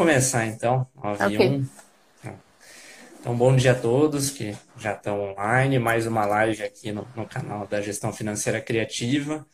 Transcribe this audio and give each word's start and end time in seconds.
começar 0.00 0.46
então. 0.46 0.86
9 1.04 1.26
okay. 1.26 1.62
Então, 3.20 3.36
bom 3.36 3.54
dia 3.54 3.72
a 3.72 3.74
todos 3.74 4.30
que 4.30 4.56
já 4.78 4.94
estão 4.94 5.20
online. 5.20 5.78
Mais 5.78 6.06
uma 6.06 6.24
live 6.24 6.62
aqui 6.62 6.90
no, 6.90 7.06
no 7.14 7.26
canal 7.26 7.66
da 7.66 7.82
Gestão 7.82 8.10
Financeira 8.10 8.62
Criativa. 8.62 9.44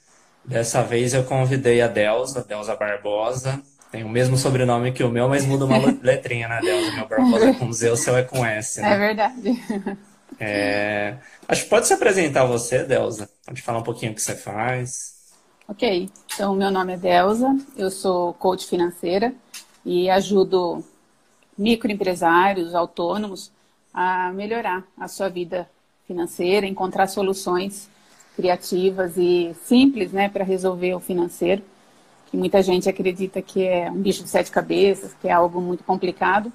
Dessa 0.44 0.84
vez 0.84 1.14
eu 1.14 1.24
convidei 1.24 1.82
a 1.82 1.88
Delza, 1.88 2.44
Delza 2.44 2.76
Barbosa. 2.76 3.60
Tem 3.90 4.04
o 4.04 4.08
mesmo 4.08 4.36
sobrenome 4.36 4.92
que 4.92 5.02
o 5.02 5.08
meu, 5.08 5.28
mas 5.28 5.44
muda 5.44 5.64
uma 5.64 5.78
letrinha 6.00 6.46
na 6.46 6.60
Delza. 6.60 6.92
Meu 6.92 7.08
Barbosa 7.08 7.50
é 7.50 7.52
com 7.52 7.72
Z, 7.72 7.90
o 7.90 7.96
seu 7.96 8.16
é 8.16 8.22
com 8.22 8.46
S. 8.46 8.80
Né? 8.80 8.92
É 8.92 8.98
verdade. 8.98 9.96
É... 10.38 11.16
Acho 11.48 11.62
que 11.62 11.70
pode 11.70 11.86
se 11.86 11.94
apresentar 11.94 12.44
você, 12.44 12.84
Delza. 12.84 13.26
Pode 13.46 13.62
falar 13.62 13.78
um 13.78 13.82
pouquinho 13.82 14.12
o 14.12 14.14
que 14.14 14.20
você 14.20 14.34
faz. 14.34 15.14
Ok, 15.66 16.10
então 16.34 16.54
meu 16.54 16.70
nome 16.70 16.92
é 16.92 16.96
Delza, 16.98 17.56
eu 17.74 17.90
sou 17.90 18.34
coach 18.34 18.66
financeira 18.66 19.32
e 19.86 20.10
ajudo 20.10 20.84
microempresários, 21.56 22.74
autônomos 22.74 23.52
a 23.94 24.32
melhorar 24.32 24.84
a 24.98 25.06
sua 25.06 25.28
vida 25.28 25.70
financeira, 26.06 26.66
encontrar 26.66 27.06
soluções 27.06 27.88
criativas 28.34 29.16
e 29.16 29.54
simples, 29.64 30.12
né, 30.12 30.28
para 30.28 30.44
resolver 30.44 30.92
o 30.94 31.00
financeiro, 31.00 31.62
que 32.26 32.36
muita 32.36 32.60
gente 32.62 32.88
acredita 32.88 33.40
que 33.40 33.64
é 33.64 33.88
um 33.90 34.02
bicho 34.02 34.24
de 34.24 34.28
sete 34.28 34.50
cabeças, 34.50 35.14
que 35.14 35.28
é 35.28 35.32
algo 35.32 35.60
muito 35.60 35.84
complicado. 35.84 36.52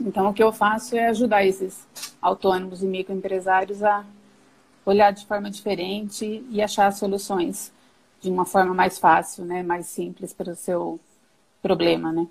Então, 0.00 0.30
o 0.30 0.32
que 0.32 0.42
eu 0.42 0.52
faço 0.52 0.96
é 0.96 1.08
ajudar 1.08 1.44
esses 1.44 1.84
autônomos 2.22 2.80
e 2.82 2.86
microempresários 2.86 3.82
a 3.82 4.04
olhar 4.84 5.10
de 5.10 5.26
forma 5.26 5.50
diferente 5.50 6.44
e 6.48 6.62
achar 6.62 6.92
soluções 6.92 7.72
de 8.20 8.30
uma 8.30 8.44
forma 8.44 8.72
mais 8.72 8.98
fácil, 8.98 9.44
né, 9.44 9.64
mais 9.64 9.86
simples 9.86 10.32
para 10.32 10.52
o 10.52 10.56
seu 10.56 11.00
problema, 11.60 12.12
né? 12.12 12.26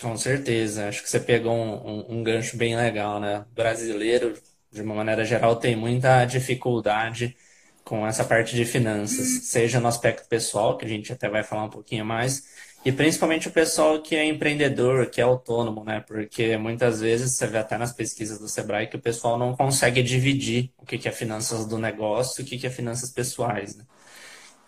Com 0.00 0.16
certeza, 0.16 0.88
acho 0.88 1.02
que 1.02 1.08
você 1.10 1.20
pegou 1.20 1.54
um, 1.54 2.14
um, 2.14 2.18
um 2.18 2.22
gancho 2.24 2.56
bem 2.56 2.74
legal, 2.76 3.20
né? 3.20 3.44
Brasileiro, 3.54 4.34
de 4.70 4.82
uma 4.82 4.94
maneira 4.94 5.24
geral, 5.24 5.56
tem 5.56 5.76
muita 5.76 6.24
dificuldade 6.24 7.36
com 7.84 8.06
essa 8.06 8.24
parte 8.24 8.56
de 8.56 8.64
finanças, 8.64 9.46
seja 9.46 9.80
no 9.80 9.88
aspecto 9.88 10.28
pessoal, 10.28 10.78
que 10.78 10.84
a 10.84 10.88
gente 10.88 11.12
até 11.12 11.28
vai 11.28 11.44
falar 11.44 11.64
um 11.64 11.70
pouquinho 11.70 12.04
mais, 12.04 12.42
e 12.84 12.90
principalmente 12.90 13.48
o 13.48 13.52
pessoal 13.52 14.00
que 14.02 14.16
é 14.16 14.24
empreendedor, 14.24 15.08
que 15.10 15.20
é 15.20 15.24
autônomo, 15.24 15.84
né? 15.84 16.00
Porque 16.00 16.56
muitas 16.56 17.00
vezes 17.00 17.32
você 17.32 17.46
vê 17.46 17.58
até 17.58 17.76
nas 17.78 17.92
pesquisas 17.92 18.38
do 18.38 18.48
Sebrae 18.48 18.88
que 18.88 18.96
o 18.96 19.00
pessoal 19.02 19.38
não 19.38 19.54
consegue 19.54 20.02
dividir 20.02 20.72
o 20.78 20.86
que 20.86 21.06
é 21.08 21.12
finanças 21.12 21.66
do 21.66 21.78
negócio 21.78 22.40
e 22.40 22.44
o 22.44 22.46
que 22.46 22.66
é 22.66 22.70
finanças 22.70 23.10
pessoais, 23.10 23.76
né? 23.76 23.84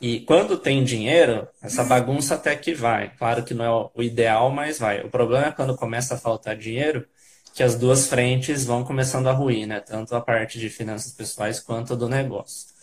E 0.00 0.20
quando 0.20 0.59
tem 0.59 0.84
dinheiro, 0.84 1.48
essa 1.62 1.84
bagunça 1.84 2.34
até 2.34 2.55
que 2.56 2.75
vai. 2.75 3.11
Claro 3.17 3.42
que 3.45 3.55
não 3.55 3.64
é 3.64 3.91
o 3.95 4.03
ideal, 4.03 4.50
mas 4.50 4.78
vai. 4.78 5.03
O 5.03 5.09
problema 5.09 5.47
é 5.47 5.53
quando 5.53 5.77
começa 5.77 6.14
a 6.14 6.19
faltar 6.19 6.56
dinheiro, 6.56 7.06
que 7.55 7.62
as 7.62 7.77
duas 7.77 8.06
frentes 8.06 8.65
vão 8.65 8.84
começando 8.84 9.28
a 9.28 9.33
ruir, 9.33 9.67
né? 9.67 9.81
Tanto 9.81 10.15
a 10.15 10.20
parte 10.20 10.59
de 10.59 10.69
finanças 10.69 11.12
pessoais 11.12 11.61
quanto 11.61 11.97
do 11.97 12.09
negócio. 12.09 12.75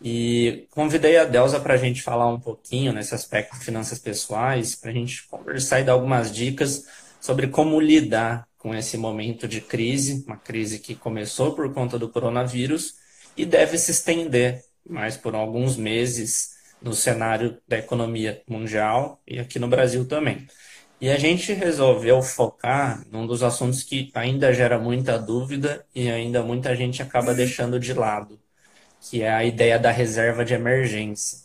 E 0.00 0.68
convidei 0.70 1.16
a 1.18 1.24
Delza 1.24 1.58
para 1.58 1.74
a 1.74 1.76
gente 1.76 2.02
falar 2.02 2.28
um 2.28 2.38
pouquinho 2.38 2.92
nesse 2.92 3.14
aspecto 3.14 3.58
de 3.58 3.64
finanças 3.64 3.98
pessoais, 3.98 4.76
para 4.76 4.90
a 4.90 4.94
gente 4.94 5.26
conversar 5.26 5.80
e 5.80 5.84
dar 5.84 5.92
algumas 5.92 6.32
dicas 6.32 6.86
sobre 7.20 7.48
como 7.48 7.80
lidar 7.80 8.46
com 8.56 8.72
esse 8.74 8.96
momento 8.96 9.48
de 9.48 9.60
crise, 9.60 10.24
uma 10.26 10.36
crise 10.36 10.78
que 10.78 10.94
começou 10.94 11.54
por 11.54 11.72
conta 11.74 11.98
do 11.98 12.08
coronavírus 12.08 12.94
e 13.36 13.44
deve 13.44 13.76
se 13.76 13.90
estender 13.90 14.64
mais 14.88 15.16
por 15.16 15.34
alguns 15.34 15.76
meses 15.76 16.56
no 16.80 16.92
cenário 16.94 17.60
da 17.66 17.78
economia 17.78 18.42
mundial 18.48 19.20
e 19.26 19.38
aqui 19.38 19.58
no 19.58 19.68
Brasil 19.68 20.06
também. 20.06 20.46
E 21.00 21.10
a 21.10 21.18
gente 21.18 21.52
resolveu 21.52 22.22
focar 22.22 23.06
num 23.10 23.26
dos 23.26 23.42
assuntos 23.42 23.82
que 23.84 24.10
ainda 24.14 24.52
gera 24.52 24.78
muita 24.78 25.18
dúvida 25.18 25.86
e 25.94 26.10
ainda 26.10 26.42
muita 26.42 26.74
gente 26.76 27.02
acaba 27.02 27.34
deixando 27.34 27.78
de 27.80 27.94
lado, 27.94 28.40
que 29.00 29.22
é 29.22 29.30
a 29.32 29.44
ideia 29.44 29.78
da 29.78 29.90
reserva 29.90 30.44
de 30.44 30.54
emergência. 30.54 31.40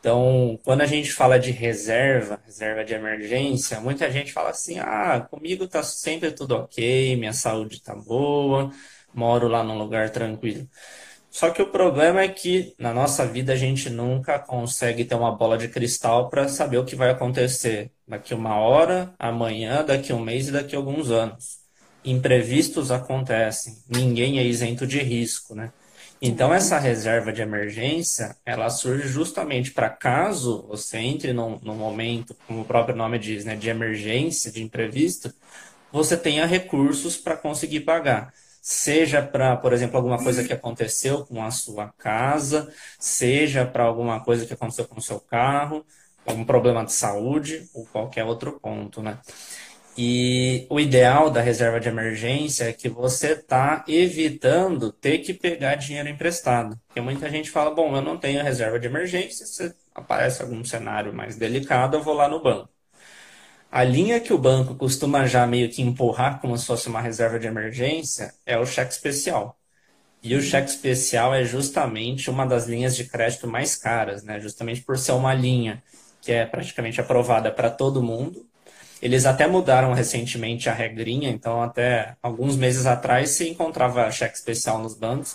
Então, 0.00 0.58
quando 0.64 0.82
a 0.82 0.86
gente 0.86 1.12
fala 1.12 1.38
de 1.38 1.50
reserva, 1.50 2.40
reserva 2.44 2.84
de 2.84 2.92
emergência, 2.94 3.80
muita 3.80 4.10
gente 4.10 4.32
fala 4.32 4.50
assim: 4.50 4.78
ah, 4.78 5.20
comigo 5.30 5.66
tá 5.66 5.82
sempre 5.82 6.30
tudo 6.32 6.56
ok, 6.56 7.16
minha 7.16 7.32
saúde 7.32 7.80
tá 7.82 7.94
boa, 7.94 8.70
moro 9.14 9.48
lá 9.48 9.64
num 9.64 9.78
lugar 9.78 10.10
tranquilo. 10.10 10.68
Só 11.34 11.50
que 11.50 11.60
o 11.60 11.66
problema 11.66 12.20
é 12.20 12.28
que 12.28 12.76
na 12.78 12.94
nossa 12.94 13.26
vida 13.26 13.54
a 13.54 13.56
gente 13.56 13.90
nunca 13.90 14.38
consegue 14.38 15.04
ter 15.04 15.16
uma 15.16 15.34
bola 15.34 15.58
de 15.58 15.66
cristal 15.66 16.30
para 16.30 16.46
saber 16.46 16.78
o 16.78 16.84
que 16.84 16.94
vai 16.94 17.10
acontecer 17.10 17.90
daqui 18.06 18.32
uma 18.32 18.54
hora, 18.54 19.12
amanhã, 19.18 19.84
daqui 19.84 20.12
um 20.12 20.20
mês 20.20 20.46
e 20.46 20.52
daqui 20.52 20.76
alguns 20.76 21.10
anos. 21.10 21.58
Imprevistos 22.04 22.92
acontecem, 22.92 23.76
ninguém 23.88 24.38
é 24.38 24.44
isento 24.44 24.86
de 24.86 25.00
risco, 25.00 25.56
né? 25.56 25.72
Então 26.22 26.54
essa 26.54 26.78
reserva 26.78 27.32
de 27.32 27.42
emergência, 27.42 28.36
ela 28.46 28.70
surge 28.70 29.08
justamente 29.08 29.72
para 29.72 29.90
caso 29.90 30.64
você 30.68 30.98
entre 30.98 31.32
num, 31.32 31.58
num 31.64 31.74
momento, 31.74 32.36
como 32.46 32.60
o 32.60 32.64
próprio 32.64 32.94
nome 32.94 33.18
diz, 33.18 33.44
né, 33.44 33.56
de 33.56 33.68
emergência, 33.68 34.52
de 34.52 34.62
imprevisto, 34.62 35.34
você 35.90 36.16
tenha 36.16 36.46
recursos 36.46 37.16
para 37.16 37.36
conseguir 37.36 37.80
pagar 37.80 38.32
seja 38.64 39.20
para, 39.22 39.56
por 39.58 39.74
exemplo, 39.74 39.98
alguma 39.98 40.16
coisa 40.16 40.42
que 40.42 40.52
aconteceu 40.52 41.26
com 41.26 41.44
a 41.44 41.50
sua 41.50 41.92
casa, 41.98 42.72
seja 42.98 43.66
para 43.66 43.84
alguma 43.84 44.24
coisa 44.24 44.46
que 44.46 44.54
aconteceu 44.54 44.86
com 44.88 44.98
o 44.98 45.02
seu 45.02 45.20
carro, 45.20 45.84
algum 46.24 46.46
problema 46.46 46.82
de 46.82 46.92
saúde 46.94 47.68
ou 47.74 47.84
qualquer 47.86 48.24
outro 48.24 48.58
ponto, 48.58 49.02
né? 49.02 49.18
E 49.98 50.66
o 50.70 50.80
ideal 50.80 51.30
da 51.30 51.42
reserva 51.42 51.78
de 51.78 51.88
emergência 51.88 52.64
é 52.64 52.72
que 52.72 52.88
você 52.88 53.32
está 53.32 53.84
evitando 53.86 54.90
ter 54.92 55.18
que 55.18 55.34
pegar 55.34 55.74
dinheiro 55.76 56.08
emprestado. 56.08 56.80
Porque 56.86 57.00
muita 57.02 57.28
gente 57.30 57.50
fala, 57.50 57.70
bom, 57.74 57.94
eu 57.94 58.02
não 58.02 58.18
tenho 58.18 58.42
reserva 58.42 58.80
de 58.80 58.86
emergência, 58.86 59.44
se 59.46 59.74
aparece 59.94 60.42
algum 60.42 60.64
cenário 60.64 61.12
mais 61.12 61.36
delicado, 61.36 61.96
eu 61.98 62.02
vou 62.02 62.14
lá 62.14 62.28
no 62.28 62.42
banco. 62.42 62.73
A 63.74 63.82
linha 63.82 64.20
que 64.20 64.32
o 64.32 64.38
banco 64.38 64.76
costuma 64.76 65.26
já 65.26 65.44
meio 65.48 65.68
que 65.68 65.82
empurrar 65.82 66.40
como 66.40 66.56
se 66.56 66.64
fosse 66.64 66.86
uma 66.86 67.00
reserva 67.00 67.40
de 67.40 67.48
emergência 67.48 68.32
é 68.46 68.56
o 68.56 68.64
cheque 68.64 68.92
especial. 68.92 69.58
E 70.22 70.36
o 70.36 70.40
cheque 70.40 70.70
especial 70.70 71.34
é 71.34 71.44
justamente 71.44 72.30
uma 72.30 72.46
das 72.46 72.68
linhas 72.68 72.94
de 72.94 73.02
crédito 73.02 73.48
mais 73.48 73.74
caras, 73.74 74.22
né? 74.22 74.38
Justamente 74.38 74.80
por 74.80 74.96
ser 74.96 75.10
uma 75.10 75.34
linha 75.34 75.82
que 76.22 76.30
é 76.30 76.46
praticamente 76.46 77.00
aprovada 77.00 77.50
para 77.50 77.68
todo 77.68 78.00
mundo. 78.00 78.46
Eles 79.02 79.26
até 79.26 79.48
mudaram 79.48 79.92
recentemente 79.92 80.68
a 80.68 80.72
regrinha, 80.72 81.28
então 81.28 81.60
até 81.60 82.14
alguns 82.22 82.56
meses 82.56 82.86
atrás 82.86 83.30
se 83.30 83.48
encontrava 83.48 84.08
cheque 84.12 84.36
especial 84.36 84.78
nos 84.78 84.94
bancos 84.94 85.34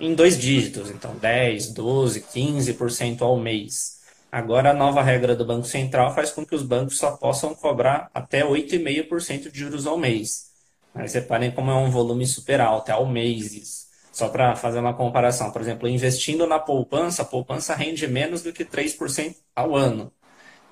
em 0.00 0.14
dois 0.14 0.38
dígitos, 0.38 0.90
então 0.90 1.14
10, 1.16 1.74
12, 1.74 2.22
15% 2.22 3.20
ao 3.20 3.38
mês. 3.38 3.95
Agora, 4.30 4.70
a 4.70 4.74
nova 4.74 5.02
regra 5.02 5.34
do 5.34 5.44
Banco 5.44 5.66
Central 5.66 6.14
faz 6.14 6.30
com 6.30 6.44
que 6.44 6.54
os 6.54 6.62
bancos 6.62 6.98
só 6.98 7.16
possam 7.16 7.54
cobrar 7.54 8.10
até 8.12 8.42
8,5% 8.42 9.50
de 9.50 9.58
juros 9.58 9.86
ao 9.86 9.96
mês. 9.96 10.50
Mas 10.94 11.14
reparem 11.14 11.50
como 11.50 11.70
é 11.70 11.74
um 11.74 11.90
volume 11.90 12.26
super 12.26 12.60
alto, 12.60 12.90
é 12.90 12.92
ao 12.92 13.06
mês 13.06 13.52
isso. 13.54 13.86
Só 14.12 14.28
para 14.28 14.56
fazer 14.56 14.78
uma 14.78 14.94
comparação, 14.94 15.50
por 15.50 15.60
exemplo, 15.60 15.88
investindo 15.88 16.46
na 16.46 16.58
poupança, 16.58 17.22
a 17.22 17.24
poupança 17.24 17.74
rende 17.74 18.06
menos 18.06 18.42
do 18.42 18.52
que 18.52 18.64
3% 18.64 19.36
ao 19.54 19.76
ano. 19.76 20.10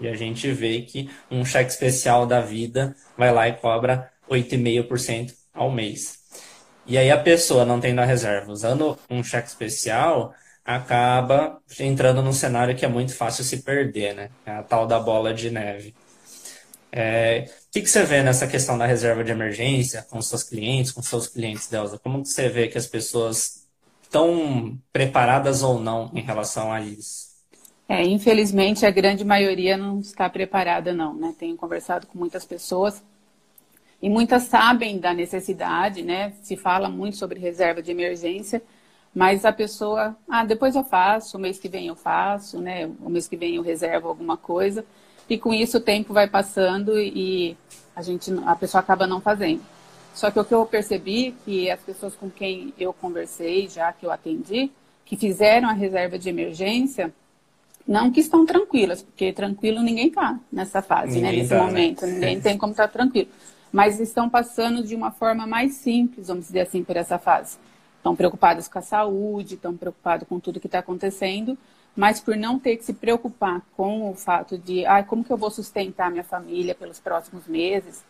E 0.00 0.08
a 0.08 0.14
gente 0.16 0.50
vê 0.50 0.80
que 0.80 1.10
um 1.30 1.44
cheque 1.44 1.70
especial 1.70 2.26
da 2.26 2.40
vida 2.40 2.96
vai 3.16 3.32
lá 3.32 3.48
e 3.48 3.52
cobra 3.52 4.10
8,5% 4.28 5.34
ao 5.52 5.70
mês. 5.70 6.18
E 6.86 6.98
aí 6.98 7.10
a 7.10 7.18
pessoa 7.18 7.64
não 7.64 7.80
tendo 7.80 8.00
a 8.00 8.04
reserva, 8.04 8.50
usando 8.50 8.98
um 9.08 9.22
cheque 9.22 9.48
especial, 9.48 10.34
acaba 10.64 11.60
entrando 11.78 12.22
num 12.22 12.32
cenário 12.32 12.74
que 12.74 12.84
é 12.84 12.88
muito 12.88 13.14
fácil 13.14 13.44
se 13.44 13.62
perder, 13.62 14.14
né? 14.14 14.30
É 14.46 14.52
a 14.52 14.62
tal 14.62 14.86
da 14.86 14.98
bola 14.98 15.34
de 15.34 15.50
neve. 15.50 15.94
É, 16.90 17.46
o 17.68 17.72
que, 17.72 17.82
que 17.82 17.88
você 17.90 18.04
vê 18.04 18.22
nessa 18.22 18.46
questão 18.46 18.78
da 18.78 18.86
reserva 18.86 19.24
de 19.24 19.32
emergência 19.32 20.06
com 20.08 20.22
seus 20.22 20.44
clientes, 20.44 20.92
com 20.92 21.02
seus 21.02 21.26
clientes, 21.26 21.68
Delza? 21.68 21.98
Como 21.98 22.22
que 22.22 22.28
você 22.28 22.48
vê 22.48 22.68
que 22.68 22.78
as 22.78 22.86
pessoas 22.86 23.66
estão 24.02 24.78
preparadas 24.92 25.62
ou 25.62 25.80
não 25.80 26.10
em 26.14 26.20
relação 26.20 26.72
a 26.72 26.80
isso? 26.80 27.34
É, 27.88 28.02
infelizmente, 28.02 28.86
a 28.86 28.90
grande 28.90 29.24
maioria 29.24 29.76
não 29.76 30.00
está 30.00 30.30
preparada, 30.30 30.94
não, 30.94 31.14
né? 31.14 31.34
Tenho 31.38 31.56
conversado 31.56 32.06
com 32.06 32.18
muitas 32.18 32.44
pessoas 32.44 33.02
e 34.00 34.08
muitas 34.08 34.44
sabem 34.44 34.98
da 34.98 35.12
necessidade, 35.12 36.02
né? 36.02 36.32
Se 36.42 36.56
fala 36.56 36.88
muito 36.88 37.16
sobre 37.16 37.40
reserva 37.40 37.82
de 37.82 37.90
emergência, 37.90 38.62
mas 39.14 39.44
a 39.44 39.52
pessoa, 39.52 40.16
ah, 40.28 40.44
depois 40.44 40.74
eu 40.74 40.82
faço, 40.82 41.36
o 41.36 41.40
mês 41.40 41.58
que 41.58 41.68
vem 41.68 41.86
eu 41.86 41.94
faço, 41.94 42.58
né? 42.58 42.90
O 43.00 43.08
mês 43.08 43.28
que 43.28 43.36
vem 43.36 43.54
eu 43.54 43.62
reservo 43.62 44.08
alguma 44.08 44.36
coisa. 44.36 44.84
E 45.28 45.38
com 45.38 45.54
isso 45.54 45.78
o 45.78 45.80
tempo 45.80 46.12
vai 46.12 46.26
passando 46.26 46.98
e 46.98 47.56
a 47.94 48.02
gente, 48.02 48.32
a 48.44 48.56
pessoa 48.56 48.80
acaba 48.80 49.06
não 49.06 49.20
fazendo. 49.20 49.62
Só 50.12 50.30
que 50.30 50.38
o 50.38 50.44
que 50.44 50.52
eu 50.52 50.66
percebi 50.66 51.34
que 51.44 51.70
as 51.70 51.80
pessoas 51.80 52.14
com 52.14 52.28
quem 52.28 52.74
eu 52.78 52.92
conversei, 52.92 53.68
já 53.68 53.92
que 53.92 54.04
eu 54.04 54.10
atendi, 54.10 54.70
que 55.04 55.16
fizeram 55.16 55.68
a 55.68 55.72
reserva 55.72 56.18
de 56.18 56.28
emergência, 56.28 57.12
não 57.86 58.10
que 58.10 58.20
estão 58.20 58.44
tranquilas, 58.44 59.02
porque 59.02 59.32
tranquilo 59.32 59.82
ninguém 59.82 60.08
está 60.08 60.38
nessa 60.50 60.82
fase, 60.82 61.20
né, 61.20 61.30
ninguém 61.30 61.32
né? 61.32 61.42
Nesse 61.42 61.48
tá, 61.50 61.62
momento, 61.62 62.06
né? 62.06 62.12
ninguém 62.12 62.40
tem 62.40 62.58
como 62.58 62.72
estar 62.72 62.88
tá 62.88 62.92
tranquilo. 62.92 63.28
Mas 63.72 64.00
estão 64.00 64.28
passando 64.28 64.84
de 64.84 64.94
uma 64.94 65.10
forma 65.10 65.46
mais 65.46 65.74
simples, 65.74 66.28
vamos 66.28 66.46
dizer 66.46 66.60
assim, 66.60 66.82
por 66.82 66.96
essa 66.96 67.18
fase. 67.18 67.58
Estão 68.04 68.14
preocupados 68.14 68.68
com 68.68 68.78
a 68.78 68.82
saúde, 68.82 69.54
estão 69.54 69.74
preocupados 69.74 70.28
com 70.28 70.38
tudo 70.38 70.60
que 70.60 70.66
está 70.66 70.80
acontecendo, 70.80 71.56
mas 71.96 72.20
por 72.20 72.36
não 72.36 72.58
ter 72.58 72.76
que 72.76 72.84
se 72.84 72.92
preocupar 72.92 73.62
com 73.74 74.10
o 74.10 74.14
fato 74.14 74.58
de, 74.58 74.84
ah, 74.84 75.02
como 75.02 75.24
que 75.24 75.32
eu 75.32 75.38
vou 75.38 75.50
sustentar 75.50 76.10
minha 76.10 76.22
família 76.22 76.74
pelos 76.74 77.00
próximos 77.00 77.46
meses? 77.46 78.04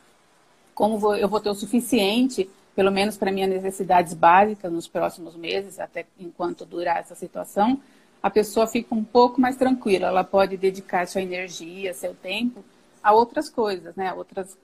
Como 0.74 0.98
vou, 0.98 1.14
eu 1.14 1.28
vou 1.28 1.38
ter 1.38 1.48
o 1.48 1.54
suficiente, 1.54 2.50
pelo 2.74 2.90
menos 2.90 3.16
para 3.16 3.30
minhas 3.30 3.48
necessidades 3.48 4.14
básicas 4.14 4.72
nos 4.72 4.88
próximos 4.88 5.36
meses, 5.36 5.78
até 5.78 6.04
enquanto 6.18 6.66
durar 6.66 6.98
essa 6.98 7.14
situação? 7.14 7.80
a 8.20 8.30
pessoa 8.30 8.66
fica 8.66 8.94
um 8.94 9.04
pouco 9.04 9.38
mais 9.38 9.54
tranquila, 9.54 10.06
ela 10.06 10.24
pode 10.24 10.56
dedicar 10.56 11.06
sua 11.06 11.20
energia, 11.20 11.92
seu 11.92 12.14
tempo 12.14 12.64
a 13.02 13.12
outras 13.12 13.50
coisas, 13.50 13.94
né? 13.96 14.14
Outras 14.14 14.56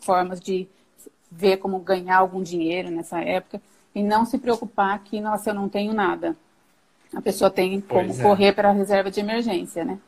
formas 0.00 0.40
de 0.40 0.66
ver 1.30 1.58
como 1.58 1.78
ganhar 1.78 2.16
algum 2.16 2.42
dinheiro 2.42 2.90
nessa 2.90 3.20
época 3.20 3.60
e 3.94 4.02
não 4.02 4.24
se 4.24 4.38
preocupar 4.38 5.02
que, 5.02 5.20
nossa, 5.20 5.50
eu 5.50 5.54
não 5.54 5.68
tenho 5.68 5.92
nada. 5.92 6.36
A 7.14 7.20
pessoa 7.20 7.50
tem 7.50 7.80
como 7.80 8.12
é. 8.12 8.22
correr 8.22 8.52
para 8.52 8.70
a 8.70 8.72
reserva 8.72 9.10
de 9.10 9.20
emergência, 9.20 9.84
né? 9.84 9.98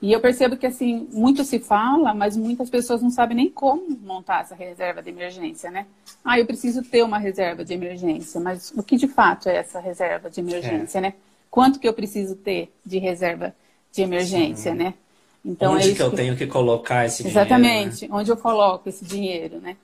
E 0.00 0.12
eu 0.12 0.20
percebo 0.20 0.56
que, 0.56 0.66
assim, 0.66 1.08
muito 1.12 1.42
se 1.42 1.58
fala, 1.58 2.14
mas 2.14 2.36
muitas 2.36 2.70
pessoas 2.70 3.02
não 3.02 3.10
sabem 3.10 3.36
nem 3.36 3.50
como 3.50 3.98
montar 4.00 4.42
essa 4.42 4.54
reserva 4.54 5.02
de 5.02 5.10
emergência, 5.10 5.72
né? 5.72 5.86
Ah, 6.24 6.38
eu 6.38 6.46
preciso 6.46 6.84
ter 6.84 7.02
uma 7.02 7.18
reserva 7.18 7.64
de 7.64 7.74
emergência, 7.74 8.40
mas 8.40 8.72
o 8.76 8.82
que 8.82 8.96
de 8.96 9.08
fato 9.08 9.48
é 9.48 9.56
essa 9.56 9.80
reserva 9.80 10.30
de 10.30 10.38
emergência, 10.40 10.98
é. 10.98 11.00
né? 11.00 11.14
quanto 11.50 11.78
que 11.78 11.88
eu 11.88 11.92
preciso 11.92 12.36
ter 12.36 12.72
de 12.84 12.98
reserva 12.98 13.54
de 13.92 14.02
emergência, 14.02 14.72
Sim. 14.72 14.78
né? 14.78 14.94
Então, 15.44 15.74
onde 15.74 15.90
é 15.90 15.94
que 15.94 16.02
eu 16.02 16.10
que... 16.10 16.16
tenho 16.16 16.36
que 16.36 16.46
colocar 16.46 17.06
esse 17.06 17.26
Exatamente, 17.26 17.56
dinheiro? 17.56 17.86
Exatamente, 17.86 18.08
né? 18.08 18.16
onde 18.16 18.30
eu 18.30 18.36
coloco 18.36 18.88
esse 18.88 19.04
dinheiro, 19.04 19.60
né? 19.60 19.76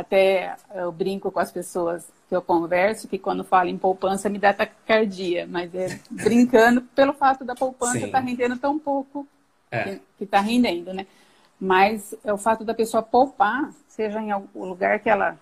Até 0.00 0.56
eu 0.74 0.90
brinco 0.90 1.30
com 1.30 1.38
as 1.38 1.52
pessoas 1.52 2.08
que 2.26 2.34
eu 2.34 2.40
converso 2.40 3.06
que 3.06 3.18
quando 3.18 3.44
falo 3.44 3.68
em 3.68 3.76
poupança 3.76 4.30
me 4.30 4.38
dá 4.38 4.52
taquicardia, 4.52 5.46
mas 5.46 5.74
é 5.74 6.00
brincando 6.10 6.80
pelo 6.80 7.12
fato 7.12 7.44
da 7.44 7.54
poupança 7.54 7.98
estar 7.98 8.12
tá 8.12 8.20
rendendo 8.20 8.56
tão 8.56 8.78
pouco 8.78 9.26
é. 9.70 9.98
que 10.16 10.24
está 10.24 10.40
rendendo, 10.40 10.94
né? 10.94 11.06
Mas 11.60 12.14
é 12.24 12.32
o 12.32 12.38
fato 12.38 12.64
da 12.64 12.72
pessoa 12.72 13.02
poupar, 13.02 13.70
seja 13.88 14.20
em 14.22 14.30
algum 14.30 14.64
lugar 14.64 15.00
que 15.00 15.10
ela 15.10 15.38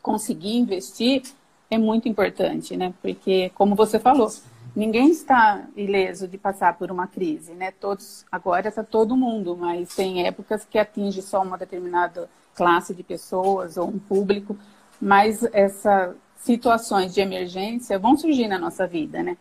conseguir 0.00 0.56
investir, 0.56 1.22
é 1.68 1.76
muito 1.76 2.08
importante, 2.08 2.76
né? 2.76 2.94
Porque, 3.02 3.50
como 3.56 3.74
você 3.74 3.98
falou, 3.98 4.30
ninguém 4.74 5.10
está 5.10 5.64
ileso 5.76 6.28
de 6.28 6.38
passar 6.38 6.76
por 6.76 6.90
uma 6.90 7.06
crise, 7.06 7.52
né? 7.52 7.70
Todos, 7.70 8.24
agora 8.30 8.68
está 8.68 8.82
todo 8.82 9.16
mundo, 9.16 9.56
mas 9.56 9.94
tem 9.94 10.26
épocas 10.26 10.64
que 10.64 10.78
atinge 10.78 11.22
só 11.22 11.42
uma 11.42 11.58
determinada 11.58 12.28
classe 12.54 12.94
de 12.94 13.02
pessoas 13.02 13.76
ou 13.76 13.88
um 13.88 13.98
público, 13.98 14.56
mas 15.00 15.42
essas 15.52 16.14
situações 16.36 17.14
de 17.14 17.20
emergência 17.20 17.98
vão 17.98 18.16
surgir 18.16 18.48
na 18.48 18.58
nossa 18.58 18.86
vida, 18.86 19.22
né? 19.22 19.36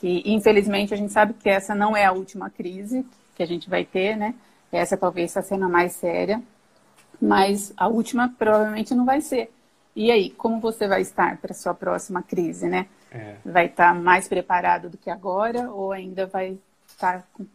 Que 0.00 0.22
infelizmente 0.24 0.94
a 0.94 0.96
gente 0.96 1.12
sabe 1.12 1.34
que 1.34 1.48
essa 1.48 1.74
não 1.74 1.96
é 1.96 2.04
a 2.04 2.12
última 2.12 2.48
crise 2.50 3.04
que 3.34 3.42
a 3.42 3.46
gente 3.46 3.68
vai 3.68 3.84
ter, 3.84 4.16
né? 4.16 4.34
Essa 4.70 4.96
talvez 4.96 5.30
está 5.30 5.42
sendo 5.42 5.64
a 5.64 5.68
mais 5.68 5.92
séria, 5.92 6.42
mas 7.20 7.72
a 7.76 7.88
última 7.88 8.32
provavelmente 8.38 8.94
não 8.94 9.04
vai 9.04 9.20
ser. 9.20 9.50
E 9.96 10.10
aí, 10.10 10.30
como 10.30 10.60
você 10.60 10.86
vai 10.86 11.00
estar 11.00 11.38
para 11.38 11.54
sua 11.54 11.74
próxima 11.74 12.22
crise, 12.22 12.68
né? 12.68 12.86
É. 13.10 13.36
Vai 13.44 13.66
estar 13.66 13.94
tá 13.94 13.94
mais 13.94 14.28
preparado 14.28 14.88
do 14.90 14.98
que 14.98 15.10
agora 15.10 15.70
ou 15.70 15.92
ainda 15.92 16.26
vai 16.26 16.58
estar 16.86 17.18
tá 17.18 17.24
com, 17.32 17.46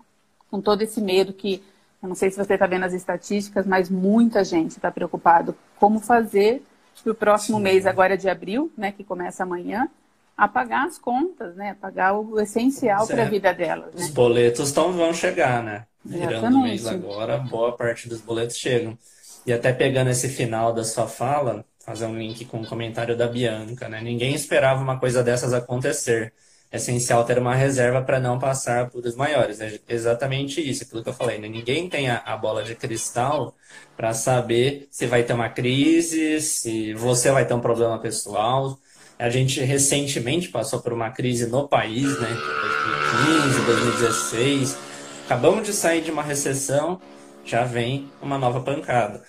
com 0.49 0.61
todo 0.61 0.81
esse 0.81 1.01
medo 1.01 1.33
que, 1.33 1.63
eu 2.01 2.09
não 2.09 2.15
sei 2.15 2.29
se 2.29 2.37
você 2.37 2.53
está 2.53 2.67
vendo 2.67 2.83
as 2.83 2.93
estatísticas, 2.93 3.65
mas 3.65 3.89
muita 3.89 4.43
gente 4.43 4.71
está 4.71 4.91
preocupado 4.91 5.55
como 5.79 5.99
fazer 5.99 6.63
para 7.03 7.11
o 7.11 7.15
próximo 7.15 7.57
Sim. 7.57 7.63
mês, 7.63 7.85
agora 7.85 8.17
de 8.17 8.29
abril, 8.29 8.71
né, 8.77 8.91
que 8.91 9.03
começa 9.03 9.43
amanhã, 9.43 9.87
a 10.35 10.47
pagar 10.47 10.87
as 10.87 10.97
contas, 10.97 11.55
né, 11.55 11.75
pagar 11.79 12.13
o 12.13 12.39
essencial 12.39 13.07
para 13.07 13.23
a 13.23 13.29
vida 13.29 13.53
delas. 13.53 13.93
Né? 13.93 14.05
Os 14.05 14.09
boletos 14.09 14.71
tão, 14.71 14.91
vão 14.91 15.13
chegar, 15.13 15.63
né? 15.63 15.85
Virando 16.03 16.57
o 16.57 16.63
mês 16.63 16.85
agora, 16.85 17.37
boa 17.37 17.71
parte 17.71 18.09
dos 18.09 18.19
boletos 18.19 18.57
chegam. 18.57 18.97
E 19.45 19.53
até 19.53 19.71
pegando 19.71 20.09
esse 20.09 20.27
final 20.27 20.73
da 20.73 20.83
sua 20.83 21.07
fala, 21.07 21.65
fazer 21.85 22.05
um 22.05 22.17
link 22.17 22.45
com 22.45 22.61
o 22.61 22.65
comentário 22.65 23.15
da 23.15 23.27
Bianca, 23.27 23.89
né? 23.89 24.01
Ninguém 24.01 24.33
esperava 24.33 24.81
uma 24.81 24.99
coisa 24.99 25.23
dessas 25.23 25.53
acontecer. 25.53 26.33
É 26.71 26.77
essencial 26.77 27.23
ter 27.23 27.37
uma 27.37 27.53
reserva 27.53 28.01
para 28.01 28.19
não 28.19 28.39
passar 28.39 28.89
por 28.89 29.05
os 29.05 29.15
maiores. 29.15 29.61
É 29.61 29.79
exatamente 29.87 30.59
isso, 30.59 30.83
aquilo 30.83 31.03
que 31.03 31.09
eu 31.09 31.13
falei. 31.13 31.37
Né? 31.37 31.47
Ninguém 31.47 31.87
tem 31.87 32.09
a, 32.09 32.17
a 32.25 32.35
bola 32.35 32.63
de 32.63 32.73
cristal 32.73 33.55
para 33.95 34.11
saber 34.13 34.87
se 34.89 35.05
vai 35.05 35.21
ter 35.23 35.33
uma 35.33 35.49
crise, 35.49 36.41
se 36.41 36.93
você 36.95 37.31
vai 37.31 37.45
ter 37.45 37.53
um 37.53 37.59
problema 37.59 37.99
pessoal. 37.99 38.79
A 39.19 39.29
gente 39.29 39.61
recentemente 39.61 40.49
passou 40.49 40.81
por 40.81 40.91
uma 40.93 41.11
crise 41.11 41.45
no 41.45 41.67
país, 41.67 42.19
né? 42.19 42.29
2015, 42.29 43.65
2016. 43.65 44.77
Acabamos 45.25 45.67
de 45.67 45.73
sair 45.73 46.01
de 46.01 46.09
uma 46.09 46.23
recessão, 46.23 46.99
já 47.45 47.63
vem 47.63 48.09
uma 48.21 48.37
nova 48.37 48.61
pancada. 48.61 49.21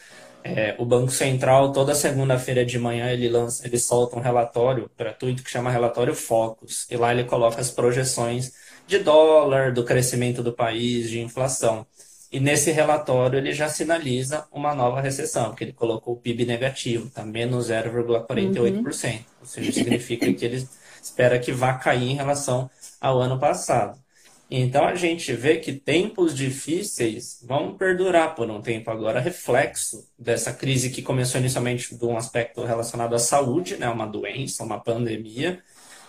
É, 0.46 0.76
o 0.78 0.84
Banco 0.84 1.10
Central, 1.10 1.72
toda 1.72 1.94
segunda-feira 1.94 2.66
de 2.66 2.78
manhã, 2.78 3.10
ele, 3.10 3.30
lança, 3.30 3.66
ele 3.66 3.78
solta 3.78 4.14
um 4.16 4.20
relatório 4.20 4.90
gratuito 4.96 5.42
que 5.42 5.50
chama 5.50 5.70
Relatório 5.70 6.14
Focus. 6.14 6.86
E 6.90 6.96
lá 6.98 7.12
ele 7.14 7.24
coloca 7.24 7.62
as 7.62 7.70
projeções 7.70 8.52
de 8.86 8.98
dólar, 8.98 9.72
do 9.72 9.84
crescimento 9.84 10.42
do 10.42 10.52
país, 10.52 11.08
de 11.08 11.18
inflação. 11.18 11.86
E 12.30 12.38
nesse 12.38 12.70
relatório 12.70 13.38
ele 13.38 13.52
já 13.52 13.68
sinaliza 13.70 14.46
uma 14.52 14.74
nova 14.74 15.00
recessão, 15.00 15.46
porque 15.46 15.64
ele 15.64 15.72
colocou 15.72 16.14
o 16.14 16.16
PIB 16.18 16.44
negativo, 16.44 17.06
está 17.06 17.24
menos 17.24 17.70
0,48%. 17.70 18.74
Uhum. 18.74 19.24
Ou 19.40 19.46
seja, 19.46 19.72
significa 19.72 20.30
que 20.30 20.44
ele 20.44 20.68
espera 21.02 21.38
que 21.38 21.52
vá 21.52 21.74
cair 21.74 22.10
em 22.10 22.16
relação 22.16 22.68
ao 23.00 23.18
ano 23.20 23.38
passado. 23.38 24.03
Então 24.50 24.84
a 24.86 24.94
gente 24.94 25.32
vê 25.32 25.56
que 25.56 25.72
tempos 25.72 26.34
difíceis 26.34 27.42
vão 27.46 27.76
perdurar 27.76 28.34
por 28.34 28.50
um 28.50 28.60
tempo. 28.60 28.90
Agora, 28.90 29.18
reflexo 29.18 30.06
dessa 30.18 30.52
crise 30.52 30.90
que 30.90 31.02
começou 31.02 31.40
inicialmente 31.40 31.96
de 31.96 32.04
um 32.04 32.16
aspecto 32.16 32.62
relacionado 32.62 33.14
à 33.14 33.18
saúde, 33.18 33.76
né, 33.76 33.88
uma 33.88 34.06
doença, 34.06 34.62
uma 34.62 34.78
pandemia, 34.78 35.62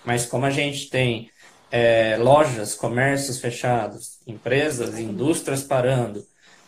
mas 0.03 0.25
como 0.25 0.45
a 0.45 0.51
gente 0.51 0.89
tem 0.89 1.31
é, 1.71 2.17
lojas, 2.17 2.75
comércios 2.75 3.39
fechados, 3.39 4.19
empresas, 4.27 4.99
indústrias 4.99 5.63
parando, 5.63 6.25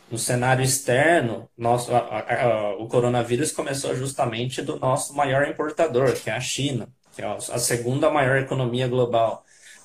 no 0.10 0.18
cenário 0.18 0.64
externo, 0.64 1.50
nosso, 1.58 1.94
a, 1.94 2.00
a, 2.00 2.44
a, 2.44 2.78
o 2.78 2.88
coronavírus 2.88 3.52
começou 3.52 3.96
justamente 3.96 4.62
do 4.62 4.80
nosso 4.80 5.14
maior 5.14 5.48
importador, 5.48 6.14
que 6.14 6.30
é 6.30 6.34
a 6.34 6.40
China, 6.40 6.88
que 7.14 7.22
é 7.22 7.26
a 7.26 7.60
segunda 7.60 8.10
maior 8.10 8.38
economia 8.38 8.88
global. 8.88 9.44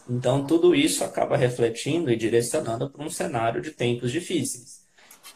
Então, 0.09 0.47
tudo 0.47 0.75
isso 0.75 1.05
acaba 1.05 1.37
refletindo 1.37 2.11
e 2.11 2.17
direcionando 2.17 2.91
para 2.91 3.05
um 3.05 3.11
cenário 3.11 3.61
de 3.61 3.71
tempos 3.71 4.11
difíceis. 4.11 4.83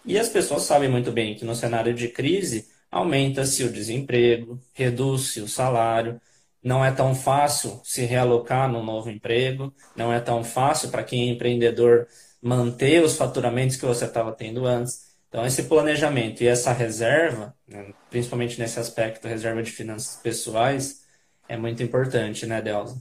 E 0.05 0.19
as 0.19 0.29
pessoas 0.29 0.63
sabem 0.63 0.89
muito 0.89 1.13
bem 1.13 1.35
que 1.35 1.45
no 1.45 1.55
cenário 1.55 1.95
de 1.95 2.09
crise, 2.09 2.69
aumenta-se 2.91 3.65
o 3.65 3.73
desemprego, 3.73 4.61
reduz-se 4.73 5.41
o 5.41 5.49
salário, 5.49 6.21
não 6.63 6.85
é 6.85 6.91
tão 6.91 7.15
fácil 7.15 7.81
se 7.85 8.05
realocar 8.05 8.71
num 8.71 8.85
novo 8.85 9.09
emprego, 9.11 9.73
não 9.95 10.13
é 10.13 10.21
tão 10.21 10.43
fácil 10.43 10.91
para 10.91 11.05
quem 11.05 11.29
é 11.29 11.33
empreendedor 11.33 12.09
manter 12.43 13.03
os 13.03 13.17
faturamentos 13.17 13.77
que 13.77 13.87
você 13.87 14.05
estava 14.05 14.33
tendo 14.33 14.67
antes. 14.67 15.07
Então, 15.29 15.45
esse 15.47 15.65
planejamento 15.65 16.43
e 16.43 16.47
essa 16.47 16.73
reserva, 16.73 17.55
né, 17.69 17.93
principalmente 18.11 18.59
nesse 18.59 18.79
aspecto, 18.81 19.29
reserva 19.29 19.63
de 19.63 19.71
finanças 19.71 20.17
pessoais, 20.21 21.05
é 21.49 21.57
muito 21.57 21.83
importante, 21.83 22.47
né, 22.47 22.61
Delza? 22.63 23.01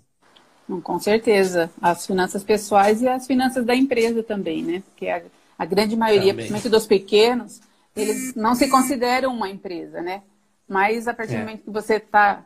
Com 0.83 0.99
certeza. 0.99 1.71
As 1.81 2.05
finanças 2.05 2.43
pessoais 2.43 3.01
e 3.01 3.07
as 3.07 3.27
finanças 3.27 3.65
da 3.65 3.75
empresa 3.75 4.23
também, 4.23 4.63
né? 4.63 4.83
Porque 4.85 5.07
a, 5.07 5.21
a 5.57 5.65
grande 5.65 5.95
maioria, 5.95 6.31
também. 6.31 6.47
principalmente 6.47 6.69
dos 6.69 6.87
pequenos, 6.87 7.61
eles 7.95 8.35
não 8.35 8.55
se 8.55 8.67
consideram 8.67 9.33
uma 9.33 9.49
empresa, 9.49 10.01
né? 10.01 10.23
Mas 10.67 11.07
a 11.07 11.13
partir 11.13 11.35
é. 11.35 11.37
do 11.37 11.41
momento 11.41 11.63
que 11.63 11.69
você 11.69 11.95
está 11.95 12.45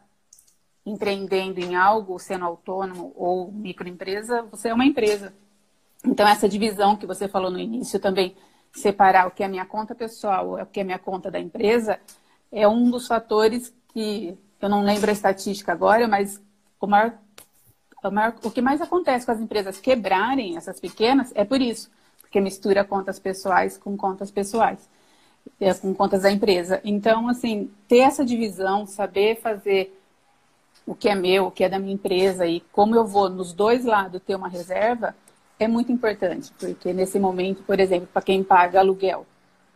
empreendendo 0.85 1.59
em 1.59 1.75
algo, 1.75 2.19
sendo 2.19 2.45
autônomo 2.45 3.13
ou 3.15 3.51
microempresa, 3.51 4.43
você 4.43 4.69
é 4.69 4.73
uma 4.73 4.85
empresa. 4.85 5.33
Então, 6.05 6.27
essa 6.27 6.47
divisão 6.47 6.95
que 6.95 7.05
você 7.05 7.27
falou 7.27 7.51
no 7.51 7.59
início 7.59 7.99
também, 7.99 8.35
separar 8.71 9.27
o 9.27 9.31
que 9.31 9.43
é 9.43 9.47
minha 9.47 9.65
conta 9.65 9.93
pessoal, 9.93 10.53
o 10.53 10.65
que 10.65 10.79
é 10.79 10.83
minha 10.83 10.99
conta 10.99 11.29
da 11.29 11.39
empresa, 11.39 11.99
é 12.51 12.67
um 12.67 12.89
dos 12.89 13.07
fatores 13.07 13.73
que, 13.93 14.37
eu 14.61 14.69
não 14.69 14.83
lembro 14.83 15.09
a 15.09 15.13
estatística 15.13 15.71
agora, 15.71 16.07
mas 16.07 16.41
o 16.79 16.87
maior 16.87 17.13
maior, 18.09 18.35
o 18.43 18.51
que 18.51 18.61
mais 18.61 18.81
acontece 18.81 19.25
com 19.25 19.31
as 19.31 19.41
empresas 19.41 19.79
quebrarem 19.79 20.55
essas 20.55 20.79
pequenas 20.79 21.31
é 21.35 21.43
por 21.43 21.61
isso, 21.61 21.91
porque 22.21 22.39
mistura 22.39 22.83
contas 22.83 23.19
pessoais 23.19 23.77
com 23.77 23.97
contas 23.97 24.31
pessoais, 24.31 24.89
é, 25.59 25.73
com 25.73 25.93
contas 25.93 26.21
da 26.21 26.31
empresa. 26.31 26.79
Então, 26.83 27.27
assim, 27.27 27.69
ter 27.87 27.99
essa 27.99 28.23
divisão, 28.23 28.85
saber 28.85 29.41
fazer 29.41 29.99
o 30.85 30.95
que 30.95 31.09
é 31.09 31.15
meu, 31.15 31.47
o 31.47 31.51
que 31.51 31.63
é 31.63 31.69
da 31.69 31.77
minha 31.77 31.93
empresa 31.93 32.47
e 32.47 32.61
como 32.71 32.95
eu 32.95 33.05
vou 33.05 33.29
nos 33.29 33.53
dois 33.53 33.85
lados 33.85 34.21
ter 34.25 34.35
uma 34.35 34.47
reserva, 34.47 35.15
é 35.59 35.67
muito 35.67 35.91
importante, 35.91 36.53
porque 36.57 36.93
nesse 36.93 37.19
momento, 37.19 37.61
por 37.63 37.79
exemplo, 37.79 38.07
para 38.11 38.21
quem 38.21 38.43
paga 38.43 38.79
aluguel 38.79 39.25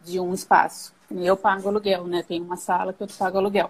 de 0.04 0.20
um 0.20 0.34
espaço, 0.34 0.94
eu 1.12 1.36
pago 1.36 1.68
aluguel, 1.68 2.08
né? 2.08 2.24
Tem 2.24 2.42
uma 2.42 2.56
sala 2.56 2.94
que 2.94 3.04
eu 3.04 3.08
pago 3.20 3.38
aluguel. 3.38 3.70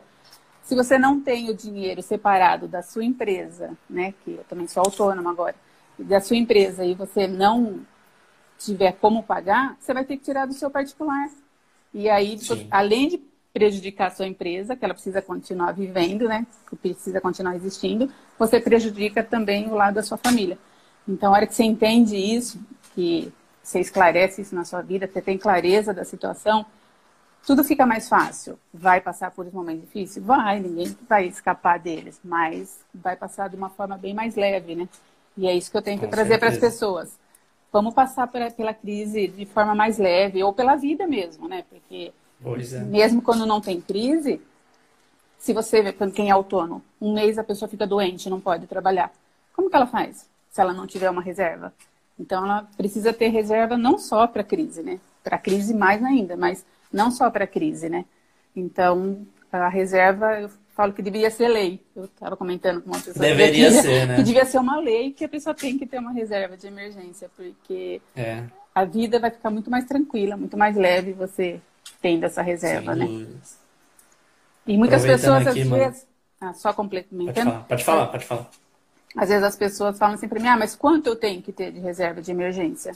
Se 0.64 0.76
você 0.76 0.98
não 0.98 1.20
tem 1.20 1.50
o 1.50 1.56
dinheiro 1.56 2.02
separado 2.02 2.68
da 2.68 2.82
sua 2.82 3.04
empresa, 3.04 3.78
né? 3.90 4.14
Que 4.24 4.32
eu 4.32 4.44
também 4.46 4.68
sou 4.68 4.82
autônoma 4.82 5.30
agora, 5.30 5.56
da 6.00 6.20
sua 6.22 6.38
empresa 6.38 6.86
e 6.86 6.96
você 6.96 7.28
não 7.28 7.82
tiver 8.58 8.94
como 8.94 9.24
pagar, 9.24 9.76
você 9.80 9.94
vai 9.94 10.06
ter 10.06 10.18
que 10.18 10.24
tirar 10.24 10.46
do 10.46 10.54
seu 10.54 10.72
particular. 10.72 11.30
E 11.94 12.10
aí, 12.10 12.40
Sim. 12.40 12.68
além 12.72 13.10
de 13.10 13.22
prejudicar 13.54 14.08
a 14.08 14.12
sua 14.12 14.26
empresa, 14.26 14.76
que 14.76 14.84
ela 14.84 14.94
precisa 14.94 15.22
continuar 15.22 15.74
vivendo, 15.74 16.28
né? 16.28 16.48
Que 16.70 16.76
precisa 16.76 17.22
continuar 17.22 17.56
existindo, 17.56 18.10
você 18.40 18.60
prejudica 18.60 19.24
também 19.24 19.70
o 19.70 19.76
lado 19.76 19.96
da 19.96 20.04
sua 20.04 20.18
família. 20.18 20.58
Então, 21.08 21.32
a 21.34 21.38
hora 21.38 21.48
que 21.48 21.54
você 21.54 21.64
entende 21.64 22.16
isso, 22.16 22.60
que 22.96 23.32
você 23.62 23.80
esclarece 23.80 24.42
isso 24.42 24.56
na 24.56 24.66
sua 24.66 24.82
vida, 24.82 25.08
você 25.08 25.22
tem 25.22 25.38
clareza 25.38 25.94
da 25.94 26.04
situação, 26.04 26.66
tudo 27.46 27.64
fica 27.64 27.86
mais 27.86 28.08
fácil. 28.08 28.58
Vai 28.74 29.02
passar 29.02 29.32
por 29.32 29.46
um 29.46 29.52
momento 29.52 29.82
difícil? 29.82 30.24
Vai, 30.24 30.60
ninguém 30.60 30.96
vai 31.08 31.28
escapar 31.28 31.80
deles, 31.80 32.20
mas 32.24 32.80
vai 32.94 33.16
passar 33.16 33.50
de 33.50 33.56
uma 33.56 33.70
forma 33.70 33.98
bem 33.98 34.14
mais 34.14 34.36
leve, 34.36 34.76
né? 34.76 34.88
E 35.38 35.48
é 35.48 35.56
isso 35.56 35.70
que 35.70 35.78
eu 35.78 35.82
tento 35.82 36.08
trazer 36.08 36.38
para 36.38 36.50
as 36.50 36.58
pessoas. 36.58 37.18
Vamos 37.72 37.94
passar 37.94 38.28
pela, 38.28 38.52
pela 38.52 38.74
crise 38.74 39.28
de 39.28 39.46
forma 39.46 39.74
mais 39.74 39.98
leve, 39.98 40.44
ou 40.44 40.54
pela 40.54 40.76
vida 40.76 41.08
mesmo, 41.08 41.48
né? 41.48 41.66
Porque 41.70 42.14
é. 42.46 42.80
mesmo 42.80 43.22
quando 43.22 43.46
não 43.46 43.60
tem 43.60 43.82
crise, 43.82 44.40
se 45.38 45.54
você 45.54 45.82
vê 45.82 45.94
quem 46.12 46.30
é 46.30 46.32
autônomo, 46.32 46.82
um 47.02 47.14
mês 47.14 47.38
a 47.38 47.44
pessoa 47.44 47.68
fica 47.68 47.86
doente, 47.86 48.30
não 48.30 48.40
pode 48.40 48.68
trabalhar. 48.68 49.12
Como 49.54 49.70
que 49.70 49.76
ela 49.76 49.88
faz? 49.88 50.30
Se 50.50 50.62
ela 50.62 50.72
não 50.72 50.88
tiver 50.88 51.10
uma 51.10 51.22
reserva. 51.22 51.74
Então 52.18 52.46
ela 52.46 52.68
precisa 52.78 53.12
ter 53.12 53.30
reserva 53.30 53.76
não 53.76 53.98
só 53.98 54.28
para 54.28 54.44
crise, 54.44 54.82
né? 54.82 55.00
Para 55.24 55.38
crise 55.38 55.74
mais 55.74 56.04
ainda, 56.04 56.38
mas 56.38 56.64
não 56.94 57.12
só 57.12 57.30
para 57.30 57.44
a 57.44 57.48
crise, 57.48 57.90
né? 57.90 58.06
Então, 58.56 59.26
a 59.52 59.68
reserva, 59.68 60.40
eu 60.40 60.50
falo 60.76 60.94
que 60.94 61.02
deveria 61.02 61.32
ser 61.32 61.48
lei. 61.48 61.82
Eu 61.96 62.06
estava 62.06 62.38
comentando 62.38 62.82
com 62.82 62.90
uma 62.92 63.00
pessoa. 63.00 63.26
Deveria 63.26 63.70
que, 63.70 63.82
ser, 63.82 64.08
né? 64.08 64.16
Que 64.16 64.24
devia 64.24 64.46
ser 64.46 64.60
uma 64.60 64.80
lei 64.80 65.12
que 65.12 65.26
a 65.26 65.30
pessoa 65.30 65.54
tem 65.54 65.78
que 65.78 65.86
ter 65.86 65.98
uma 65.98 66.12
reserva 66.12 66.56
de 66.56 66.68
emergência, 66.68 67.30
porque 67.36 68.02
é. 68.16 68.44
a 68.74 68.86
vida 68.86 69.20
vai 69.20 69.32
ficar 69.32 69.50
muito 69.50 69.70
mais 69.70 69.86
tranquila, 69.86 70.38
muito 70.38 70.58
mais 70.58 70.76
leve 70.76 71.14
você 71.14 71.60
tendo 72.02 72.26
essa 72.26 72.42
reserva, 72.42 72.94
Sem 72.94 73.02
né? 73.02 73.06
Dúvidas. 73.08 73.58
E 74.66 74.78
muitas 74.78 75.04
pessoas, 75.04 75.48
aqui, 75.48 75.62
às 75.62 75.68
mano. 75.68 75.84
vezes. 75.84 76.08
Ah, 76.40 76.54
só 76.54 76.74
complementando. 76.74 77.34
Pode 77.34 77.44
falar, 77.44 77.64
pode 77.64 77.84
falar, 77.84 78.08
pode 78.08 78.26
falar. 78.26 78.50
Às 79.16 79.30
vezes 79.30 79.44
as 79.44 79.56
pessoas 79.56 79.98
falam 79.98 80.16
assim 80.16 80.28
para 80.28 80.40
mim, 80.40 80.48
ah, 80.48 80.58
mas 80.58 80.76
quanto 80.76 81.08
eu 81.08 81.16
tenho 81.16 81.42
que 81.42 81.52
ter 81.52 81.72
de 81.72 81.80
reserva 81.80 82.22
de 82.22 82.32
emergência? 82.32 82.94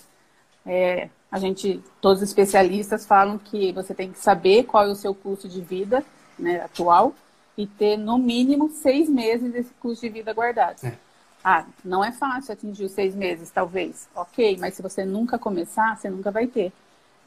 É, 0.65 1.09
a 1.31 1.39
gente, 1.39 1.81
todos 2.01 2.21
os 2.21 2.29
especialistas 2.29 3.05
falam 3.05 3.37
que 3.37 3.71
você 3.73 3.93
tem 3.93 4.11
que 4.11 4.19
saber 4.19 4.63
qual 4.63 4.85
é 4.85 4.91
o 4.91 4.95
seu 4.95 5.13
custo 5.13 5.47
de 5.47 5.61
vida 5.61 6.03
né, 6.39 6.61
atual 6.61 7.13
e 7.57 7.65
ter 7.65 7.97
no 7.97 8.17
mínimo 8.17 8.69
seis 8.69 9.09
meses 9.09 9.51
desse 9.51 9.73
custo 9.79 10.05
de 10.05 10.13
vida 10.13 10.33
guardado. 10.33 10.85
É. 10.85 10.93
Ah, 11.43 11.65
não 11.83 12.03
é 12.03 12.11
fácil 12.11 12.53
atingir 12.53 12.85
os 12.85 12.91
seis 12.91 13.15
meses, 13.15 13.49
talvez. 13.49 14.07
Ok, 14.15 14.57
mas 14.59 14.73
se 14.73 14.81
você 14.81 15.05
nunca 15.05 15.37
começar, 15.37 15.97
você 15.97 16.09
nunca 16.09 16.31
vai 16.31 16.47
ter. 16.47 16.71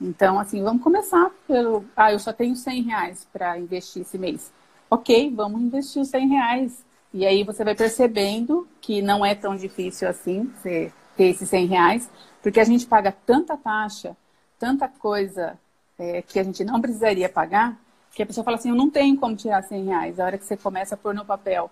Então, 0.01 0.39
assim, 0.39 0.63
vamos 0.63 0.83
começar 0.83 1.31
pelo. 1.47 1.85
Ah, 1.95 2.13
eu 2.13 2.19
só 2.19 2.33
tenho 2.33 2.57
100 2.57 2.83
reais 2.83 3.27
para 3.31 3.59
investir 3.59 4.03
esse 4.03 4.17
mês. 4.17 4.51
Ok, 4.89 5.31
vamos 5.35 5.61
investir 5.61 6.01
os 6.01 6.09
100 6.09 6.29
reais. 6.29 6.85
E 7.13 7.27
aí 7.27 7.45
você 7.45 7.65
vai 7.65 7.75
percebendo 7.75 8.67
que 8.81 9.03
não 9.03 9.25
é 9.25 9.35
tão 9.35 9.57
difícil 9.57 10.09
assim 10.09 10.51
você 10.57 10.93
ter 11.17 11.25
esses 11.25 11.49
100 11.49 11.67
reais. 11.67 12.11
Porque 12.43 12.61
a 12.61 12.65
gente 12.65 12.87
paga 12.87 13.13
tanta 13.27 13.57
taxa, 13.57 14.17
tanta 14.59 14.89
coisa 14.89 15.59
é, 15.99 16.23
que 16.23 16.39
a 16.39 16.43
gente 16.43 16.65
não 16.65 16.81
precisaria 16.81 17.29
pagar, 17.29 17.79
que 18.15 18.23
a 18.23 18.27
pessoa 18.27 18.45
fala 18.45 18.57
assim, 18.57 18.71
eu 18.71 18.75
não 18.75 18.91
tenho 18.91 19.17
como 19.19 19.37
tirar 19.37 19.63
100 19.63 19.85
reais. 19.85 20.21
A 20.21 20.25
hora 20.25 20.39
que 20.39 20.45
você 20.45 20.57
começa 20.57 20.95
a 20.95 20.99
pôr 20.99 21.15
no 21.15 21.25
papel 21.25 21.71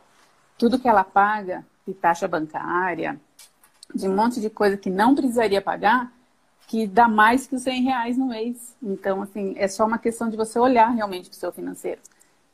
tudo 0.59 0.79
que 0.79 0.89
ela 0.89 1.05
paga, 1.05 1.65
de 1.87 1.95
taxa 1.95 2.27
bancária, 2.27 3.19
de 3.95 4.09
um 4.09 4.15
monte 4.15 4.41
de 4.41 4.51
coisa 4.51 4.77
que 4.77 4.91
não 4.91 5.15
precisaria 5.15 5.63
pagar, 5.63 6.13
que 6.67 6.87
dá 6.87 7.09
mais 7.09 7.47
que 7.47 7.55
os 7.55 7.63
100 7.63 7.83
reais 7.83 8.19
no 8.19 8.27
mês. 8.27 8.77
Então, 8.83 9.23
assim, 9.23 9.55
é 9.57 9.69
só 9.69 9.87
uma 9.87 9.99
questão 9.99 10.29
de 10.29 10.37
você 10.37 10.59
olhar 10.59 10.89
realmente 10.91 11.31
para 11.31 11.37
o 11.37 11.39
seu 11.39 11.53
financeiro. 11.53 12.01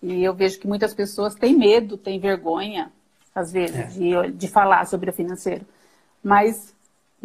E 0.01 0.23
eu 0.23 0.35
vejo 0.35 0.61
que 0.61 0.69
muitas 0.69 0.93
pessoas 0.95 1.35
têm 1.35 1.57
medo, 1.57 1.97
têm 1.97 2.21
vergonha, 2.21 2.93
às 3.35 3.51
vezes, 3.51 3.77
é. 3.77 3.87
de, 3.87 4.33
de 4.33 4.49
falar 4.49 4.87
sobre 4.87 5.11
o 5.11 5.13
financeiro. 5.13 5.67
Mas 6.23 6.74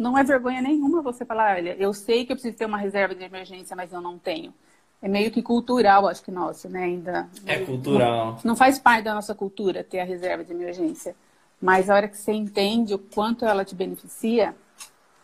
não 0.00 0.16
é 0.16 0.24
vergonha 0.24 0.62
nenhuma 0.62 1.02
você 1.02 1.26
falar, 1.26 1.56
olha, 1.56 1.76
eu 1.78 1.92
sei 1.92 2.24
que 2.24 2.32
eu 2.32 2.36
preciso 2.36 2.56
ter 2.56 2.64
uma 2.64 2.78
reserva 2.78 3.14
de 3.14 3.22
emergência, 3.22 3.76
mas 3.76 3.92
eu 3.92 4.00
não 4.00 4.18
tenho. 4.18 4.52
É 5.02 5.06
meio 5.06 5.30
que 5.30 5.42
cultural, 5.42 6.08
acho 6.08 6.22
que 6.22 6.30
nosso, 6.30 6.70
né? 6.70 6.84
Ainda. 6.84 7.28
É 7.44 7.58
cultural. 7.58 8.32
Não, 8.32 8.40
não 8.44 8.56
faz 8.56 8.78
parte 8.78 9.04
da 9.04 9.14
nossa 9.14 9.34
cultura 9.34 9.84
ter 9.84 10.00
a 10.00 10.04
reserva 10.04 10.42
de 10.42 10.52
emergência. 10.52 11.14
Mas 11.60 11.90
a 11.90 11.94
hora 11.94 12.08
que 12.08 12.16
você 12.16 12.32
entende 12.32 12.94
o 12.94 12.98
quanto 12.98 13.44
ela 13.44 13.62
te 13.62 13.74
beneficia, 13.74 14.54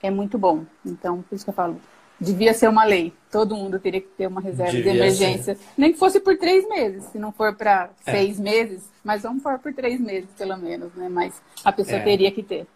é 0.02 0.10
muito 0.10 0.36
bom. 0.36 0.66
Então, 0.84 1.22
por 1.22 1.34
isso 1.34 1.44
que 1.44 1.50
eu 1.50 1.54
falo, 1.54 1.80
devia 2.20 2.52
ser 2.52 2.68
uma 2.68 2.84
lei. 2.84 3.14
Todo 3.30 3.56
mundo 3.56 3.78
teria 3.78 4.02
que 4.02 4.08
ter 4.08 4.26
uma 4.26 4.42
reserva 4.42 4.72
devia 4.72 4.92
de 4.92 4.98
emergência. 4.98 5.54
Ser. 5.54 5.64
Nem 5.76 5.92
que 5.92 5.98
fosse 5.98 6.20
por 6.20 6.36
três 6.36 6.68
meses. 6.68 7.04
Se 7.04 7.18
não 7.18 7.32
for 7.32 7.54
para 7.54 7.88
é. 8.04 8.12
seis 8.12 8.38
meses, 8.38 8.86
mas 9.02 9.22
vamos 9.22 9.42
for 9.42 9.58
por 9.58 9.72
três 9.72 9.98
meses, 9.98 10.28
pelo 10.36 10.56
menos, 10.58 10.92
né? 10.94 11.08
Mas 11.08 11.40
a 11.64 11.72
pessoa 11.72 11.96
é. 11.96 12.02
teria 12.02 12.30
que 12.30 12.42
ter. 12.42 12.66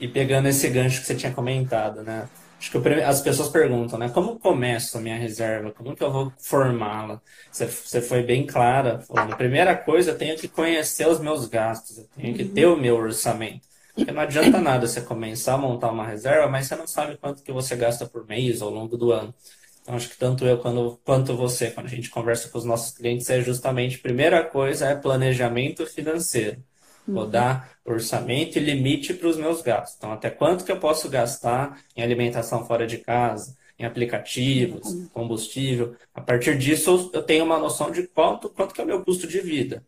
E 0.00 0.08
pegando 0.08 0.48
esse 0.48 0.68
gancho 0.70 1.00
que 1.00 1.06
você 1.06 1.14
tinha 1.14 1.32
comentado, 1.32 2.02
né? 2.02 2.26
Acho 2.58 2.70
que 2.70 2.78
as 3.02 3.22
pessoas 3.22 3.48
perguntam, 3.48 3.98
né? 3.98 4.08
Como 4.10 4.38
começo 4.38 4.98
a 4.98 5.00
minha 5.00 5.16
reserva? 5.16 5.72
Como 5.72 5.94
que 5.94 6.02
eu 6.02 6.12
vou 6.12 6.32
formá-la? 6.38 7.20
Você, 7.50 7.66
você 7.66 8.00
foi 8.02 8.22
bem 8.22 8.46
clara, 8.46 9.00
falando, 9.00 9.36
primeira 9.36 9.76
coisa, 9.76 10.10
eu 10.10 10.18
tenho 10.18 10.36
que 10.36 10.48
conhecer 10.48 11.06
os 11.08 11.20
meus 11.20 11.46
gastos, 11.46 11.98
eu 11.98 12.08
tenho 12.16 12.34
que 12.34 12.44
ter 12.44 12.66
o 12.66 12.76
meu 12.76 12.96
orçamento. 12.96 13.66
Porque 13.94 14.12
não 14.12 14.22
adianta 14.22 14.58
nada 14.60 14.86
você 14.86 15.00
começar 15.00 15.54
a 15.54 15.58
montar 15.58 15.90
uma 15.90 16.06
reserva, 16.06 16.48
mas 16.48 16.66
você 16.66 16.76
não 16.76 16.86
sabe 16.86 17.16
quanto 17.16 17.42
que 17.42 17.52
você 17.52 17.76
gasta 17.76 18.06
por 18.06 18.26
mês 18.26 18.62
ao 18.62 18.70
longo 18.70 18.96
do 18.96 19.12
ano. 19.12 19.34
Então, 19.82 19.94
acho 19.94 20.08
que 20.10 20.18
tanto 20.18 20.46
eu 20.46 20.58
quando, 20.58 21.00
quanto 21.04 21.36
você, 21.36 21.70
quando 21.70 21.86
a 21.86 21.90
gente 21.90 22.10
conversa 22.10 22.48
com 22.48 22.58
os 22.58 22.64
nossos 22.64 22.96
clientes, 22.96 23.28
é 23.30 23.40
justamente, 23.40 23.98
primeira 23.98 24.44
coisa 24.44 24.86
é 24.86 24.94
planejamento 24.94 25.86
financeiro. 25.86 26.62
Vou 27.10 27.24
uhum. 27.24 27.30
dar 27.30 27.70
orçamento 27.84 28.56
e 28.56 28.60
limite 28.60 29.14
para 29.14 29.28
os 29.28 29.36
meus 29.36 29.62
gastos. 29.62 29.96
Então, 29.96 30.12
até 30.12 30.30
quanto 30.30 30.64
que 30.64 30.72
eu 30.72 30.78
posso 30.78 31.08
gastar 31.08 31.80
em 31.96 32.02
alimentação 32.02 32.66
fora 32.66 32.86
de 32.86 32.98
casa, 32.98 33.56
em 33.78 33.84
aplicativos, 33.84 34.86
uhum. 34.86 35.08
combustível. 35.08 35.96
A 36.14 36.20
partir 36.20 36.56
disso, 36.58 37.10
eu 37.12 37.22
tenho 37.22 37.44
uma 37.44 37.58
noção 37.58 37.90
de 37.90 38.06
quanto, 38.06 38.48
quanto 38.50 38.74
que 38.74 38.80
é 38.80 38.84
o 38.84 38.86
meu 38.86 39.02
custo 39.02 39.26
de 39.26 39.40
vida. 39.40 39.84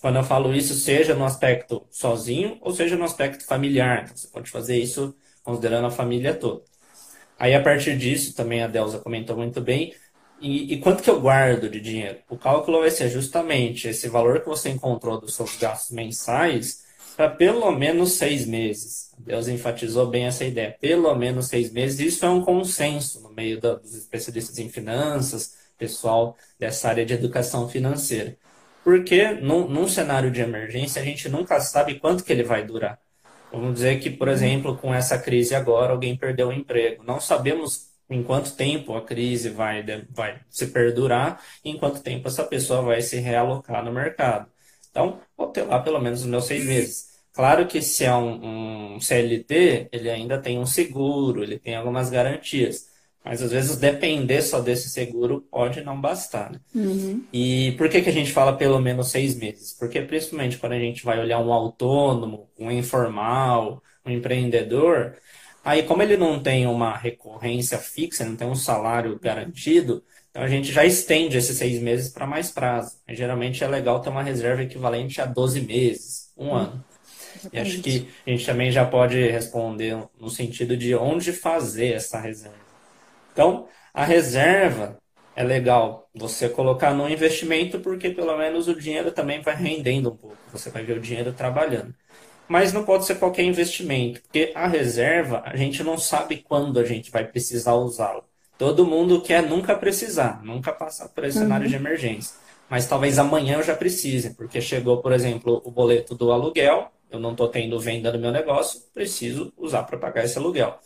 Quando 0.00 0.16
eu 0.16 0.24
falo 0.24 0.54
isso, 0.54 0.74
seja 0.74 1.14
no 1.14 1.24
aspecto 1.24 1.84
sozinho 1.90 2.58
ou 2.60 2.72
seja 2.72 2.96
no 2.96 3.04
aspecto 3.04 3.44
familiar. 3.44 4.02
Então, 4.04 4.16
você 4.16 4.28
pode 4.28 4.50
fazer 4.50 4.76
isso 4.78 5.14
considerando 5.42 5.86
a 5.86 5.90
família 5.90 6.34
toda. 6.34 6.62
Aí, 7.38 7.54
a 7.54 7.62
partir 7.62 7.96
disso, 7.96 8.36
também 8.36 8.62
a 8.62 8.68
Delza 8.68 8.98
comentou 8.98 9.36
muito 9.36 9.60
bem, 9.60 9.92
e, 10.42 10.74
e, 10.74 10.78
quanto 10.80 11.02
que 11.02 11.08
eu 11.10 11.20
guardo 11.20 11.68
de 11.70 11.80
dinheiro? 11.80 12.18
O 12.28 12.36
cálculo 12.36 12.80
vai 12.80 12.90
ser 12.90 13.08
justamente 13.08 13.88
esse 13.88 14.08
valor 14.08 14.40
que 14.40 14.48
você 14.48 14.70
encontrou 14.70 15.20
dos 15.20 15.34
seus 15.34 15.56
gastos 15.56 15.92
mensais 15.92 16.82
para 17.16 17.28
pelo 17.28 17.70
menos 17.70 18.12
seis 18.12 18.46
meses. 18.46 19.12
Deus 19.18 19.46
enfatizou 19.48 20.06
bem 20.08 20.24
essa 20.26 20.44
ideia. 20.44 20.76
Pelo 20.80 21.14
menos 21.14 21.46
seis 21.46 21.70
meses. 21.70 22.00
Isso 22.00 22.26
é 22.26 22.28
um 22.30 22.42
consenso 22.42 23.20
no 23.20 23.30
meio 23.32 23.60
dos 23.60 23.94
especialistas 23.94 24.58
em 24.58 24.68
finanças, 24.68 25.54
pessoal 25.78 26.36
dessa 26.58 26.88
área 26.88 27.06
de 27.06 27.14
educação 27.14 27.68
financeira. 27.68 28.36
Porque 28.82 29.28
num, 29.32 29.68
num 29.68 29.86
cenário 29.86 30.30
de 30.30 30.40
emergência 30.40 31.00
a 31.00 31.04
gente 31.04 31.28
nunca 31.28 31.60
sabe 31.60 32.00
quanto 32.00 32.24
que 32.24 32.32
ele 32.32 32.42
vai 32.42 32.64
durar. 32.64 32.98
Vamos 33.52 33.74
dizer 33.74 34.00
que, 34.00 34.10
por 34.10 34.28
exemplo, 34.28 34.76
com 34.76 34.94
essa 34.94 35.18
crise 35.18 35.54
agora, 35.54 35.92
alguém 35.92 36.16
perdeu 36.16 36.48
o 36.48 36.52
emprego. 36.52 37.04
Não 37.04 37.20
sabemos 37.20 37.91
em 38.10 38.22
quanto 38.22 38.54
tempo 38.54 38.94
a 38.94 39.02
crise 39.02 39.50
vai, 39.50 39.84
vai 40.10 40.40
se 40.50 40.66
perdurar, 40.68 41.42
e 41.64 41.70
em 41.70 41.78
quanto 41.78 42.02
tempo 42.02 42.28
essa 42.28 42.44
pessoa 42.44 42.82
vai 42.82 43.02
se 43.02 43.18
realocar 43.18 43.84
no 43.84 43.92
mercado. 43.92 44.46
Então, 44.90 45.20
vou 45.36 45.48
ter 45.48 45.62
lá 45.62 45.80
pelo 45.80 46.00
menos 46.00 46.20
os 46.20 46.26
meus 46.26 46.44
seis 46.44 46.64
meses. 46.66 47.12
Claro 47.32 47.66
que 47.66 47.80
se 47.80 48.04
é 48.04 48.14
um, 48.14 48.96
um 48.96 49.00
CLT, 49.00 49.88
ele 49.90 50.10
ainda 50.10 50.38
tem 50.38 50.58
um 50.58 50.66
seguro, 50.66 51.42
ele 51.42 51.58
tem 51.58 51.74
algumas 51.74 52.10
garantias. 52.10 52.92
Mas 53.24 53.40
às 53.40 53.52
vezes 53.52 53.76
depender 53.76 54.42
só 54.42 54.60
desse 54.60 54.88
seguro 54.88 55.40
pode 55.50 55.80
não 55.82 56.00
bastar. 56.00 56.50
Né? 56.52 56.60
Uhum. 56.74 57.24
E 57.32 57.72
por 57.78 57.88
que, 57.88 58.02
que 58.02 58.08
a 58.08 58.12
gente 58.12 58.32
fala 58.32 58.56
pelo 58.56 58.80
menos 58.80 59.10
seis 59.10 59.36
meses? 59.36 59.72
Porque 59.78 60.02
principalmente 60.02 60.58
quando 60.58 60.72
a 60.72 60.78
gente 60.78 61.04
vai 61.04 61.20
olhar 61.20 61.38
um 61.38 61.52
autônomo, 61.52 62.48
um 62.58 62.70
informal, 62.70 63.82
um 64.04 64.10
empreendedor, 64.10 65.14
Aí, 65.64 65.84
como 65.84 66.02
ele 66.02 66.16
não 66.16 66.40
tem 66.40 66.66
uma 66.66 66.96
recorrência 66.96 67.78
fixa, 67.78 68.24
não 68.24 68.36
tem 68.36 68.48
um 68.48 68.54
salário 68.54 69.18
garantido, 69.20 70.02
então 70.30 70.42
a 70.42 70.48
gente 70.48 70.72
já 70.72 70.84
estende 70.84 71.36
esses 71.36 71.56
seis 71.56 71.80
meses 71.80 72.10
para 72.10 72.26
mais 72.26 72.50
prazo. 72.50 72.96
E, 73.06 73.14
geralmente 73.14 73.62
é 73.62 73.68
legal 73.68 74.00
ter 74.00 74.08
uma 74.08 74.22
reserva 74.22 74.62
equivalente 74.62 75.20
a 75.20 75.26
12 75.26 75.60
meses, 75.60 76.32
um 76.36 76.48
hum. 76.48 76.54
ano. 76.54 76.84
E 77.52 77.58
acho 77.58 77.80
que 77.80 78.08
a 78.26 78.30
gente 78.30 78.46
também 78.46 78.70
já 78.70 78.84
pode 78.84 79.18
responder 79.28 79.96
no 80.18 80.30
sentido 80.30 80.76
de 80.76 80.94
onde 80.94 81.32
fazer 81.32 81.94
essa 81.94 82.18
reserva. 82.18 82.56
Então, 83.32 83.66
a 83.92 84.04
reserva 84.04 84.98
é 85.34 85.42
legal 85.42 86.08
você 86.14 86.48
colocar 86.48 86.94
no 86.94 87.08
investimento, 87.08 87.80
porque 87.80 88.10
pelo 88.10 88.36
menos 88.36 88.68
o 88.68 88.74
dinheiro 88.74 89.10
também 89.10 89.40
vai 89.40 89.54
rendendo 89.54 90.10
um 90.10 90.16
pouco. 90.16 90.36
Você 90.52 90.70
vai 90.70 90.84
ver 90.84 90.98
o 90.98 91.00
dinheiro 91.00 91.32
trabalhando. 91.32 91.94
Mas 92.48 92.72
não 92.72 92.84
pode 92.84 93.06
ser 93.06 93.16
qualquer 93.16 93.44
investimento, 93.44 94.20
porque 94.22 94.52
a 94.54 94.66
reserva 94.66 95.42
a 95.44 95.56
gente 95.56 95.82
não 95.82 95.96
sabe 95.96 96.44
quando 96.46 96.78
a 96.78 96.84
gente 96.84 97.10
vai 97.10 97.24
precisar 97.24 97.74
usá-la. 97.74 98.24
Todo 98.58 98.86
mundo 98.86 99.22
quer 99.22 99.42
nunca 99.42 99.74
precisar, 99.74 100.42
nunca 100.44 100.72
passar 100.72 101.08
por 101.08 101.24
esse 101.24 101.38
uhum. 101.38 101.44
cenário 101.44 101.68
de 101.68 101.74
emergência. 101.74 102.36
Mas 102.68 102.86
talvez 102.86 103.18
amanhã 103.18 103.56
eu 103.56 103.62
já 103.62 103.74
precise, 103.74 104.34
porque 104.34 104.60
chegou, 104.60 105.02
por 105.02 105.12
exemplo, 105.12 105.60
o 105.64 105.70
boleto 105.70 106.14
do 106.14 106.32
aluguel, 106.32 106.90
eu 107.10 107.20
não 107.20 107.32
estou 107.32 107.48
tendo 107.48 107.78
venda 107.78 108.10
do 108.10 108.18
meu 108.18 108.30
negócio, 108.30 108.80
preciso 108.94 109.52
usar 109.56 109.82
para 109.82 109.98
pagar 109.98 110.24
esse 110.24 110.38
aluguel. 110.38 110.78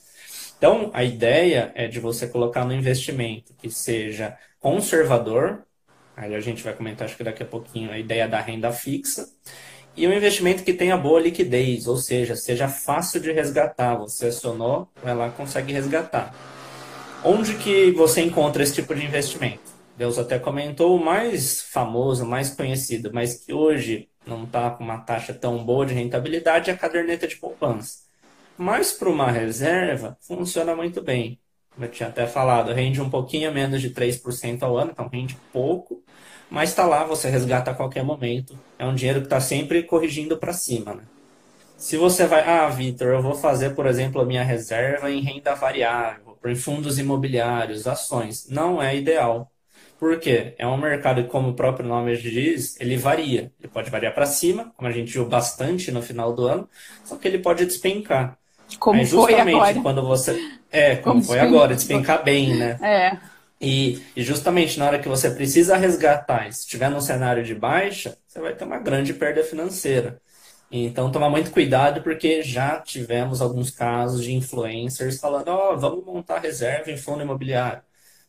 Então, 0.59 0.91
a 0.93 1.05
ideia 1.05 1.71
é 1.75 1.87
de 1.87 2.01
você 2.01 2.27
colocar 2.27 2.65
no 2.65 2.73
investimento 2.73 3.55
que 3.55 3.71
seja 3.71 4.37
conservador, 4.59 5.63
aí 6.17 6.35
a 6.35 6.41
gente 6.41 6.63
vai 6.63 6.73
comentar, 6.73 7.07
acho 7.07 7.17
que 7.17 7.23
daqui 7.23 7.43
a 7.43 7.47
pouquinho, 7.47 7.93
a 7.93 7.99
ideia 7.99 8.27
da 8.27 8.41
renda 8.41 8.73
fixa, 8.73 9.29
e 9.97 10.07
um 10.07 10.13
investimento 10.13 10.63
que 10.63 10.75
tenha 10.75 10.97
boa 10.97 11.19
liquidez, 11.21 11.87
ou 11.87 11.97
seja, 11.97 12.37
seja 12.37 12.69
fácil 12.69 13.21
de 13.21 13.33
resgatar. 13.33 13.97
Você 13.97 14.27
acionou, 14.27 14.89
vai 15.03 15.15
lá 15.15 15.31
consegue 15.31 15.73
resgatar. 15.73 16.35
Onde 17.25 17.55
que 17.55 17.91
você 17.93 18.21
encontra 18.21 18.63
esse 18.63 18.75
tipo 18.75 18.95
de 18.95 19.05
investimento? 19.05 19.75
Deus 19.97 20.19
até 20.19 20.39
comentou 20.39 20.95
o 20.95 21.03
mais 21.03 21.63
famoso, 21.63 22.27
mais 22.27 22.51
conhecido, 22.51 23.11
mas 23.13 23.35
que 23.43 23.55
hoje 23.55 24.09
não 24.27 24.45
está 24.45 24.71
com 24.71 24.85
uma 24.85 24.99
taxa 24.99 25.33
tão 25.33 25.65
boa 25.65 25.87
de 25.87 25.95
rentabilidade 25.95 26.71
é 26.71 26.75
a 26.75 26.77
caderneta 26.77 27.27
de 27.27 27.37
poupança. 27.37 28.01
Mas 28.59 28.93
para 28.93 29.09
uma 29.09 29.31
reserva, 29.31 30.19
funciona 30.21 30.77
muito 30.77 31.01
bem. 31.03 31.41
Eu 31.79 31.91
tinha 31.91 32.09
até 32.09 32.27
falado, 32.27 32.73
rende 32.73 33.01
um 33.01 33.09
pouquinho 33.11 33.53
menos 33.53 33.81
de 33.81 33.91
3% 33.91 34.63
ao 34.63 34.77
ano, 34.77 34.91
então 34.93 35.09
rende 35.09 35.37
pouco, 35.53 36.03
mas 36.51 36.71
está 36.71 36.87
lá, 36.87 37.05
você 37.05 37.29
resgata 37.29 37.71
a 37.71 37.75
qualquer 37.75 38.05
momento. 38.05 38.59
É 38.79 38.87
um 38.87 38.95
dinheiro 38.95 39.21
que 39.21 39.27
está 39.27 39.41
sempre 39.41 39.83
corrigindo 39.83 40.37
para 40.37 40.53
cima. 40.53 40.95
Né? 40.95 41.03
Se 41.77 41.97
você 41.97 42.27
vai, 42.27 42.43
ah, 42.49 42.69
Vitor, 42.69 43.09
eu 43.09 43.23
vou 43.23 43.35
fazer, 43.35 43.75
por 43.75 43.87
exemplo, 43.87 44.21
a 44.21 44.25
minha 44.25 44.43
reserva 44.43 45.11
em 45.11 45.21
renda 45.21 45.55
variável, 45.55 46.39
em 46.45 46.55
fundos 46.55 46.99
imobiliários, 46.99 47.87
ações. 47.87 48.49
Não 48.49 48.83
é 48.83 48.97
ideal. 48.97 49.51
Por 49.99 50.19
quê? 50.19 50.55
É 50.59 50.67
um 50.67 50.77
mercado 50.77 51.23
que, 51.23 51.29
como 51.29 51.51
o 51.51 51.55
próprio 51.55 51.87
nome 51.87 52.17
diz, 52.17 52.79
ele 52.81 52.97
varia. 52.97 53.51
Ele 53.59 53.69
pode 53.73 53.91
variar 53.91 54.15
para 54.15 54.27
cima, 54.27 54.73
como 54.77 54.89
a 54.89 54.93
gente 54.93 55.13
viu 55.13 55.27
bastante 55.27 55.91
no 55.91 56.03
final 56.03 56.33
do 56.33 56.47
ano, 56.47 56.69
só 57.05 57.17
que 57.17 57.27
ele 57.27 57.39
pode 57.39 57.65
despencar. 57.65 58.39
Como 58.79 58.99
Aí, 58.99 59.07
justamente 59.07 59.53
foi 59.53 59.61
agora. 59.61 59.81
quando 59.81 60.03
você. 60.03 60.39
É, 60.71 60.97
como, 60.97 61.15
como 61.15 61.25
foi 61.25 61.39
agora, 61.39 61.75
despencar 61.75 62.23
bem, 62.23 62.57
né? 62.57 62.79
É. 62.83 63.36
E, 63.61 64.03
e, 64.15 64.23
justamente 64.23 64.79
na 64.79 64.87
hora 64.87 64.99
que 64.99 65.09
você 65.09 65.31
precisa 65.31 65.77
resgatar, 65.77 66.53
se 66.53 66.61
estiver 66.61 66.91
num 66.91 67.01
cenário 67.01 67.43
de 67.43 67.55
baixa, 67.55 68.17
você 68.27 68.41
vai 68.41 68.55
ter 68.55 68.65
uma 68.65 68.79
grande 68.79 69.15
perda 69.15 69.43
financeira. 69.43 70.21
Então, 70.71 71.11
tomar 71.13 71.31
muito 71.31 71.51
cuidado, 71.53 72.03
porque 72.03 72.43
já 72.43 72.81
tivemos 72.81 73.41
alguns 73.41 73.71
casos 73.71 74.23
de 74.25 74.35
influencers 74.35 75.19
falando: 75.21 75.49
Ó, 75.49 75.75
oh, 75.75 75.79
vamos 75.79 76.05
montar 76.05 76.41
reserva 76.41 76.91
em 76.91 76.97
fundo 76.97 77.23
imobiliário. 77.23 77.83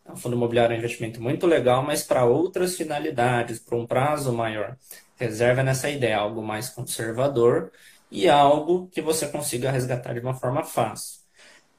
O 0.05 0.15
fundo 0.15 0.35
imobiliário 0.35 0.73
é 0.73 0.75
um 0.77 0.79
investimento 0.79 1.21
muito 1.21 1.45
legal, 1.47 1.83
mas 1.83 2.03
para 2.03 2.25
outras 2.25 2.77
finalidades, 2.77 3.59
para 3.59 3.77
um 3.77 3.85
prazo 3.85 4.31
maior. 4.33 4.77
Reserva 5.17 5.63
nessa 5.63 5.89
ideia, 5.89 6.17
algo 6.17 6.41
mais 6.41 6.69
conservador 6.69 7.71
e 8.09 8.29
algo 8.29 8.87
que 8.89 9.01
você 9.01 9.27
consiga 9.27 9.71
resgatar 9.71 10.13
de 10.13 10.19
uma 10.21 10.33
forma 10.33 10.63
fácil. 10.63 11.16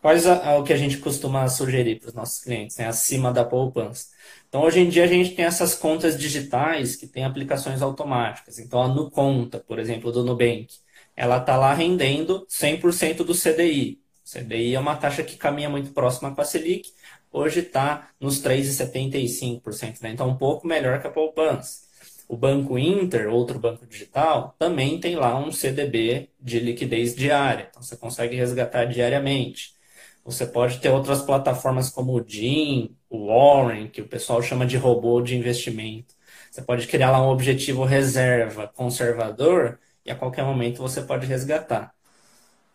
Quais 0.01 0.27
é 0.27 0.57
o 0.57 0.63
que 0.63 0.73
a 0.73 0.77
gente 0.77 0.99
costuma 0.99 1.49
sugerir 1.49 1.99
para 1.99 2.09
os 2.09 2.15
nossos 2.15 2.41
clientes, 2.43 2.77
né? 2.77 2.87
acima 2.87 3.33
da 3.33 3.45
poupança? 3.45 4.07
Então, 4.49 4.63
hoje 4.63 4.81
em 4.81 4.89
dia, 4.89 5.05
a 5.05 5.09
gente 5.09 5.35
tem 5.35 5.45
essas 5.45 5.75
contas 5.75 6.17
digitais 6.17 6.97
que 6.97 7.07
têm 7.07 7.25
aplicações 7.25 7.83
automáticas. 7.83 8.59
Então, 8.59 8.81
a 8.81 8.89
NuConta, 8.89 9.59
por 9.59 9.79
exemplo, 9.79 10.13
do 10.13 10.25
Nubank, 10.25 10.69
ela 11.17 11.39
está 11.39 11.57
lá 11.57 11.75
rendendo 11.75 12.47
100% 12.49 13.25
do 13.25 13.35
CDI. 13.35 14.01
O 14.25 14.31
CDI 14.31 14.75
é 14.75 14.81
uma 14.81 14.95
taxa 14.97 15.23
que 15.25 15.37
caminha 15.37 15.69
muito 15.69 15.91
próxima 15.91 16.33
com 16.35 16.41
a 16.41 16.45
Selic, 16.45 16.93
hoje 17.33 17.61
está 17.61 18.11
nos 18.21 18.41
3,75%, 18.43 20.01
né? 20.03 20.11
então 20.11 20.29
um 20.29 20.37
pouco 20.37 20.67
melhor 20.67 21.01
que 21.01 21.07
a 21.07 21.11
poupança. 21.11 21.89
O 22.29 22.37
Banco 22.37 22.79
Inter, 22.79 23.33
outro 23.33 23.59
banco 23.59 23.87
digital, 23.87 24.55
também 24.59 25.01
tem 25.01 25.17
lá 25.17 25.39
um 25.39 25.51
CDB 25.51 26.29
de 26.39 26.61
liquidez 26.61 27.15
diária, 27.15 27.69
então 27.71 27.83
você 27.83 27.97
consegue 27.97 28.37
resgatar 28.37 28.85
diariamente. 28.85 29.78
Você 30.29 30.47
pode 30.47 30.79
ter 30.81 30.91
outras 30.91 31.23
plataformas 31.23 31.89
como 31.91 32.15
o 32.15 32.21
DIN, 32.21 32.97
o 33.09 33.29
Warren, 33.29 33.89
que 33.89 34.03
o 34.03 34.09
pessoal 34.09 34.43
chama 34.43 34.67
de 34.67 34.77
robô 34.77 35.23
de 35.23 35.35
investimento. 35.37 36.15
Você 36.51 36.61
pode 36.63 36.87
criar 36.87 37.11
lá 37.11 37.23
um 37.23 37.31
objetivo 37.31 37.85
reserva 37.85 38.69
conservador 38.69 39.79
e 40.05 40.11
a 40.11 40.15
qualquer 40.17 40.45
momento 40.45 40.83
você 40.83 41.01
pode 41.03 41.27
resgatar. 41.27 41.95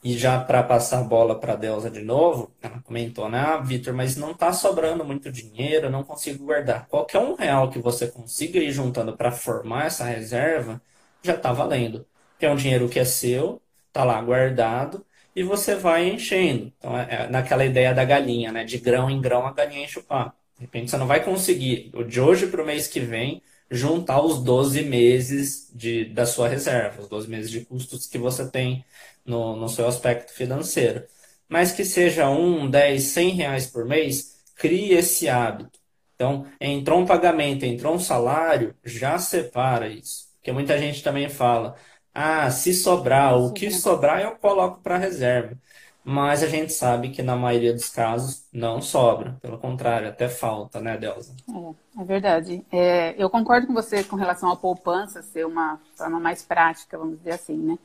E 0.04 0.18
já 0.18 0.44
para 0.44 0.64
passar 0.64 1.00
a 1.00 1.04
bola 1.04 1.40
para 1.40 1.54
a 1.54 1.56
Delza 1.56 1.90
de 1.92 2.02
novo, 2.02 2.54
ela 2.62 2.82
comentou, 2.82 3.30
né? 3.30 3.40
Ah, 3.40 3.58
Vitor, 3.60 3.94
mas 3.94 4.18
não 4.18 4.32
está 4.32 4.52
sobrando 4.52 5.06
muito 5.06 5.32
dinheiro, 5.32 5.90
não 5.90 6.04
consigo 6.04 6.46
guardar. 6.46 6.88
Qualquer 6.88 7.20
um 7.20 7.36
real 7.36 7.70
que 7.70 7.80
você 7.80 8.08
consiga 8.10 8.60
ir 8.60 8.72
juntando 8.72 9.16
para 9.16 9.32
formar 9.32 9.86
essa 9.86 10.04
reserva, 10.06 10.82
já 11.22 11.36
está 11.36 11.54
valendo. 11.54 12.06
Que 12.40 12.46
é 12.46 12.52
um 12.52 12.56
dinheiro 12.56 12.90
que 12.90 13.00
é 13.00 13.06
seu, 13.06 13.62
está 13.88 14.04
lá 14.04 14.22
guardado, 14.22 15.06
e 15.36 15.44
você 15.44 15.76
vai 15.76 16.10
enchendo. 16.10 16.72
Então, 16.78 16.98
é, 16.98 17.26
é 17.26 17.28
naquela 17.30 17.66
ideia 17.66 17.94
da 17.94 18.06
galinha, 18.06 18.52
né? 18.52 18.64
De 18.64 18.78
grão 18.78 19.10
em 19.10 19.22
grão, 19.22 19.46
a 19.46 19.54
galinha 19.54 19.84
enche 19.84 20.00
o 20.00 20.04
papo. 20.04 20.36
De 20.56 20.62
repente, 20.62 20.92
você 20.92 20.98
não 20.98 21.08
vai 21.08 21.24
conseguir, 21.24 21.92
de 22.08 22.22
hoje 22.22 22.48
para 22.48 22.62
o 22.62 22.66
mês 22.66 22.88
que 22.88 23.00
vem, 23.00 23.42
juntar 23.70 24.22
os 24.22 24.44
12 24.44 24.84
meses 24.84 25.70
de, 25.74 26.06
da 26.06 26.26
sua 26.26 26.48
reserva, 26.48 27.02
os 27.02 27.10
12 27.10 27.28
meses 27.30 27.50
de 27.52 27.62
custos 27.66 28.06
que 28.08 28.18
você 28.18 28.48
tem 28.50 28.86
no, 29.26 29.56
no 29.56 29.68
seu 29.70 29.88
aspecto 29.88 30.34
financeiro. 30.34 31.04
Mas 31.50 31.72
que 31.72 31.84
seja 31.84 32.30
um, 32.30 32.70
10, 32.70 33.04
100 33.04 33.30
reais 33.32 33.68
por 33.68 33.86
mês, 33.86 34.42
crie 34.56 34.94
esse 34.94 35.28
hábito. 35.28 35.80
Então, 36.16 36.46
entrou 36.60 37.00
um 37.00 37.06
pagamento, 37.06 37.66
entrou 37.66 37.96
um 37.96 38.00
salário, 38.00 38.76
já 38.84 39.18
separa 39.18 39.88
isso. 39.88 40.28
Porque 40.36 40.52
muita 40.52 40.78
gente 40.78 41.02
também 41.02 41.30
fala, 41.30 41.76
ah, 42.14 42.50
se 42.52 42.74
sobrar, 42.74 43.38
o 43.38 43.52
que 43.54 43.72
sobrar 43.72 44.22
eu 44.22 44.36
coloco 44.38 44.82
para 44.82 44.98
reserva. 44.98 45.58
Mas 46.04 46.44
a 46.44 46.48
gente 46.48 46.74
sabe 46.74 47.10
que 47.12 47.24
na 47.24 47.36
maioria 47.36 47.74
dos 47.74 47.90
casos 47.90 48.46
não 48.52 48.82
sobra. 48.82 49.38
Pelo 49.42 49.58
contrário, 49.58 50.10
até 50.10 50.28
falta, 50.28 50.80
né, 50.82 50.98
Delza? 50.98 51.34
É, 51.48 52.02
é 52.02 52.06
verdade. 52.06 52.66
É, 52.72 53.16
eu 53.18 53.30
concordo 53.30 53.68
com 53.68 53.74
você 53.74 54.04
com 54.04 54.16
relação 54.16 54.50
à 54.52 54.56
poupança 54.56 55.22
ser 55.22 55.46
uma 55.46 55.80
forma 55.96 56.20
mais 56.20 56.44
prática, 56.44 56.98
vamos 56.98 57.18
dizer 57.18 57.32
assim, 57.32 57.58
né? 57.58 57.78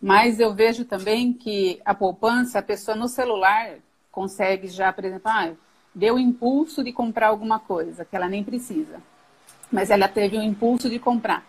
Mas 0.00 0.40
eu 0.40 0.54
vejo 0.54 0.84
também 0.84 1.32
que 1.32 1.80
a 1.84 1.94
poupança, 1.94 2.58
a 2.58 2.62
pessoa 2.62 2.96
no 2.96 3.08
celular 3.08 3.76
consegue 4.10 4.68
já, 4.68 4.92
por 4.92 5.04
exemplo, 5.04 5.30
ah, 5.30 5.52
deu 5.94 6.14
o 6.14 6.18
impulso 6.18 6.82
de 6.82 6.92
comprar 6.92 7.28
alguma 7.28 7.58
coisa 7.60 8.04
que 8.04 8.16
ela 8.16 8.28
nem 8.28 8.42
precisa. 8.42 9.00
Mas 9.70 9.90
ela 9.90 10.08
teve 10.08 10.38
o 10.38 10.42
impulso 10.42 10.88
de 10.88 10.98
comprar. 10.98 11.44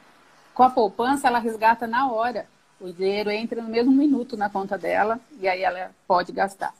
Com 0.54 0.64
a 0.64 0.70
poupança, 0.70 1.28
ela 1.28 1.40
resgata 1.40 1.88
na 1.88 2.12
hora. 2.12 2.46
O 2.80 2.92
dinheiro 2.92 3.30
entra 3.30 3.62
no 3.62 3.70
mesmo 3.70 3.92
minuto 3.92 4.36
na 4.36 4.50
conta 4.50 4.78
dela 4.78 5.20
e 5.40 5.48
aí 5.48 5.62
ela 5.62 5.92
pode 6.08 6.32
gastar. 6.32 6.74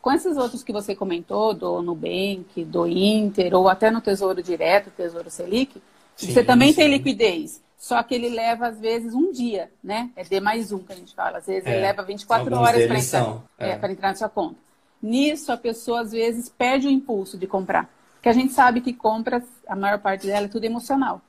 Com 0.00 0.10
esses 0.10 0.36
outros 0.36 0.64
que 0.64 0.72
você 0.72 0.96
comentou, 0.96 1.54
do 1.54 1.80
Nubank, 1.80 2.64
do 2.64 2.88
Inter, 2.88 3.54
ou 3.54 3.68
até 3.68 3.90
no 3.90 4.00
Tesouro 4.00 4.42
Direto, 4.42 4.90
Tesouro 4.90 5.30
Selic, 5.30 5.80
sim, 6.16 6.32
você 6.32 6.42
também 6.42 6.70
sim. 6.70 6.80
tem 6.80 6.88
liquidez. 6.90 7.62
Só 7.78 8.02
que 8.02 8.14
ele 8.14 8.28
leva, 8.28 8.68
às 8.68 8.78
vezes, 8.78 9.12
um 9.12 9.30
dia, 9.30 9.70
né? 9.82 10.10
É 10.16 10.24
D 10.24 10.40
mais 10.40 10.72
um 10.72 10.78
que 10.78 10.92
a 10.92 10.96
gente 10.96 11.14
fala. 11.14 11.38
Às 11.38 11.46
vezes 11.46 11.66
é, 11.66 11.72
ele 11.72 11.80
leva 11.80 12.02
24 12.02 12.56
horas 12.56 12.86
para 12.86 12.98
entrar, 12.98 13.42
é. 13.58 13.70
é, 13.70 13.92
entrar 13.92 14.08
na 14.08 14.14
sua 14.14 14.28
conta. 14.28 14.56
Nisso, 15.02 15.52
a 15.52 15.56
pessoa, 15.56 16.00
às 16.00 16.12
vezes, 16.12 16.48
perde 16.48 16.86
o 16.86 16.90
impulso 16.90 17.36
de 17.36 17.46
comprar. 17.46 17.90
Porque 18.14 18.28
a 18.28 18.32
gente 18.32 18.52
sabe 18.52 18.80
que 18.80 18.92
compras, 18.92 19.42
a 19.66 19.74
maior 19.74 19.98
parte 19.98 20.28
dela 20.28 20.46
é 20.46 20.48
tudo 20.48 20.64
emocional. 20.64 21.20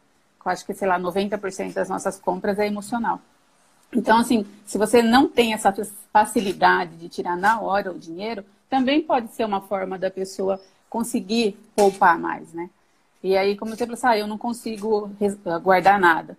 Acho 0.45 0.65
que, 0.65 0.73
sei 0.73 0.87
lá, 0.87 0.99
90% 0.99 1.73
das 1.73 1.89
nossas 1.89 2.19
compras 2.19 2.59
é 2.59 2.67
emocional. 2.67 3.19
Então, 3.95 4.17
assim, 4.17 4.45
se 4.65 4.77
você 4.77 5.01
não 5.01 5.29
tem 5.29 5.53
essa 5.53 5.73
facilidade 6.11 6.95
de 6.97 7.09
tirar 7.09 7.37
na 7.37 7.61
hora 7.61 7.91
o 7.91 7.99
dinheiro, 7.99 8.43
também 8.69 9.01
pode 9.01 9.33
ser 9.33 9.45
uma 9.45 9.61
forma 9.61 9.97
da 9.97 10.09
pessoa 10.09 10.59
conseguir 10.89 11.57
poupar 11.75 12.17
mais, 12.17 12.53
né? 12.53 12.69
E 13.21 13.37
aí, 13.37 13.55
como 13.55 13.75
você 13.75 13.83
assim, 13.83 14.07
ah, 14.07 14.17
eu 14.17 14.27
não 14.27 14.37
consigo 14.37 15.09
guardar 15.61 15.99
nada. 15.99 16.37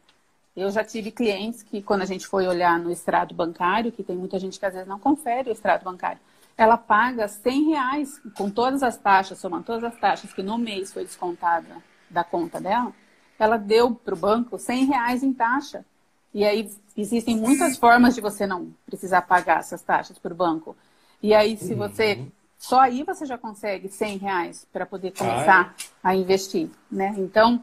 Eu 0.57 0.71
já 0.71 0.85
tive 0.85 1.11
clientes 1.11 1.63
que, 1.63 1.81
quando 1.83 2.03
a 2.03 2.07
gente 2.07 2.27
foi 2.27 2.47
olhar 2.47 2.79
no 2.79 2.91
extrato 2.91 3.35
bancário, 3.35 3.91
que 3.91 4.03
tem 4.03 4.17
muita 4.17 4.39
gente 4.39 4.59
que 4.59 4.67
às 4.67 4.73
vezes 4.73 4.89
não 4.89 4.99
confere 4.99 5.49
o 5.49 5.53
extrato 5.53 5.85
bancário, 5.85 6.21
ela 6.57 6.77
paga 6.77 7.27
100 7.27 7.71
reais 7.71 8.21
com 8.37 8.49
todas 8.49 8.83
as 8.83 8.97
taxas, 8.97 9.39
somando 9.39 9.65
todas 9.65 9.85
as 9.85 9.99
taxas 9.99 10.33
que 10.33 10.43
no 10.43 10.57
mês 10.59 10.93
foi 10.93 11.05
descontada 11.05 11.77
da 12.09 12.23
conta 12.23 12.61
dela, 12.61 12.93
ela 13.39 13.57
deu 13.57 13.95
para 13.95 14.15
o 14.15 14.19
banco 14.19 14.59
100 14.59 14.85
reais 14.87 15.23
em 15.23 15.33
taxa. 15.33 15.85
E 16.33 16.45
aí 16.45 16.71
existem 16.97 17.37
muitas 17.37 17.77
formas 17.77 18.15
de 18.15 18.21
você 18.21 18.47
não 18.47 18.75
precisar 18.87 19.23
pagar 19.23 19.61
essas 19.61 19.83
taxas 19.83 20.19
para 20.19 20.33
o 20.33 20.37
banco. 20.37 20.77
E 21.23 21.33
aí, 21.33 21.57
se 21.57 21.75
você. 21.75 22.15
Uhum. 22.15 22.33
Só 22.59 22.81
aí 22.81 23.03
você 23.03 23.27
já 23.27 23.37
consegue 23.37 23.89
100 23.89 24.19
reais 24.19 24.67
para 24.73 24.87
poder 24.87 25.13
começar 25.13 25.75
a 26.03 26.15
investir, 26.15 26.71
né? 26.91 27.15
Então, 27.19 27.63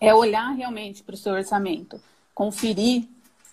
é 0.00 0.14
olhar 0.14 0.50
realmente 0.52 1.02
para 1.02 1.14
o 1.14 1.18
seu 1.18 1.32
orçamento, 1.32 2.00
conferir 2.32 3.08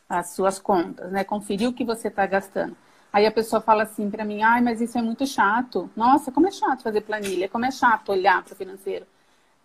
as 0.07 0.31
suas 0.31 0.59
contas, 0.59 1.11
né? 1.11 1.23
Conferir 1.23 1.67
o 1.67 1.73
que 1.73 1.83
você 1.83 2.09
está 2.09 2.25
gastando. 2.27 2.75
Aí 3.11 3.25
a 3.25 3.31
pessoa 3.31 3.61
fala 3.61 3.83
assim 3.83 4.09
para 4.09 4.23
mim, 4.23 4.43
ai, 4.43 4.61
mas 4.61 4.79
isso 4.79 4.97
é 4.97 5.01
muito 5.01 5.25
chato. 5.25 5.89
Nossa, 5.95 6.31
como 6.31 6.47
é 6.47 6.51
chato 6.51 6.83
fazer 6.83 7.01
planilha, 7.01 7.49
como 7.49 7.65
é 7.65 7.71
chato 7.71 8.11
olhar 8.11 8.43
para 8.43 8.53
o 8.53 8.55
financeiro. 8.55 9.07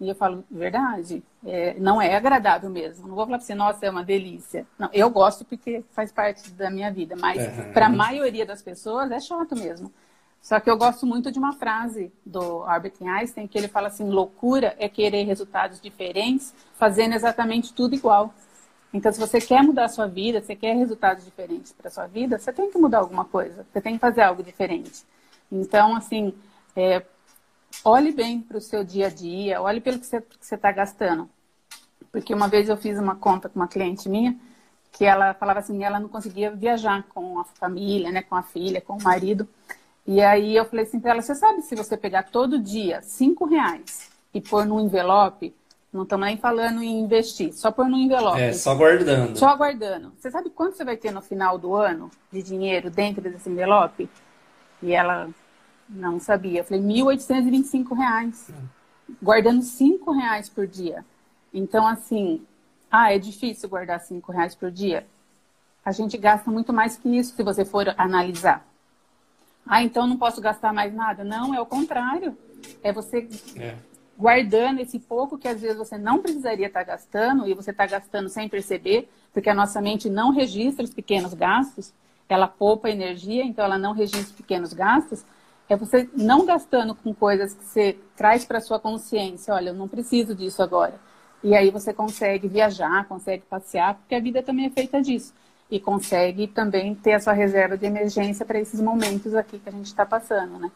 E 0.02 0.08
eu 0.08 0.16
falo, 0.16 0.44
verdade, 0.50 1.22
é, 1.46 1.74
não 1.78 2.02
é 2.02 2.16
agradável 2.16 2.68
mesmo. 2.68 3.06
Não 3.06 3.14
vou 3.14 3.24
falar 3.24 3.38
para 3.38 3.46
você, 3.46 3.54
nossa, 3.54 3.86
é 3.86 3.90
uma 3.90 4.02
delícia. 4.02 4.66
Não, 4.76 4.90
eu 4.92 5.08
gosto 5.08 5.44
porque 5.44 5.84
faz 5.92 6.10
parte 6.10 6.50
da 6.50 6.68
minha 6.68 6.90
vida, 6.90 7.14
mas 7.14 7.40
uhum. 7.40 7.72
para 7.72 7.86
a 7.86 7.88
maioria 7.88 8.44
das 8.44 8.60
pessoas 8.60 9.12
é 9.12 9.20
chato 9.20 9.54
mesmo. 9.54 9.92
Só 10.40 10.58
que 10.58 10.68
eu 10.68 10.76
gosto 10.76 11.06
muito 11.06 11.30
de 11.30 11.38
uma 11.38 11.52
frase 11.52 12.12
do 12.26 12.64
Albert 12.64 12.94
Einstein, 13.00 13.46
que 13.46 13.56
ele 13.56 13.68
fala 13.68 13.86
assim, 13.86 14.08
loucura 14.08 14.74
é 14.76 14.88
querer 14.88 15.22
resultados 15.22 15.80
diferentes, 15.80 16.52
fazendo 16.74 17.14
exatamente 17.14 17.72
tudo 17.72 17.94
igual. 17.94 18.34
Então, 18.92 19.12
se 19.12 19.20
você 19.20 19.40
quer 19.40 19.62
mudar 19.62 19.84
a 19.84 19.88
sua 19.88 20.08
vida, 20.08 20.42
você 20.42 20.56
quer 20.56 20.74
resultados 20.74 21.24
diferentes 21.24 21.72
para 21.72 21.86
a 21.86 21.90
sua 21.92 22.08
vida, 22.08 22.40
você 22.40 22.52
tem 22.52 22.72
que 22.72 22.76
mudar 22.76 22.98
alguma 22.98 23.24
coisa, 23.24 23.64
você 23.72 23.80
tem 23.80 23.94
que 23.94 24.00
fazer 24.00 24.22
algo 24.22 24.42
diferente. 24.42 25.04
Então, 25.50 25.94
assim, 25.94 26.34
é, 26.74 27.02
olhe 27.84 28.12
bem 28.12 28.40
para 28.40 28.58
o 28.58 28.60
seu 28.60 28.84
dia 28.84 29.06
a 29.06 29.10
dia, 29.10 29.60
olhe 29.60 29.80
pelo 29.80 29.98
que 29.98 30.06
você 30.06 30.22
está 30.54 30.70
gastando. 30.70 31.28
Porque 32.10 32.34
uma 32.34 32.48
vez 32.48 32.68
eu 32.68 32.76
fiz 32.76 32.98
uma 32.98 33.16
conta 33.16 33.48
com 33.48 33.58
uma 33.58 33.68
cliente 33.68 34.08
minha, 34.08 34.36
que 34.92 35.04
ela 35.04 35.32
falava 35.34 35.60
assim, 35.60 35.82
ela 35.82 35.98
não 35.98 36.08
conseguia 36.08 36.50
viajar 36.50 37.04
com 37.08 37.38
a 37.40 37.44
família, 37.44 38.12
né, 38.12 38.22
com 38.22 38.34
a 38.34 38.42
filha, 38.42 38.80
com 38.80 38.94
o 38.94 39.02
marido. 39.02 39.48
E 40.06 40.20
aí 40.20 40.54
eu 40.54 40.64
falei 40.64 40.84
assim 40.84 41.00
para 41.00 41.12
ela, 41.12 41.22
você 41.22 41.34
sabe 41.34 41.62
se 41.62 41.74
você 41.74 41.96
pegar 41.96 42.24
todo 42.24 42.58
dia 42.58 43.00
cinco 43.02 43.46
reais 43.46 44.10
e 44.34 44.40
pôr 44.40 44.66
num 44.66 44.80
envelope, 44.80 45.54
não 45.92 46.02
estamos 46.02 46.26
nem 46.26 46.36
falando 46.36 46.82
em 46.82 47.00
investir, 47.00 47.52
só 47.52 47.70
pôr 47.70 47.86
no 47.86 47.96
envelope. 47.96 48.40
É, 48.40 48.52
só 48.52 48.74
guardando. 48.74 49.38
Só 49.38 49.56
guardando. 49.56 50.12
Você 50.18 50.30
sabe 50.30 50.50
quanto 50.50 50.76
você 50.76 50.84
vai 50.84 50.96
ter 50.96 51.12
no 51.12 51.22
final 51.22 51.58
do 51.58 51.74
ano 51.74 52.10
de 52.30 52.42
dinheiro 52.42 52.90
dentro 52.90 53.22
desse 53.22 53.48
envelope? 53.48 54.08
E 54.82 54.92
ela 54.92 55.28
não 55.88 56.18
sabia. 56.18 56.60
Eu 56.60 56.64
falei, 56.64 56.82
1.825 56.82 57.96
reais, 57.96 58.50
guardando 59.22 59.62
R$ 59.62 60.14
reais 60.14 60.48
por 60.48 60.66
dia. 60.66 61.04
Então, 61.52 61.86
assim, 61.86 62.44
ah, 62.90 63.12
é 63.12 63.18
difícil 63.18 63.68
guardar 63.68 64.00
R$ 64.00 64.22
reais 64.28 64.54
por 64.54 64.70
dia? 64.70 65.06
A 65.84 65.92
gente 65.92 66.16
gasta 66.16 66.50
muito 66.50 66.72
mais 66.72 66.96
que 66.96 67.08
isso 67.08 67.34
se 67.34 67.42
você 67.42 67.64
for 67.64 67.94
analisar. 67.98 68.66
Ah, 69.66 69.82
então 69.82 70.06
não 70.06 70.16
posso 70.16 70.40
gastar 70.40 70.72
mais 70.72 70.94
nada? 70.94 71.24
Não, 71.24 71.54
é 71.54 71.60
o 71.60 71.66
contrário. 71.66 72.36
É 72.82 72.92
você 72.92 73.28
é 73.56 73.76
guardando 74.16 74.80
esse 74.80 74.98
pouco 74.98 75.38
que 75.38 75.48
às 75.48 75.60
vezes 75.60 75.76
você 75.76 75.98
não 75.98 76.20
precisaria 76.20 76.66
estar 76.66 76.84
gastando 76.84 77.48
e 77.48 77.54
você 77.54 77.72
está 77.72 77.86
gastando 77.86 78.28
sem 78.28 78.48
perceber, 78.48 79.10
porque 79.32 79.50
a 79.50 79.54
nossa 79.54 79.80
mente 79.80 80.08
não 80.08 80.30
registra 80.30 80.84
os 80.84 80.94
pequenos 80.94 81.34
gastos, 81.34 81.92
ela 82.28 82.46
poupa 82.46 82.88
energia, 82.88 83.44
então 83.44 83.64
ela 83.64 83.76
não 83.76 83.92
registra 83.92 84.20
os 84.20 84.32
pequenos 84.32 84.72
gastos. 84.72 85.24
É 85.72 85.76
você 85.76 86.08
não 86.16 86.44
gastando 86.44 86.94
com 86.94 87.14
coisas 87.14 87.54
que 87.54 87.64
você 87.64 87.98
traz 88.16 88.44
para 88.44 88.60
sua 88.60 88.78
consciência, 88.78 89.54
olha, 89.54 89.70
eu 89.70 89.74
não 89.74 89.88
preciso 89.88 90.34
disso 90.34 90.62
agora. 90.62 90.94
E 91.42 91.54
aí 91.54 91.70
você 91.70 91.92
consegue 91.92 92.46
viajar, 92.46 93.06
consegue 93.08 93.42
passear, 93.48 93.94
porque 93.94 94.14
a 94.14 94.20
vida 94.20 94.42
também 94.42 94.66
é 94.66 94.70
feita 94.70 95.02
disso. 95.02 95.32
E 95.70 95.80
consegue 95.80 96.46
também 96.46 96.94
ter 96.94 97.14
a 97.14 97.20
sua 97.20 97.32
reserva 97.32 97.76
de 97.76 97.86
emergência 97.86 98.44
para 98.44 98.60
esses 98.60 98.80
momentos 98.80 99.34
aqui 99.34 99.58
que 99.58 99.68
a 99.68 99.72
gente 99.72 99.86
está 99.86 100.04
passando, 100.04 100.58
né? 100.58 100.70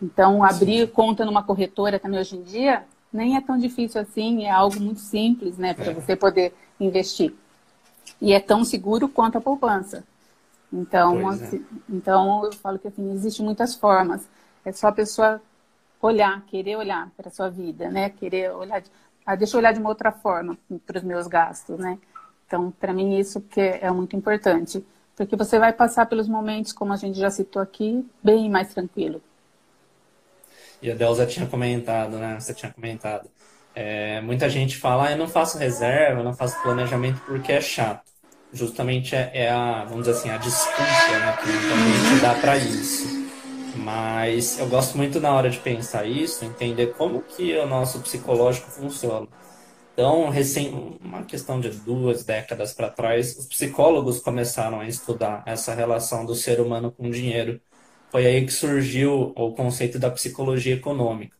Então, 0.00 0.42
abrir 0.44 0.90
conta 0.92 1.24
numa 1.24 1.42
corretora 1.42 1.98
também 1.98 2.20
hoje 2.20 2.36
em 2.36 2.42
dia 2.42 2.84
nem 3.16 3.36
é 3.36 3.40
tão 3.40 3.58
difícil 3.58 4.00
assim, 4.00 4.44
é 4.44 4.50
algo 4.50 4.78
muito 4.78 5.00
simples, 5.00 5.56
né, 5.56 5.74
para 5.74 5.90
é. 5.90 5.94
você 5.94 6.14
poder 6.14 6.54
investir. 6.78 7.34
E 8.20 8.32
é 8.32 8.40
tão 8.40 8.64
seguro 8.64 9.08
quanto 9.08 9.38
a 9.38 9.40
poupança. 9.40 10.04
Então, 10.72 11.28
assim, 11.28 11.56
é. 11.56 11.60
então 11.88 12.44
eu 12.44 12.52
falo 12.52 12.78
que 12.78 12.88
assim, 12.88 13.12
existem 13.12 13.44
muitas 13.44 13.74
formas. 13.74 14.28
É 14.66 14.72
só 14.72 14.88
a 14.88 14.92
pessoa 14.92 15.40
olhar, 16.02 16.44
querer 16.46 16.74
olhar 16.74 17.08
para 17.16 17.28
a 17.28 17.30
sua 17.30 17.48
vida, 17.48 17.88
né? 17.88 18.10
Querer 18.10 18.50
olhar, 18.50 18.82
ah, 19.24 19.36
deixa 19.36 19.56
eu 19.56 19.60
olhar 19.60 19.72
de 19.72 19.78
uma 19.78 19.88
outra 19.88 20.10
forma 20.10 20.58
para 20.84 20.98
os 20.98 21.04
meus 21.04 21.28
gastos, 21.28 21.78
né? 21.78 21.96
Então, 22.44 22.72
para 22.72 22.92
mim 22.92 23.16
isso 23.16 23.40
que 23.40 23.60
é 23.60 23.88
muito 23.92 24.16
importante, 24.16 24.84
porque 25.14 25.36
você 25.36 25.56
vai 25.60 25.72
passar 25.72 26.06
pelos 26.06 26.26
momentos, 26.28 26.72
como 26.72 26.92
a 26.92 26.96
gente 26.96 27.16
já 27.16 27.30
citou 27.30 27.62
aqui, 27.62 28.04
bem 28.20 28.50
mais 28.50 28.74
tranquilo. 28.74 29.22
E 30.82 30.90
a 30.90 30.96
Delza 30.96 31.26
tinha 31.26 31.46
comentado, 31.46 32.18
né? 32.18 32.36
Você 32.40 32.52
tinha 32.52 32.72
comentado. 32.72 33.30
É, 33.72 34.20
muita 34.20 34.48
gente 34.50 34.76
fala, 34.76 35.06
ah, 35.06 35.12
eu 35.12 35.18
não 35.18 35.28
faço 35.28 35.58
reserva, 35.58 36.20
eu 36.20 36.24
não 36.24 36.34
faço 36.34 36.60
planejamento 36.60 37.22
porque 37.24 37.52
é 37.52 37.60
chato. 37.60 38.04
Justamente 38.52 39.14
é, 39.14 39.30
é 39.32 39.50
a, 39.50 39.84
vamos 39.84 40.06
dizer 40.06 40.18
assim, 40.18 40.30
a 40.30 40.38
desculpa 40.38 40.82
né, 40.82 41.36
que 41.40 41.48
muita 41.50 42.08
gente 42.10 42.20
dá 42.20 42.34
para 42.34 42.56
isso. 42.56 43.15
Mas 43.76 44.58
eu 44.58 44.68
gosto 44.68 44.96
muito 44.96 45.20
na 45.20 45.32
hora 45.32 45.50
de 45.50 45.58
pensar 45.60 46.06
isso, 46.06 46.44
entender 46.44 46.94
como 46.94 47.22
que 47.22 47.56
o 47.58 47.66
nosso 47.66 48.00
psicológico 48.00 48.70
funciona. 48.70 49.28
Então, 49.92 50.28
recém, 50.30 50.98
uma 51.02 51.24
questão 51.24 51.60
de 51.60 51.70
duas 51.70 52.24
décadas 52.24 52.72
para 52.74 52.90
trás, 52.90 53.36
os 53.38 53.46
psicólogos 53.46 54.20
começaram 54.20 54.80
a 54.80 54.86
estudar 54.86 55.42
essa 55.46 55.74
relação 55.74 56.24
do 56.26 56.34
ser 56.34 56.60
humano 56.60 56.92
com 56.92 57.08
o 57.08 57.10
dinheiro 57.10 57.60
foi 58.10 58.26
aí 58.26 58.46
que 58.46 58.52
surgiu 58.52 59.32
o 59.36 59.52
conceito 59.52 59.98
da 59.98 60.10
psicologia 60.10 60.74
econômica. 60.74 61.36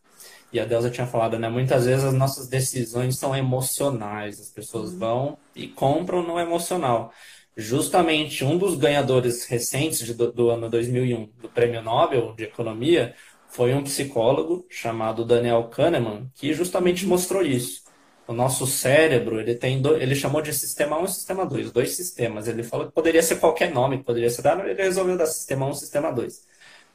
E 0.51 0.59
a 0.59 0.65
Delza 0.65 0.89
tinha 0.89 1.07
falado, 1.07 1.37
né? 1.39 1.49
Muitas 1.49 1.85
vezes 1.85 2.05
as 2.05 2.13
nossas 2.13 2.47
decisões 2.47 3.17
são 3.17 3.35
emocionais. 3.35 4.39
As 4.39 4.49
pessoas 4.49 4.91
uhum. 4.91 4.99
vão 4.99 5.37
e 5.55 5.67
compram 5.67 6.23
no 6.23 6.39
emocional. 6.39 7.11
Justamente 7.59 8.45
um 8.45 8.55
dos 8.55 8.75
ganhadores 8.75 9.45
recentes 9.45 10.05
de, 10.05 10.13
do, 10.13 10.31
do 10.31 10.51
ano 10.51 10.69
2001 10.69 11.27
do 11.41 11.49
Prêmio 11.49 11.81
Nobel 11.81 12.35
de 12.37 12.43
Economia 12.43 13.15
foi 13.47 13.73
um 13.73 13.83
psicólogo 13.83 14.63
chamado 14.69 15.25
Daniel 15.25 15.63
Kahneman, 15.63 16.31
que 16.35 16.53
justamente 16.53 17.07
mostrou 17.07 17.41
isso. 17.41 17.83
O 18.27 18.33
nosso 18.33 18.67
cérebro, 18.67 19.39
ele 19.39 19.55
tem 19.55 19.81
do, 19.81 19.95
ele 19.95 20.13
chamou 20.13 20.39
de 20.39 20.53
sistema 20.53 20.99
1 20.99 21.05
e 21.05 21.07
sistema 21.07 21.45
2, 21.47 21.71
dois 21.71 21.95
sistemas. 21.95 22.47
Ele 22.47 22.61
falou 22.61 22.85
que 22.87 22.93
poderia 22.93 23.23
ser 23.23 23.37
qualquer 23.39 23.73
nome, 23.73 24.03
poderia 24.03 24.29
ser 24.29 24.43
dado, 24.43 24.61
ele 24.61 24.79
resolveu 24.79 25.17
dar 25.17 25.25
sistema 25.25 25.65
1 25.65 25.71
e 25.71 25.75
sistema 25.77 26.11
2. 26.11 26.45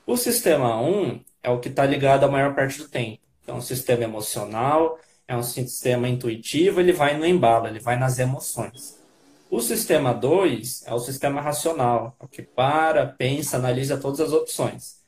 O 0.07 0.17
sistema 0.17 0.81
1 0.81 1.21
é 1.43 1.51
o 1.51 1.59
que 1.59 1.71
está 1.71 1.85
ligado 1.85 2.23
a 2.23 2.29
maior 2.29 2.55
parte 2.55 2.79
do 2.79 2.89
tempo. 2.89 3.19
É 3.49 3.53
um 3.53 3.61
sistema 3.61 4.05
emocional, 4.05 4.97
é 5.27 5.37
um 5.37 5.43
sistema 5.43 6.09
intuitivo, 6.09 6.79
ele 6.79 6.93
vai 6.93 7.19
no 7.19 7.27
embalo, 7.27 7.67
ele 7.67 7.81
vai 7.81 7.99
nas 7.99 8.21
emoções. 8.21 9.02
O 9.53 9.61
sistema 9.61 10.15
2 10.15 10.87
é 10.87 10.95
o 10.95 10.99
sistema 10.99 11.39
racional, 11.43 12.17
é 12.19 12.25
o 12.25 12.27
que 12.27 12.41
para, 12.41 13.05
pensa, 13.05 13.59
analisa 13.59 13.99
todas 13.99 14.19
as 14.19 14.33
opções. 14.33 15.03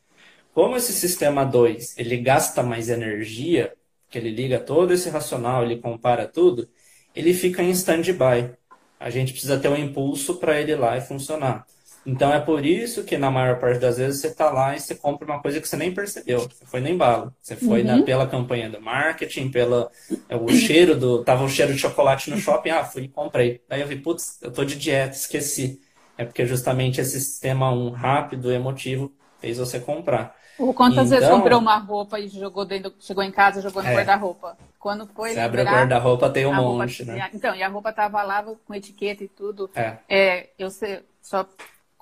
Como 0.53 0.75
esse 0.75 0.93
sistema 0.93 1.43
2 1.43 1.97
ele 1.97 2.15
gasta 2.17 2.61
mais 2.61 2.87
energia, 2.87 3.73
que 4.07 4.19
ele 4.19 4.29
liga 4.29 4.59
todo 4.59 4.93
esse 4.93 5.09
racional, 5.09 5.63
ele 5.63 5.77
compara 5.77 6.27
tudo, 6.27 6.69
ele 7.15 7.33
fica 7.33 7.63
em 7.63 7.71
stand-by. 7.71 8.53
A 8.99 9.09
gente 9.09 9.31
precisa 9.31 9.59
ter 9.59 9.67
um 9.67 9.75
impulso 9.75 10.35
para 10.35 10.61
ele 10.61 10.73
ir 10.73 10.75
lá 10.75 10.95
e 10.95 11.01
funcionar. 11.01 11.65
Então 12.05 12.31
é 12.31 12.39
por 12.39 12.63
isso 12.63 13.03
que 13.03 13.17
na 13.17 13.31
maior 13.31 13.59
parte 13.59 13.79
das 13.79 13.97
vezes 13.97 14.21
você 14.21 14.27
está 14.27 14.51
lá 14.51 14.75
e 14.75 14.79
você 14.79 14.93
compra 14.93 15.25
uma 15.25 15.41
coisa 15.41 15.59
que 15.59 15.67
você 15.67 15.75
nem 15.75 15.91
percebeu. 15.91 16.41
Você 16.41 16.65
foi 16.65 16.79
no 16.79 16.87
embalo. 16.87 17.33
Você 17.41 17.55
foi 17.55 17.81
uhum. 17.81 17.97
na, 17.97 18.03
pela 18.03 18.27
campanha 18.27 18.69
do 18.69 18.79
marketing, 18.79 19.49
pela 19.49 19.89
é, 20.29 20.35
o 20.35 20.47
cheiro 20.49 20.95
do. 20.95 21.23
Tava 21.23 21.43
o 21.43 21.49
cheiro 21.49 21.73
de 21.73 21.79
chocolate 21.79 22.29
no 22.29 22.37
shopping, 22.37 22.69
ah, 22.69 22.83
fui 22.83 23.03
e 23.03 23.07
comprei. 23.07 23.61
Daí 23.67 23.81
eu 23.81 23.87
vi, 23.87 23.95
putz, 23.95 24.37
eu 24.41 24.51
tô 24.51 24.63
de 24.63 24.75
dieta, 24.75 25.15
esqueci. 25.15 25.81
É 26.17 26.23
porque 26.23 26.45
justamente 26.45 27.01
esse 27.01 27.19
sistema 27.19 27.71
um 27.73 27.89
rápido, 27.89 28.51
emotivo, 28.51 29.11
fez 29.39 29.57
você 29.57 29.79
comprar. 29.79 30.35
Ou 30.57 30.73
quantas 30.73 31.07
então, 31.07 31.19
vezes 31.19 31.29
comprou 31.29 31.59
uma 31.59 31.77
roupa 31.77 32.19
e 32.19 32.29
jogou 32.29 32.65
dentro, 32.65 32.93
chegou 32.99 33.23
em 33.23 33.31
casa, 33.31 33.61
jogou 33.61 33.83
no 33.83 33.89
é, 33.89 33.95
guarda-roupa? 33.95 34.57
Quando 34.79 35.05
foi 35.07 35.33
Você 35.33 35.39
abre 35.39 35.61
o 35.61 35.65
guarda-roupa, 35.65 36.29
tem 36.29 36.45
um 36.45 36.53
monte, 36.53 37.03
roupa, 37.03 37.19
né? 37.19 37.29
Então, 37.33 37.53
e 37.53 37.61
a 37.61 37.67
roupa 37.67 37.91
tava 37.91 38.21
lá 38.23 38.43
com 38.43 38.73
etiqueta 38.73 39.23
e 39.23 39.27
tudo. 39.27 39.69
É. 39.75 39.97
é 40.07 40.49
eu 40.57 40.69
sei, 40.69 41.01
só 41.21 41.45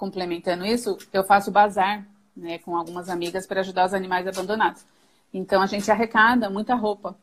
complementando 0.04 0.66
isso, 0.66 0.98
eu 1.13 1.24
faço 1.24 1.50
bazar 1.50 2.06
né, 2.36 2.58
com 2.58 2.76
algumas 2.76 3.08
amigas 3.08 3.48
para 3.48 3.62
ajudar 3.62 3.86
os 3.86 3.94
animais 3.94 4.28
abandonados. 4.28 4.86
Então 5.34 5.62
a 5.62 5.66
gente 5.66 5.89
arrecada 5.89 6.50
muita 6.50 6.76
roupa. 6.76 7.16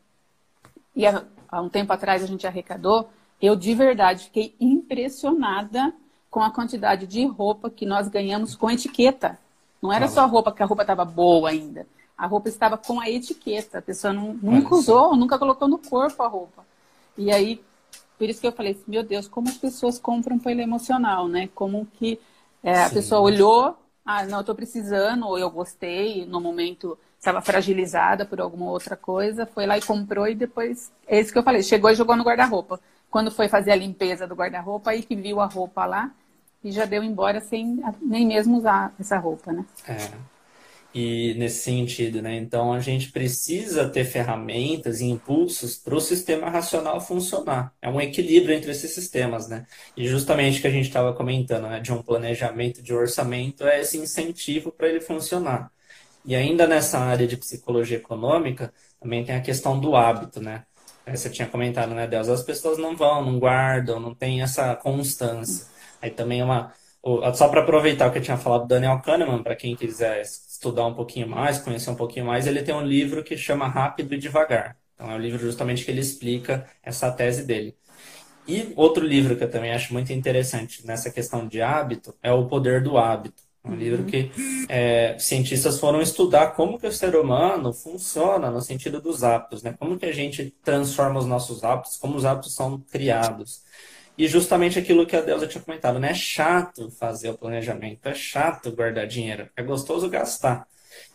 E 0.97 1.07
há, 1.07 1.23
há 1.51 1.61
um 1.61 1.69
tempo 1.69 1.93
atrás 1.93 2.23
a 2.23 2.27
gente 2.27 2.47
arrecadou. 2.47 3.11
Eu 3.41 3.55
de 3.55 3.75
verdade 3.75 4.25
fiquei 4.25 4.57
impressionada 4.59 5.93
com 6.31 6.41
a 6.41 6.51
quantidade 6.51 7.07
de 7.07 7.27
roupa 7.27 7.69
que 7.69 7.85
nós 7.85 8.09
ganhamos 8.09 8.57
com 8.57 8.71
etiqueta. 8.71 9.39
Não 9.83 9.93
era 9.93 10.09
só 10.09 10.27
roupa 10.27 10.51
que 10.51 10.63
a 10.63 10.67
roupa 10.67 10.83
estava 10.83 11.05
boa 11.05 11.51
ainda. 11.51 11.87
A 12.17 12.27
roupa 12.27 12.49
estava 12.49 12.79
com 12.79 12.99
a 12.99 13.11
etiqueta. 13.11 13.81
A 13.81 13.83
pessoa 13.83 14.11
não, 14.11 14.33
nunca 14.33 14.75
usou, 14.75 15.15
nunca 15.15 15.39
colocou 15.39 15.69
no 15.69 15.77
corpo 15.77 16.23
a 16.23 16.29
roupa. 16.29 16.65
E 17.19 17.31
aí 17.31 17.63
por 18.21 18.29
isso 18.29 18.39
que 18.39 18.47
eu 18.47 18.53
falei, 18.53 18.79
meu 18.87 19.03
Deus, 19.03 19.27
como 19.27 19.49
as 19.49 19.57
pessoas 19.57 19.99
compram 19.99 20.39
pelo 20.39 20.61
emocional, 20.61 21.27
né? 21.27 21.49
Como 21.55 21.87
que 21.95 22.19
é, 22.63 22.83
a 22.83 22.91
pessoa 22.91 23.21
olhou, 23.21 23.77
ah, 24.05 24.25
não, 24.25 24.39
eu 24.39 24.45
tô 24.45 24.55
precisando, 24.55 25.27
ou 25.27 25.39
eu 25.39 25.51
gostei, 25.51 26.25
no 26.27 26.41
momento 26.41 26.99
estava 27.19 27.41
fragilizada 27.43 28.25
por 28.25 28.41
alguma 28.41 28.71
outra 28.71 28.97
coisa, 28.97 29.47
foi 29.47 29.67
lá 29.67 29.77
e 29.77 29.83
comprou 29.83 30.27
e 30.27 30.35
depois, 30.35 30.91
é 31.07 31.21
isso 31.21 31.33
que 31.33 31.39
eu 31.39 31.43
falei, 31.43 31.63
chegou 31.63 31.91
e 31.91 31.95
jogou 31.95 32.17
no 32.17 32.25
guarda-roupa. 32.25 32.81
Quando 33.11 33.31
foi 33.31 33.49
fazer 33.49 33.73
a 33.73 33.77
limpeza 33.77 34.27
do 34.27 34.35
guarda-roupa, 34.35 34.91
aí 34.91 35.03
que 35.03 35.17
viu 35.17 35.41
a 35.41 35.47
roupa 35.47 35.85
lá 35.85 36.11
e 36.63 36.71
já 36.71 36.85
deu 36.85 37.03
embora 37.03 37.41
sem 37.41 37.83
nem 38.01 38.27
mesmo 38.27 38.59
usar 38.59 38.95
essa 38.99 39.19
roupa, 39.19 39.53
né? 39.53 39.65
É 39.87 40.40
e 40.95 41.35
nesse 41.35 41.63
sentido, 41.63 42.21
né? 42.21 42.37
Então 42.37 42.73
a 42.73 42.81
gente 42.81 43.13
precisa 43.13 43.89
ter 43.89 44.05
ferramentas 44.05 45.01
e 45.01 45.07
impulsos 45.07 45.77
para 45.77 45.95
o 45.95 46.01
sistema 46.01 46.51
racional 46.51 47.01
funcionar. 47.01 47.73
É 47.81 47.89
um 47.89 48.01
equilíbrio 48.01 48.55
entre 48.55 48.71
esses 48.73 48.93
sistemas, 48.93 49.49
né? 49.49 49.67
E 49.97 50.07
justamente 50.09 50.59
o 50.59 50.63
que 50.63 50.67
a 50.67 50.71
gente 50.71 50.87
estava 50.89 51.13
comentando, 51.15 51.69
né? 51.69 51.81
De 51.81 51.93
um 51.93 52.03
planejamento 52.03 52.83
de 52.83 52.93
orçamento 52.93 53.65
é 53.67 53.81
esse 53.81 53.99
incentivo 53.99 54.73
para 54.73 54.89
ele 54.89 55.01
funcionar. 55.01 55.71
E 56.25 56.35
ainda 56.35 56.67
nessa 56.67 56.99
área 56.99 57.27
de 57.27 57.37
psicologia 57.37 57.97
econômica, 57.97 58.73
também 59.01 59.25
tem 59.25 59.35
a 59.37 59.41
questão 59.41 59.79
do 59.81 59.97
hábito, 59.97 60.41
né? 60.41 60.65
Você 61.07 61.31
tinha 61.31 61.49
comentado, 61.49 61.95
né, 61.95 62.07
Deus? 62.07 62.29
As 62.29 62.43
pessoas 62.43 62.79
não 62.79 62.97
vão, 62.97 63.25
não 63.25 63.39
guardam, 63.39 63.99
não 63.99 64.15
tem 64.15 64.43
essa 64.43 64.77
constância. 64.77 65.67
Aí 66.01 66.11
também 66.11 66.43
uma. 66.43 66.73
Só 67.35 67.49
para 67.49 67.63
aproveitar 67.63 68.09
o 68.09 68.13
que 68.13 68.19
eu 68.19 68.23
tinha 68.23 68.37
falado 68.37 68.63
do 68.63 68.69
Daniel 68.69 69.01
Kahneman, 69.01 69.43
para 69.43 69.57
quem 69.57 69.75
quiser 69.75 70.21
estudar 70.61 70.87
um 70.87 70.95
pouquinho 70.95 71.27
mais, 71.27 71.59
conhecer 71.59 71.89
um 71.91 71.95
pouquinho 71.95 72.27
mais, 72.27 72.47
ele 72.47 72.63
tem 72.63 72.75
um 72.75 72.83
livro 72.83 73.25
que 73.25 73.35
chama 73.37 73.67
Rápido 73.67 74.15
e 74.15 74.19
Devagar. 74.19 74.77
Então 74.95 75.11
é 75.11 75.15
um 75.15 75.19
livro 75.19 75.39
justamente 75.39 75.83
que 75.85 75.91
ele 75.91 76.01
explica 76.01 76.69
essa 76.83 77.11
tese 77.11 77.47
dele. 77.47 77.75
E 78.47 78.73
outro 78.77 79.05
livro 79.07 79.37
que 79.37 79.45
eu 79.45 79.51
também 79.51 79.73
acho 79.73 79.93
muito 79.95 80.13
interessante 80.13 80.87
nessa 80.87 81.11
questão 81.11 81.49
de 81.49 81.63
hábito 81.63 82.15
é 82.23 82.31
O 82.31 82.47
Poder 82.47 82.83
do 82.83 82.99
Hábito. 82.99 83.43
É 83.65 83.69
um 83.69 83.75
livro 83.75 84.05
que 84.05 84.31
é, 84.69 85.17
cientistas 85.19 85.79
foram 85.81 86.03
estudar 86.03 86.49
como 86.49 86.79
que 86.79 86.87
o 86.87 86.93
ser 86.93 87.17
humano 87.17 87.73
funciona 87.73 88.51
no 88.51 88.61
sentido 88.61 89.01
dos 89.01 89.23
hábitos, 89.23 89.63
né? 89.63 89.75
Como 89.79 89.99
que 89.99 90.07
a 90.07 90.13
gente 90.13 90.55
transforma 90.63 91.21
os 91.21 91.27
nossos 91.27 91.65
hábitos, 91.65 91.97
como 91.97 92.17
os 92.17 92.25
hábitos 92.27 92.55
são 92.55 92.81
criados. 92.81 93.63
E 94.21 94.29
justamente 94.29 94.79
aquilo 94.79 95.07
que 95.07 95.17
a 95.17 95.23
Deusa 95.23 95.47
tinha 95.47 95.65
comentado, 95.65 95.99
né? 95.99 96.11
É 96.11 96.15
chato 96.15 96.91
fazer 96.91 97.31
o 97.31 97.39
planejamento, 97.39 98.07
é 98.07 98.15
chato 98.15 98.71
guardar 98.71 99.07
dinheiro, 99.07 99.49
é 99.57 99.63
gostoso 99.63 100.11
gastar. 100.11 100.69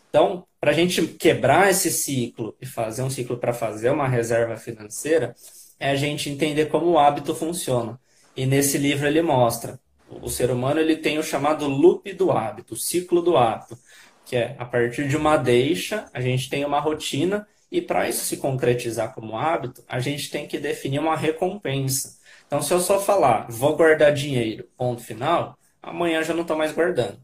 Então, 0.08 0.44
para 0.60 0.72
a 0.72 0.74
gente 0.74 1.00
quebrar 1.06 1.70
esse 1.70 1.88
ciclo 1.88 2.56
e 2.60 2.66
fazer 2.66 3.04
um 3.04 3.08
ciclo 3.08 3.36
para 3.36 3.52
fazer 3.52 3.90
uma 3.90 4.08
reserva 4.08 4.56
financeira, 4.56 5.36
é 5.78 5.88
a 5.90 5.94
gente 5.94 6.28
entender 6.28 6.66
como 6.66 6.86
o 6.86 6.98
hábito 6.98 7.32
funciona. 7.32 7.96
E 8.36 8.44
nesse 8.44 8.76
livro 8.76 9.06
ele 9.06 9.22
mostra, 9.22 9.78
o 10.10 10.28
ser 10.28 10.50
humano 10.50 10.80
ele 10.80 10.96
tem 10.96 11.16
o 11.16 11.22
chamado 11.22 11.68
loop 11.68 12.12
do 12.12 12.32
hábito, 12.32 12.74
o 12.74 12.76
ciclo 12.76 13.22
do 13.22 13.36
hábito, 13.36 13.78
que 14.24 14.34
é 14.34 14.56
a 14.58 14.64
partir 14.64 15.06
de 15.06 15.16
uma 15.16 15.36
deixa, 15.36 16.06
a 16.12 16.20
gente 16.20 16.50
tem 16.50 16.64
uma 16.64 16.80
rotina 16.80 17.46
e 17.70 17.80
para 17.80 18.08
isso 18.08 18.24
se 18.24 18.38
concretizar 18.38 19.14
como 19.14 19.38
hábito, 19.38 19.84
a 19.86 20.00
gente 20.00 20.28
tem 20.28 20.48
que 20.48 20.58
definir 20.58 20.98
uma 20.98 21.14
recompensa. 21.14 22.15
Então, 22.46 22.62
se 22.62 22.72
eu 22.72 22.80
só 22.80 23.00
falar, 23.00 23.46
vou 23.48 23.76
guardar 23.76 24.12
dinheiro, 24.12 24.68
ponto 24.76 25.02
final, 25.02 25.58
amanhã 25.82 26.22
já 26.22 26.32
não 26.32 26.42
estou 26.42 26.56
mais 26.56 26.72
guardando. 26.72 27.18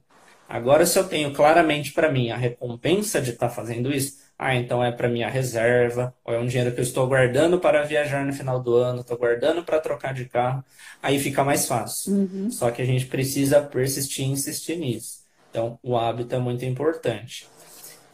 Agora, 0.49 0.85
se 0.85 0.99
eu 0.99 1.09
tenho 1.09 1.33
claramente 1.33 1.93
para 1.93 2.11
mim 2.11 2.31
a 2.31 2.37
recompensa 2.37 3.23
de 3.23 3.31
estar 3.31 3.49
tá 3.49 3.55
fazendo 3.55 3.93
isso, 3.93 4.21
ah, 4.39 4.55
então 4.55 4.83
é 4.85 4.91
para 4.91 5.09
minha 5.09 5.29
reserva, 5.29 6.13
ou 6.25 6.35
é 6.35 6.39
um 6.39 6.47
dinheiro 6.47 6.73
que 6.75 6.81
eu 6.81 6.83
estou 6.83 7.07
guardando 7.07 7.61
para 7.61 7.85
viajar 7.85 8.25
no 8.25 8.33
final 8.33 8.61
do 8.61 8.75
ano, 8.75 9.01
estou 9.01 9.17
guardando 9.17 9.63
para 9.63 9.79
trocar 9.79 10.13
de 10.13 10.25
carro, 10.25 10.65
aí 11.01 11.19
fica 11.19 11.45
mais 11.45 11.67
fácil. 11.67 12.13
Uhum. 12.13 12.51
Só 12.51 12.71
que 12.71 12.83
a 12.83 12.85
gente 12.85 13.07
precisa 13.07 13.63
persistir 13.63 14.27
e 14.27 14.31
insistir 14.31 14.77
nisso. 14.77 15.23
Então, 15.49 15.79
o 15.83 15.97
hábito 15.97 16.35
é 16.35 16.39
muito 16.39 16.65
importante. 16.65 17.47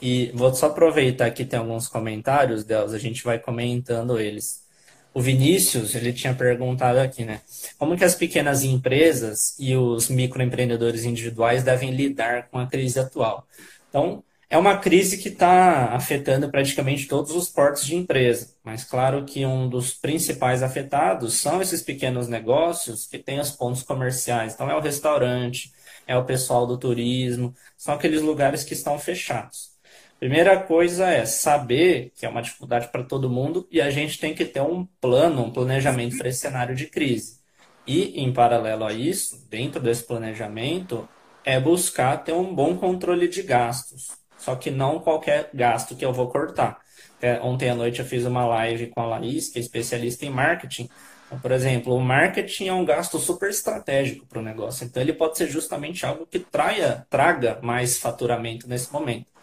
E 0.01 0.31
vou 0.35 0.55
só 0.55 0.67
aproveitar 0.67 1.31
que 1.31 1.45
tem 1.45 1.59
alguns 1.59 1.89
comentários, 1.89 2.63
Deus, 2.63 2.93
a 2.93 2.99
gente 2.99 3.25
vai 3.25 3.39
comentando 3.39 4.21
eles 4.21 4.68
o 5.15 5.21
Vinícius, 5.21 5.95
ele 5.95 6.13
tinha 6.13 6.35
perguntado 6.35 6.99
aqui, 6.99 7.25
né? 7.25 7.41
Como 7.79 7.97
que 7.97 8.05
as 8.05 8.15
pequenas 8.15 8.63
empresas 8.63 9.57
e 9.59 9.75
os 9.77 10.09
microempreendedores 10.09 11.05
individuais 11.05 11.63
devem 11.65 11.91
lidar 11.91 12.49
com 12.49 12.59
a 12.59 12.67
crise 12.67 13.01
atual? 13.01 13.47
Então, 13.89 14.23
é 14.51 14.57
uma 14.57 14.79
crise 14.79 15.19
que 15.19 15.29
está 15.29 15.95
afetando 15.95 16.51
praticamente 16.51 17.07
todos 17.07 17.33
os 17.33 17.49
portos 17.51 17.85
de 17.85 17.95
empresa, 17.97 18.55
mas 18.65 18.83
claro 18.85 19.25
que 19.25 19.45
um 19.45 19.69
dos 19.69 19.93
principais 19.93 20.63
afetados 20.63 21.35
são 21.35 21.61
esses 21.61 21.83
pequenos 21.83 22.29
negócios 22.29 23.07
que 23.07 23.19
têm 23.19 23.41
os 23.41 23.51
pontos 23.51 23.83
comerciais. 23.83 24.55
Então, 24.55 24.71
é 24.71 24.75
o 24.77 24.81
restaurante, 24.81 25.73
é 26.07 26.17
o 26.17 26.25
pessoal 26.25 26.67
do 26.67 26.79
turismo, 26.79 27.55
são 27.77 27.95
aqueles 27.95 28.23
lugares 28.23 28.65
que 28.65 28.73
estão 28.73 28.99
fechados. 28.99 29.68
Primeira 30.19 30.61
coisa 30.61 31.09
é 31.09 31.25
saber 31.25 32.11
que 32.17 32.27
é 32.27 32.29
uma 32.29 32.43
dificuldade 32.43 32.89
para 32.89 33.05
todo 33.05 33.31
mundo 33.31 33.69
e 33.71 33.81
a 33.81 33.89
gente 33.89 34.19
tem 34.19 34.35
que 34.35 34.45
ter 34.45 34.61
um 34.61 34.85
plano, 35.01 35.45
um 35.45 35.53
planejamento 35.53 36.19
para 36.19 36.29
esse 36.29 36.41
cenário 36.41 36.75
de 36.75 36.87
crise. 36.87 37.39
E, 37.87 38.21
em 38.21 38.33
paralelo 38.33 38.85
a 38.85 38.93
isso, 38.93 39.47
dentro 39.49 39.81
desse 39.81 40.05
planejamento, 40.05 41.09
é 41.45 41.61
buscar 41.61 42.17
ter 42.25 42.33
um 42.33 42.53
bom 42.53 42.77
controle 42.77 43.29
de 43.29 43.43
gastos. 43.45 44.09
Só 44.37 44.57
que 44.57 44.73
não 44.73 44.99
qualquer 44.99 45.51
gasto 45.55 45.95
que 45.95 46.05
eu 46.05 46.13
vou 46.13 46.29
cortar. 46.29 46.81
É, 47.23 47.41
ontem 47.41 47.71
à 47.71 47.75
noite 47.77 48.01
eu 48.01 48.05
fiz 48.05 48.27
uma 48.27 48.45
live 48.45 48.89
com 48.89 49.01
a 49.01 49.07
Laís, 49.07 49.49
que 49.49 49.59
é 49.59 49.63
especialista 49.63 50.27
em 50.27 50.31
marketing. 50.31 50.89
Então, 51.27 51.39
por 51.39 51.53
exemplo, 51.53 51.95
o 51.95 52.01
marketing 52.01 52.67
é 52.67 52.73
um 52.73 52.85
gasto 52.85 53.21
super 53.21 53.51
estratégico 53.51 54.27
para 54.27 54.41
o 54.41 54.43
negócio. 54.43 54.85
Então, 54.85 55.01
ele 55.01 55.13
pode 55.13 55.39
ser 55.39 55.47
justamente 55.47 56.05
algo 56.05 56.27
que 56.27 56.41
traia, 56.41 57.07
traga 57.09 57.61
mais 57.63 57.99
faturamento 57.99 58.69
nesse 58.69 58.93
momento. 58.93 59.38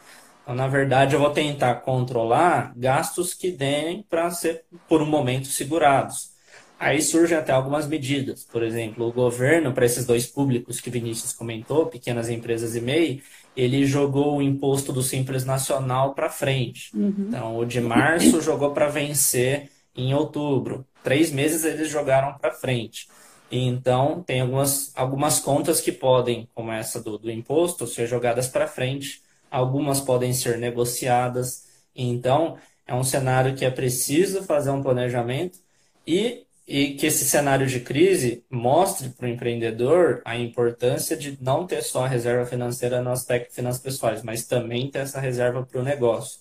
Então, 0.45 0.53
na 0.53 0.67
verdade, 0.67 1.15
eu 1.15 1.19
vou 1.19 1.31
tentar 1.31 1.73
controlar 1.77 2.71
gastos 2.77 3.33
que 3.33 3.49
deem 3.51 4.05
para 4.07 4.29
ser, 4.29 4.63
por 4.87 5.01
um 5.01 5.05
momento, 5.05 5.47
segurados. 5.47 6.35
Aí 6.79 7.01
surgem 7.01 7.35
até 7.35 7.51
algumas 7.51 7.87
medidas. 7.87 8.43
Por 8.43 8.61
exemplo, 8.61 9.07
o 9.07 9.11
governo, 9.11 9.73
para 9.73 9.87
esses 9.87 10.05
dois 10.05 10.27
públicos 10.27 10.79
que 10.79 10.91
Vinícius 10.91 11.33
comentou, 11.33 11.87
pequenas 11.87 12.29
empresas 12.29 12.75
e 12.75 12.81
MEI, 12.81 13.23
ele 13.57 13.87
jogou 13.87 14.37
o 14.37 14.41
imposto 14.41 14.93
do 14.93 15.01
Simples 15.01 15.45
Nacional 15.45 16.13
para 16.13 16.29
frente. 16.29 16.95
Uhum. 16.95 17.25
Então, 17.29 17.57
o 17.57 17.65
de 17.65 17.81
março 17.81 18.39
jogou 18.43 18.71
para 18.71 18.87
vencer 18.87 19.71
em 19.95 20.13
outubro. 20.13 20.85
Três 21.01 21.31
meses 21.31 21.63
eles 21.63 21.89
jogaram 21.89 22.37
para 22.37 22.51
frente. 22.51 23.07
Então, 23.51 24.21
tem 24.21 24.41
algumas, 24.41 24.91
algumas 24.95 25.39
contas 25.39 25.81
que 25.81 25.91
podem, 25.91 26.47
como 26.53 26.71
essa 26.71 27.01
do, 27.01 27.17
do 27.17 27.31
imposto, 27.31 27.87
ser 27.87 28.05
jogadas 28.05 28.47
para 28.47 28.67
frente 28.67 29.24
algumas 29.49 30.01
podem 30.01 30.33
ser 30.33 30.57
negociadas. 30.57 31.65
Então, 31.95 32.57
é 32.85 32.93
um 32.93 33.03
cenário 33.03 33.55
que 33.55 33.65
é 33.65 33.71
preciso 33.71 34.43
fazer 34.43 34.69
um 34.71 34.81
planejamento 34.83 35.59
e, 36.05 36.45
e 36.67 36.95
que 36.95 37.05
esse 37.07 37.25
cenário 37.25 37.67
de 37.67 37.79
crise 37.79 38.45
mostre 38.49 39.09
para 39.09 39.25
o 39.25 39.29
empreendedor 39.29 40.21
a 40.25 40.37
importância 40.37 41.17
de 41.17 41.37
não 41.41 41.65
ter 41.67 41.81
só 41.83 42.05
a 42.05 42.07
reserva 42.07 42.45
financeira 42.45 43.01
no 43.01 43.11
aspecto 43.11 43.53
finanças 43.53 43.81
pessoais, 43.81 44.23
mas 44.23 44.45
também 44.45 44.89
ter 44.89 44.99
essa 44.99 45.19
reserva 45.19 45.65
para 45.65 45.79
o 45.81 45.83
negócio, 45.83 46.39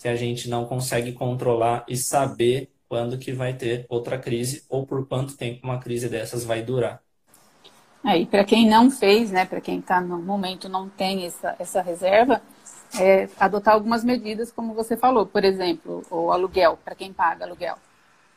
que 0.00 0.08
a 0.08 0.16
gente 0.16 0.48
não 0.48 0.66
consegue 0.66 1.12
controlar 1.12 1.84
e 1.88 1.96
saber 1.96 2.70
quando 2.88 3.18
que 3.18 3.32
vai 3.32 3.54
ter 3.56 3.86
outra 3.88 4.18
crise 4.18 4.64
ou 4.68 4.86
por 4.86 5.06
quanto 5.08 5.36
tempo 5.36 5.60
uma 5.64 5.80
crise 5.80 6.08
dessas 6.08 6.44
vai 6.44 6.62
durar. 6.62 7.05
É, 8.06 8.18
e 8.18 8.26
para 8.26 8.44
quem 8.44 8.68
não 8.68 8.88
fez, 8.90 9.32
né, 9.32 9.44
para 9.44 9.60
quem 9.60 9.80
está 9.80 10.00
no 10.00 10.18
momento 10.18 10.68
não 10.68 10.88
tem 10.88 11.24
essa, 11.26 11.56
essa 11.58 11.82
reserva, 11.82 12.40
é, 13.00 13.28
adotar 13.38 13.74
algumas 13.74 14.04
medidas, 14.04 14.52
como 14.52 14.74
você 14.74 14.96
falou, 14.96 15.26
por 15.26 15.44
exemplo, 15.44 16.04
o 16.08 16.30
aluguel, 16.30 16.78
para 16.84 16.94
quem 16.94 17.12
paga 17.12 17.44
aluguel. 17.44 17.76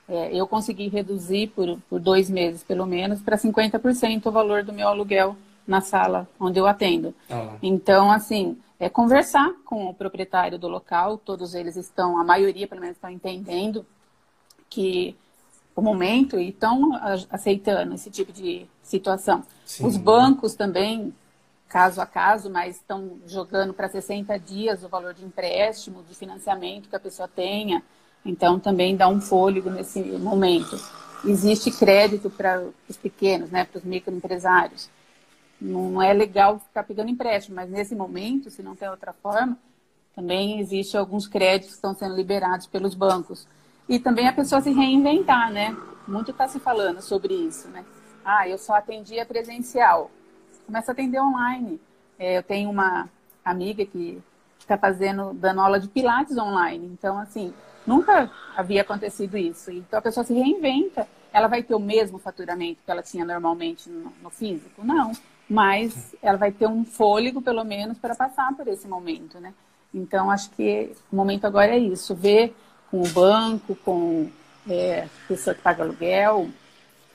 É, 0.08 0.36
eu 0.36 0.48
consegui 0.48 0.88
reduzir 0.88 1.48
por, 1.50 1.78
por 1.88 2.00
dois 2.00 2.32
meses, 2.32 2.64
pelo 2.64 2.88
menos, 2.88 3.22
para 3.22 3.38
50% 3.38 4.26
o 4.26 4.32
valor 4.32 4.64
do 4.64 4.74
meu 4.74 4.88
aluguel 4.88 5.38
na 5.68 5.82
sala 5.82 6.28
onde 6.40 6.60
eu 6.60 6.66
atendo. 6.66 7.14
Ah. 7.30 7.56
Então, 7.62 8.12
assim, 8.12 8.58
é 8.80 8.90
conversar 8.90 9.54
com 9.66 9.86
o 9.86 9.94
proprietário 9.94 10.58
do 10.58 10.68
local, 10.68 11.20
todos 11.20 11.54
eles 11.54 11.76
estão, 11.76 12.18
a 12.18 12.24
maioria 12.24 12.68
pelo 12.68 12.82
menos 12.82 12.98
estão 12.98 13.10
entendendo 13.10 13.86
que 14.68 15.16
o 15.76 15.82
momento 15.82 16.40
e 16.40 16.50
estão 16.50 16.92
aceitando 17.30 17.94
esse 17.94 18.10
tipo 18.10 18.34
de 18.34 18.68
situação. 18.90 19.44
Sim. 19.66 19.86
Os 19.86 19.96
bancos 19.96 20.56
também 20.56 21.14
caso 21.68 22.02
a 22.02 22.06
caso, 22.06 22.50
mas 22.50 22.78
estão 22.78 23.20
jogando 23.28 23.74
para 23.74 23.88
60 23.88 24.38
dias 24.40 24.84
o 24.84 24.90
valor 24.90 25.14
de 25.14 25.24
empréstimo, 25.24 26.04
de 26.04 26.16
financiamento 26.16 26.90
que 26.90 26.96
a 26.96 27.00
pessoa 27.00 27.28
tenha. 27.28 27.84
Então, 28.26 28.60
também 28.60 28.98
dá 28.98 29.08
um 29.08 29.22
fôlego 29.22 29.70
nesse 29.70 30.02
momento. 30.02 30.80
Existe 31.24 31.72
crédito 31.72 32.30
para 32.30 32.64
os 32.88 32.98
pequenos, 32.98 33.52
né, 33.52 33.66
para 33.66 33.78
os 33.78 33.84
microempresários. 33.84 34.90
Não 35.62 36.02
é 36.02 36.12
legal 36.12 36.60
ficar 36.60 36.84
pegando 36.84 37.10
empréstimo, 37.10 37.56
mas 37.56 37.70
nesse 37.70 37.94
momento, 37.94 38.50
se 38.50 38.64
não 38.64 38.76
tem 38.76 38.90
outra 38.90 39.14
forma, 39.14 39.58
também 40.16 40.60
existe 40.60 40.98
alguns 40.98 41.28
créditos 41.28 41.70
que 41.70 41.76
estão 41.76 41.94
sendo 41.94 42.16
liberados 42.16 42.66
pelos 42.66 42.96
bancos. 42.96 43.46
E 43.88 44.00
também 44.00 44.28
a 44.28 44.34
pessoa 44.34 44.62
se 44.62 44.72
reinventar, 44.72 45.52
né? 45.52 45.76
muito 46.10 46.32
está 46.32 46.48
se 46.48 46.60
falando 46.60 47.02
sobre 47.02 47.34
isso, 47.34 47.68
né? 47.70 47.86
Ah, 48.24 48.48
eu 48.48 48.58
só 48.58 48.76
atendia 48.76 49.26
presencial. 49.26 50.12
Começa 50.66 50.92
a 50.92 50.94
atender 50.94 51.20
online. 51.20 51.80
É, 52.18 52.38
eu 52.38 52.44
tenho 52.44 52.70
uma 52.70 53.10
amiga 53.44 53.86
que 53.86 54.22
está 54.60 54.78
fazendo, 54.78 55.34
dando 55.34 55.62
aula 55.62 55.80
de 55.80 55.88
pilates 55.88 56.38
online. 56.38 56.86
Então, 56.88 57.18
assim, 57.18 57.54
nunca 57.88 58.30
havia 58.56 58.82
acontecido 58.82 59.38
isso. 59.38 59.72
Então, 59.72 60.00
a 60.00 60.02
pessoa 60.02 60.24
se 60.24 60.34
reinventa. 60.34 61.08
Ela 61.32 61.48
vai 61.48 61.64
ter 61.64 61.76
o 61.76 61.80
mesmo 61.80 62.20
faturamento 62.20 62.82
que 62.84 62.92
ela 62.92 63.02
tinha 63.02 63.26
normalmente 63.26 63.90
no, 63.90 64.12
no 64.22 64.30
físico? 64.30 64.84
Não. 64.84 65.12
Mas 65.50 66.16
ela 66.22 66.38
vai 66.38 66.52
ter 66.52 66.68
um 66.68 66.86
fôlego, 66.86 67.42
pelo 67.42 67.64
menos, 67.64 67.98
para 67.98 68.16
passar 68.16 68.54
por 68.56 68.68
esse 68.68 68.88
momento, 68.88 69.40
né? 69.40 69.54
Então, 69.94 70.30
acho 70.30 70.52
que 70.52 70.92
o 71.12 71.16
momento 71.16 71.46
agora 71.46 71.72
é 71.72 71.80
isso. 71.80 72.14
Ver 72.14 72.56
com 72.92 73.02
o 73.02 73.08
banco, 73.10 73.76
com 73.84 74.30
é, 74.70 75.08
pessoa 75.28 75.56
que 75.56 75.62
paga 75.62 75.84
aluguel, 75.84 76.50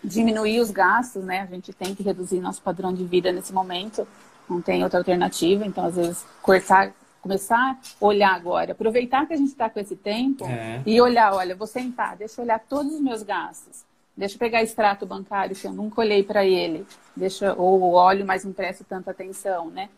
diminuir 0.05 0.61
os 0.61 0.71
gastos, 0.71 1.25
né? 1.25 1.41
A 1.41 1.47
gente 1.47 1.73
tem 1.73 1.95
que 1.95 2.03
reduzir 2.03 2.41
nosso 2.41 2.61
padrão 2.61 2.93
de 2.93 3.05
vida 3.05 3.33
nesse 3.33 3.53
momento, 3.53 4.07
não 4.49 4.61
tem 4.61 4.85
outra 4.85 5.01
alternativa. 5.01 5.65
Então, 5.67 5.87
às 5.87 5.97
vezes, 5.97 6.25
cortar, 6.43 6.93
começar 7.23 7.79
a 8.01 8.05
olhar 8.05 8.35
agora, 8.35 8.73
aproveitar 8.73 9.27
que 9.27 9.33
a 9.33 9.37
gente 9.37 9.49
está 9.49 9.71
com 9.71 9.81
esse 9.81 9.97
tempo 9.97 10.45
é. 10.45 10.83
e 10.85 11.01
olhar, 11.01 11.33
olha, 11.33 11.57
vou 11.57 11.67
sentar, 11.67 12.17
deixa 12.17 12.41
eu 12.41 12.45
olhar 12.45 12.61
todos 12.61 12.93
os 12.93 13.01
meus 13.01 13.23
gastos. 13.23 13.83
Deixa 14.17 14.37
eu 14.37 14.39
pegar 14.39 14.63
extrato 14.63 15.05
bancário 15.05 15.57
que 15.57 15.67
eu 15.67 15.73
nunca 15.73 16.01
olhei 16.01 16.23
para 16.23 16.45
ele, 16.45 16.87
deixa 17.17 17.53
ou 17.55 17.95
olho, 17.95 18.25
mas 18.25 18.45
não 18.45 18.53
presto 18.53 18.85
tanta 18.85 19.11
atenção, 19.11 19.71
né? 19.71 19.89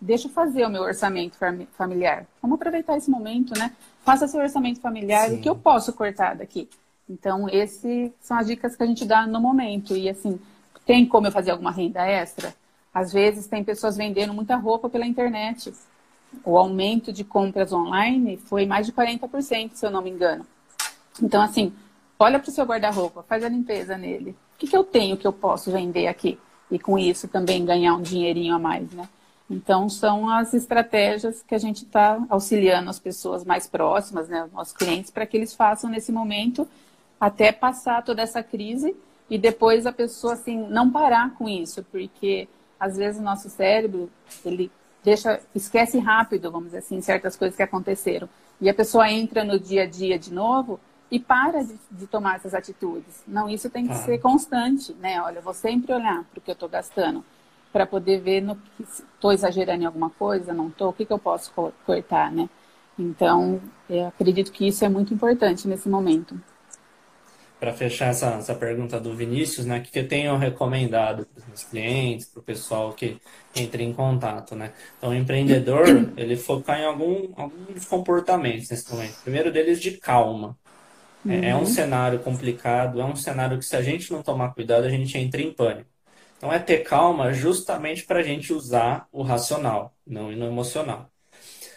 Deixa 0.00 0.26
eu 0.26 0.32
fazer 0.32 0.64
o 0.64 0.70
meu 0.70 0.82
orçamento 0.82 1.36
familiar. 1.72 2.26
Vamos 2.40 2.56
aproveitar 2.56 2.96
esse 2.96 3.10
momento, 3.10 3.56
né? 3.56 3.70
Faça 4.02 4.26
seu 4.26 4.40
orçamento 4.40 4.80
familiar, 4.80 5.28
Sim. 5.28 5.36
o 5.36 5.40
que 5.40 5.48
eu 5.48 5.54
posso 5.54 5.92
cortar 5.92 6.34
daqui? 6.34 6.68
Então, 7.10 7.48
essas 7.48 8.12
são 8.20 8.38
as 8.38 8.46
dicas 8.46 8.76
que 8.76 8.82
a 8.84 8.86
gente 8.86 9.04
dá 9.04 9.26
no 9.26 9.40
momento. 9.40 9.96
E 9.96 10.08
assim, 10.08 10.38
tem 10.86 11.04
como 11.04 11.26
eu 11.26 11.32
fazer 11.32 11.50
alguma 11.50 11.72
renda 11.72 12.06
extra? 12.06 12.54
Às 12.94 13.12
vezes 13.12 13.48
tem 13.48 13.64
pessoas 13.64 13.96
vendendo 13.96 14.32
muita 14.32 14.54
roupa 14.54 14.88
pela 14.88 15.04
internet. 15.04 15.72
O 16.44 16.56
aumento 16.56 17.12
de 17.12 17.24
compras 17.24 17.72
online 17.72 18.36
foi 18.36 18.64
mais 18.64 18.86
de 18.86 18.92
40%, 18.92 19.72
se 19.74 19.84
eu 19.84 19.90
não 19.90 20.02
me 20.02 20.10
engano. 20.10 20.46
Então, 21.20 21.42
assim, 21.42 21.72
olha 22.16 22.38
para 22.38 22.48
o 22.48 22.52
seu 22.52 22.64
guarda-roupa, 22.64 23.24
faz 23.24 23.42
a 23.42 23.48
limpeza 23.48 23.98
nele. 23.98 24.30
O 24.54 24.58
que, 24.58 24.68
que 24.68 24.76
eu 24.76 24.84
tenho 24.84 25.16
que 25.16 25.26
eu 25.26 25.32
posso 25.32 25.72
vender 25.72 26.06
aqui? 26.06 26.38
E 26.70 26.78
com 26.78 26.96
isso 26.96 27.26
também 27.26 27.64
ganhar 27.64 27.94
um 27.96 28.02
dinheirinho 28.02 28.54
a 28.54 28.58
mais, 28.58 28.88
né? 28.92 29.08
Então, 29.50 29.88
são 29.88 30.30
as 30.30 30.54
estratégias 30.54 31.42
que 31.42 31.56
a 31.56 31.58
gente 31.58 31.84
está 31.84 32.24
auxiliando 32.28 32.88
as 32.88 33.00
pessoas 33.00 33.44
mais 33.44 33.66
próximas, 33.66 34.28
né, 34.28 34.44
os 34.44 34.52
nossos 34.52 34.72
clientes, 34.72 35.10
para 35.10 35.26
que 35.26 35.36
eles 35.36 35.52
façam 35.52 35.90
nesse 35.90 36.12
momento 36.12 36.68
até 37.20 37.52
passar 37.52 38.02
toda 38.02 38.22
essa 38.22 38.42
crise 38.42 38.96
e 39.28 39.38
depois 39.38 39.86
a 39.86 39.92
pessoa 39.92 40.32
assim 40.32 40.56
não 40.68 40.90
parar 40.90 41.34
com 41.34 41.48
isso, 41.48 41.84
porque 41.92 42.48
às 42.78 42.96
vezes 42.96 43.20
o 43.20 43.24
nosso 43.24 43.50
cérebro 43.50 44.10
ele 44.44 44.72
deixa 45.04 45.40
esquece 45.54 45.98
rápido, 45.98 46.50
vamos 46.50 46.68
dizer 46.68 46.78
assim, 46.78 47.00
certas 47.00 47.36
coisas 47.36 47.56
que 47.56 47.62
aconteceram 47.62 48.28
e 48.60 48.68
a 48.68 48.74
pessoa 48.74 49.10
entra 49.10 49.44
no 49.44 49.58
dia 49.58 49.82
a 49.82 49.86
dia 49.86 50.18
de 50.18 50.32
novo 50.32 50.80
e 51.10 51.18
para 51.18 51.62
de, 51.62 51.74
de 51.90 52.06
tomar 52.06 52.36
essas 52.36 52.54
atitudes. 52.54 53.22
Não, 53.26 53.48
isso 53.48 53.68
tem 53.68 53.86
que 53.86 53.92
ah. 53.92 53.96
ser 53.96 54.18
constante, 54.18 54.92
né? 54.94 55.20
Olha, 55.20 55.38
eu 55.38 55.42
vou 55.42 55.54
sempre 55.54 55.92
olhar 55.92 56.24
para 56.24 56.38
o 56.38 56.40
que 56.40 56.50
eu 56.50 56.54
estou 56.54 56.68
gastando 56.68 57.24
para 57.72 57.86
poder 57.86 58.20
ver 58.20 58.40
no 58.40 58.56
que 58.56 58.82
estou 58.82 59.32
exagerando 59.32 59.82
em 59.82 59.86
alguma 59.86 60.10
coisa, 60.10 60.52
não 60.52 60.68
estou, 60.68 60.90
o 60.90 60.92
que, 60.92 61.04
que 61.04 61.12
eu 61.12 61.18
posso 61.18 61.52
cortar, 61.86 62.30
né? 62.30 62.48
Então, 62.98 63.60
eu 63.88 64.08
acredito 64.08 64.52
que 64.52 64.66
isso 64.66 64.84
é 64.84 64.88
muito 64.88 65.14
importante 65.14 65.66
nesse 65.66 65.88
momento 65.88 66.38
para 67.60 67.74
fechar 67.74 68.06
essa, 68.06 68.30
essa 68.36 68.54
pergunta 68.54 68.98
do 68.98 69.14
Vinícius, 69.14 69.66
né, 69.66 69.80
que 69.80 69.98
eu 69.98 70.08
tenho 70.08 70.34
recomendado 70.38 71.26
para 71.26 71.40
os 71.40 71.46
meus 71.46 71.64
clientes, 71.64 72.26
para 72.26 72.40
o 72.40 72.42
pessoal 72.42 72.94
que 72.94 73.20
entra 73.54 73.82
em 73.82 73.92
contato, 73.92 74.56
né? 74.56 74.72
Então, 74.96 75.10
o 75.10 75.14
empreendedor, 75.14 75.84
ele 76.16 76.36
focar 76.36 76.80
em 76.80 76.86
algum, 76.86 77.30
alguns 77.36 77.84
comportamentos 77.84 78.70
nesse 78.70 78.90
momento. 78.90 79.12
O 79.18 79.22
primeiro 79.22 79.52
deles 79.52 79.78
de 79.78 79.92
calma. 79.98 80.58
Uhum. 81.22 81.32
É, 81.32 81.50
é, 81.50 81.54
um 81.54 81.60
uhum. 81.60 81.66
cenário 81.66 82.18
complicado, 82.20 82.98
é 82.98 83.04
um 83.04 83.14
cenário 83.14 83.58
que 83.58 83.64
se 83.64 83.76
a 83.76 83.82
gente 83.82 84.10
não 84.10 84.22
tomar 84.22 84.54
cuidado, 84.54 84.86
a 84.86 84.90
gente 84.90 85.18
entra 85.18 85.42
em 85.42 85.52
pânico. 85.52 85.90
Então, 86.38 86.50
é 86.50 86.58
ter 86.58 86.78
calma 86.78 87.30
justamente 87.34 88.04
para 88.06 88.20
a 88.20 88.22
gente 88.22 88.54
usar 88.54 89.06
o 89.12 89.22
racional, 89.22 89.94
não 90.06 90.32
no 90.32 90.46
emocional. 90.46 91.10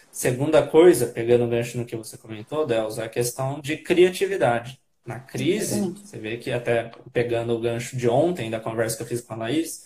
Segunda 0.10 0.66
coisa, 0.66 1.08
pegando 1.08 1.44
o 1.44 1.50
gancho 1.50 1.78
no 1.78 1.86
que 1.86 1.96
você 1.98 2.18
comentou, 2.18 2.66
Delza, 2.66 3.02
é 3.04 3.06
a 3.06 3.10
questão 3.10 3.60
de 3.60 3.76
criatividade 3.78 4.83
na 5.06 5.20
crise, 5.20 5.94
você 5.94 6.18
vê 6.18 6.38
que 6.38 6.52
até 6.52 6.92
pegando 7.12 7.54
o 7.54 7.60
gancho 7.60 7.98
de 7.98 8.08
ontem 8.08 8.50
da 8.50 8.60
conversa 8.60 8.96
que 8.96 9.04
eu 9.04 9.08
fiz 9.08 9.22
com 9.22 9.34
a 9.34 9.38
Laís, 9.38 9.86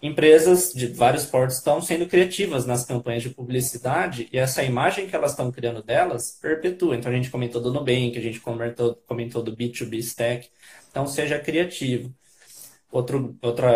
empresas 0.00 0.72
de 0.72 0.86
vários 0.86 1.26
portos 1.26 1.56
estão 1.56 1.80
sendo 1.80 2.06
criativas 2.06 2.66
nas 2.66 2.84
campanhas 2.84 3.22
de 3.22 3.30
publicidade 3.30 4.28
e 4.32 4.38
essa 4.38 4.62
imagem 4.62 5.06
que 5.06 5.14
elas 5.14 5.32
estão 5.32 5.50
criando 5.52 5.82
delas 5.82 6.38
perpetua. 6.40 6.96
Então 6.96 7.10
a 7.10 7.14
gente 7.14 7.30
comentou 7.30 7.60
do 7.60 7.72
Nubank, 7.72 8.16
a 8.16 8.20
gente 8.20 8.40
comentou, 8.40 8.94
comentou 9.06 9.42
do 9.42 9.56
B2B 9.56 9.98
Stack. 9.98 10.48
Então 10.90 11.06
seja 11.06 11.38
criativo. 11.38 12.12
Outro, 12.90 13.36
outro 13.42 13.66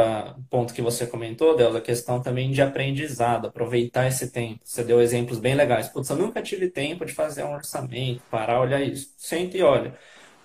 ponto 0.48 0.72
que 0.72 0.80
você 0.80 1.04
comentou, 1.04 1.56
Deus, 1.56 1.74
a 1.74 1.80
questão 1.80 2.22
também 2.22 2.52
de 2.52 2.62
aprendizado, 2.62 3.48
aproveitar 3.48 4.06
esse 4.06 4.30
tempo. 4.30 4.60
Você 4.62 4.84
deu 4.84 5.00
exemplos 5.00 5.40
bem 5.40 5.56
legais. 5.56 5.88
Putz, 5.88 6.08
eu 6.08 6.16
nunca 6.16 6.40
tive 6.40 6.70
tempo 6.70 7.04
de 7.04 7.12
fazer 7.12 7.42
um 7.42 7.52
orçamento, 7.52 8.22
parar, 8.30 8.60
olhar 8.60 8.80
isso. 8.80 9.12
Senta 9.16 9.56
e 9.56 9.62
olha 9.62 9.98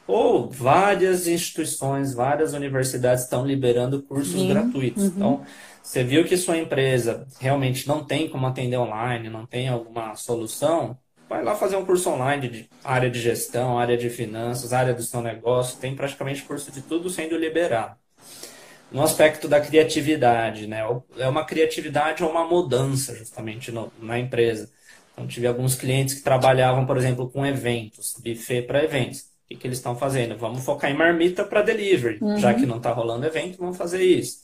ou 0.07 0.49
várias 0.49 1.27
instituições, 1.27 2.13
várias 2.13 2.53
universidades 2.53 3.23
estão 3.23 3.45
liberando 3.45 4.03
cursos 4.03 4.43
gratuitos. 4.43 5.03
Uhum. 5.03 5.09
Então, 5.15 5.45
você 5.81 6.03
viu 6.03 6.25
que 6.25 6.37
sua 6.37 6.57
empresa 6.57 7.25
realmente 7.39 7.87
não 7.87 8.03
tem 8.03 8.29
como 8.29 8.45
atender 8.45 8.77
online, 8.77 9.29
não 9.29 9.45
tem 9.45 9.69
alguma 9.69 10.15
solução, 10.15 10.97
vai 11.29 11.43
lá 11.43 11.55
fazer 11.55 11.77
um 11.77 11.85
curso 11.85 12.09
online 12.09 12.47
de 12.47 12.69
área 12.83 13.09
de 13.09 13.19
gestão, 13.19 13.77
área 13.79 13.97
de 13.97 14.09
finanças, 14.09 14.73
área 14.73 14.93
do 14.93 15.03
seu 15.03 15.21
negócio, 15.21 15.79
tem 15.79 15.95
praticamente 15.95 16.43
curso 16.43 16.71
de 16.71 16.81
tudo 16.81 17.09
sendo 17.09 17.37
liberado. 17.37 17.95
No 18.91 19.01
aspecto 19.01 19.47
da 19.47 19.59
criatividade, 19.59 20.67
né? 20.67 20.81
É 21.17 21.27
uma 21.27 21.43
criatividade 21.43 22.23
ou 22.23 22.29
uma 22.29 22.45
mudança 22.45 23.15
justamente 23.15 23.71
no, 23.71 23.91
na 23.99 24.19
empresa. 24.19 24.69
Então, 25.11 25.25
tive 25.25 25.47
alguns 25.47 25.73
clientes 25.73 26.13
que 26.13 26.21
trabalhavam, 26.21 26.85
por 26.85 26.97
exemplo, 26.97 27.27
com 27.27 27.43
eventos, 27.43 28.15
buffet 28.23 28.61
para 28.63 28.83
eventos 28.83 29.32
que, 29.53 29.57
que 29.57 29.67
eles 29.67 29.77
estão 29.77 29.95
fazendo? 29.95 30.37
Vamos 30.37 30.63
focar 30.63 30.89
em 30.89 30.97
marmita 30.97 31.43
para 31.43 31.61
delivery, 31.61 32.17
uhum. 32.21 32.37
já 32.37 32.53
que 32.53 32.65
não 32.65 32.77
está 32.77 32.91
rolando 32.91 33.25
evento, 33.25 33.57
vamos 33.57 33.77
fazer 33.77 34.03
isso. 34.03 34.39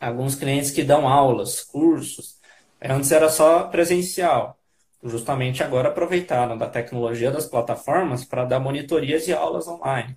Alguns 0.00 0.34
clientes 0.34 0.70
que 0.70 0.82
dão 0.82 1.08
aulas, 1.08 1.60
cursos, 1.60 2.36
antes 2.82 3.12
era 3.12 3.28
só 3.28 3.64
presencial. 3.64 4.58
Justamente 5.02 5.62
agora 5.62 5.88
aproveitaram 5.88 6.58
da 6.58 6.68
tecnologia 6.68 7.30
das 7.30 7.46
plataformas 7.46 8.24
para 8.24 8.44
dar 8.44 8.58
monitorias 8.58 9.28
e 9.28 9.32
aulas 9.32 9.68
online. 9.68 10.16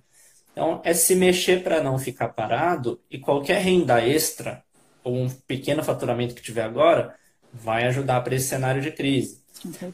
Então, 0.50 0.80
é 0.84 0.92
se 0.92 1.14
mexer 1.14 1.62
para 1.62 1.82
não 1.82 1.98
ficar 1.98 2.28
parado 2.28 3.00
e 3.10 3.18
qualquer 3.18 3.62
renda 3.62 4.04
extra 4.04 4.62
ou 5.04 5.16
um 5.16 5.30
pequeno 5.30 5.82
faturamento 5.82 6.34
que 6.34 6.42
tiver 6.42 6.62
agora 6.62 7.14
vai 7.52 7.84
ajudar 7.86 8.20
para 8.22 8.34
esse 8.34 8.48
cenário 8.48 8.82
de 8.82 8.90
crise. 8.90 9.40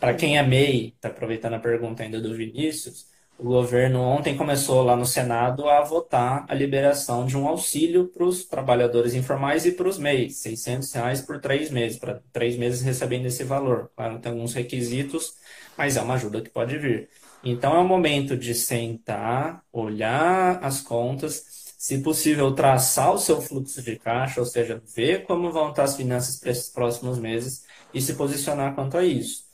Para 0.01 0.15
quem 0.15 0.39
é 0.39 0.43
MEI, 0.43 0.95
está 0.97 1.09
aproveitando 1.09 1.55
a 1.55 1.59
pergunta 1.59 2.03
ainda 2.03 2.21
do 2.21 2.35
Vinícius, 2.35 3.07
o 3.39 3.45
governo 3.45 4.01
ontem 4.01 4.37
começou 4.37 4.83
lá 4.83 4.97
no 4.97 5.07
Senado 5.07 5.69
a 5.69 5.83
votar 5.83 6.45
a 6.49 6.55
liberação 6.55 7.25
de 7.25 7.37
um 7.37 7.47
auxílio 7.47 8.09
para 8.09 8.25
os 8.25 8.45
trabalhadores 8.45 9.15
informais 9.15 9.65
e 9.65 9.73
para 9.73 9.89
os 9.89 9.97
MEIs, 9.97 10.39
600 10.39 10.93
reais 10.93 11.21
por 11.23 11.41
três 11.41 11.71
meses, 11.71 11.99
para 11.99 12.21
três 12.33 12.57
meses 12.59 12.83
recebendo 12.83 13.27
esse 13.27 13.45
valor. 13.45 13.91
Claro, 13.95 14.19
tem 14.19 14.33
alguns 14.33 14.55
requisitos, 14.55 15.35
mas 15.77 15.97
é 15.97 16.03
uma 16.03 16.15
ajuda 16.15 16.43
que 16.43 16.51
pode 16.51 16.77
vir. 16.79 17.09
Então 17.45 17.77
é 17.77 17.79
o 17.79 17.87
momento 17.87 18.37
de 18.37 18.53
sentar, 18.55 19.65
olhar 19.73 20.59
as 20.63 20.81
contas, 20.81 21.45
se 21.79 21.99
possível 22.03 22.53
traçar 22.55 23.13
o 23.15 23.19
seu 23.19 23.41
fluxo 23.41 23.81
de 23.83 23.97
caixa, 23.99 24.41
ou 24.41 24.47
seja, 24.47 24.83
ver 24.97 25.25
como 25.25 25.53
vão 25.53 25.71
estar 25.71 25.85
as 25.85 25.97
finanças 25.97 26.41
para 26.41 26.51
esses 26.51 26.69
próximos 26.71 27.19
meses 27.19 27.65
e 27.95 28.01
se 28.01 28.15
posicionar 28.15 28.75
quanto 28.75 28.97
a 28.99 29.05
isso. 29.05 29.47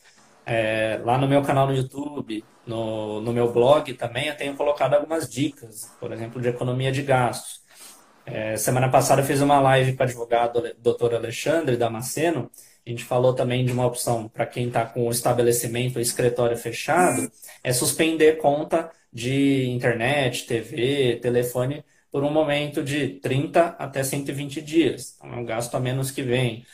É, 0.47 1.01
lá 1.05 1.19
no 1.19 1.29
meu 1.29 1.43
canal 1.43 1.67
no 1.67 1.75
YouTube, 1.75 2.45
no, 2.67 3.21
no 3.21 3.33
meu 3.33 3.53
blog 3.53 3.93
também, 3.95 4.29
eu 4.29 4.37
tenho 4.37 4.55
colocado 4.55 4.95
algumas 4.95 5.29
dicas, 5.29 5.91
por 6.01 6.13
exemplo, 6.13 6.41
de 6.41 6.49
economia 6.49 6.91
de 6.91 7.03
gastos. 7.03 7.63
É, 8.27 8.57
semana 8.57 8.89
passada 8.89 9.21
eu 9.21 9.27
fiz 9.27 9.41
uma 9.41 9.61
live 9.61 9.95
com 9.95 10.03
o 10.03 10.07
advogado 10.07 10.63
doutor 10.79 11.15
Alexandre 11.15 11.77
Damasceno. 11.77 12.51
A 12.87 12.91
gente 12.91 13.05
falou 13.05 13.35
também 13.35 13.65
de 13.65 13.73
uma 13.73 13.87
opção 13.87 14.29
para 14.29 14.47
quem 14.47 14.69
está 14.69 14.85
com 14.85 15.07
o 15.07 15.11
estabelecimento 15.11 15.97
ou 15.97 16.03
escritório 16.03 16.57
fechado, 16.57 17.31
é 17.63 17.73
suspender 17.73 18.39
conta 18.39 18.91
de 19.13 19.67
internet, 19.69 20.47
TV, 20.47 21.19
telefone 21.23 21.85
por 22.11 22.23
um 22.23 22.31
momento 22.31 22.83
de 22.83 23.09
30 23.21 23.77
até 23.79 24.05
120 24.05 24.61
dias. 24.61 25.17
Então, 25.17 25.35
é 25.35 25.37
um 25.37 25.45
gasto 25.45 25.75
a 25.75 25.81
menos 25.81 26.11
que 26.11 26.23
vem. 26.23 26.65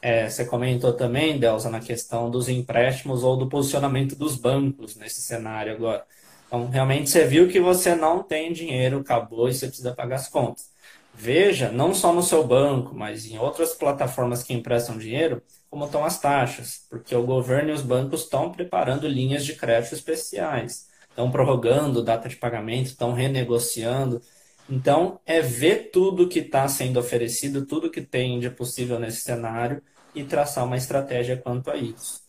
É, 0.00 0.28
você 0.28 0.44
comentou 0.44 0.92
também, 0.92 1.38
Delza, 1.38 1.68
na 1.70 1.80
questão 1.80 2.30
dos 2.30 2.48
empréstimos 2.48 3.24
ou 3.24 3.36
do 3.36 3.48
posicionamento 3.48 4.14
dos 4.14 4.36
bancos 4.36 4.94
nesse 4.96 5.20
cenário 5.20 5.72
agora. 5.72 6.06
Então, 6.46 6.68
realmente 6.70 7.10
você 7.10 7.26
viu 7.26 7.48
que 7.48 7.60
você 7.60 7.94
não 7.94 8.22
tem 8.22 8.52
dinheiro, 8.52 9.00
acabou 9.00 9.48
e 9.48 9.54
você 9.54 9.66
precisa 9.66 9.94
pagar 9.94 10.16
as 10.16 10.28
contas. 10.28 10.70
Veja, 11.12 11.70
não 11.72 11.92
só 11.94 12.12
no 12.12 12.22
seu 12.22 12.46
banco, 12.46 12.94
mas 12.94 13.26
em 13.26 13.38
outras 13.38 13.74
plataformas 13.74 14.42
que 14.42 14.54
emprestam 14.54 14.96
dinheiro, 14.96 15.42
como 15.68 15.84
estão 15.84 16.04
as 16.04 16.20
taxas, 16.20 16.86
porque 16.88 17.14
o 17.14 17.26
governo 17.26 17.70
e 17.70 17.72
os 17.72 17.82
bancos 17.82 18.22
estão 18.22 18.52
preparando 18.52 19.08
linhas 19.08 19.44
de 19.44 19.54
crédito 19.54 19.94
especiais, 19.94 20.88
estão 21.10 21.30
prorrogando 21.30 22.04
data 22.04 22.28
de 22.28 22.36
pagamento, 22.36 22.86
estão 22.86 23.12
renegociando. 23.12 24.22
Então, 24.68 25.18
é 25.24 25.40
ver 25.40 25.90
tudo 25.90 26.28
que 26.28 26.40
está 26.40 26.68
sendo 26.68 27.00
oferecido, 27.00 27.64
tudo 27.64 27.90
que 27.90 28.02
tem 28.02 28.38
de 28.38 28.50
possível 28.50 28.98
nesse 28.98 29.22
cenário 29.22 29.82
e 30.14 30.24
traçar 30.24 30.64
uma 30.64 30.76
estratégia 30.76 31.36
quanto 31.36 31.70
a 31.70 31.76
isso. 31.76 32.20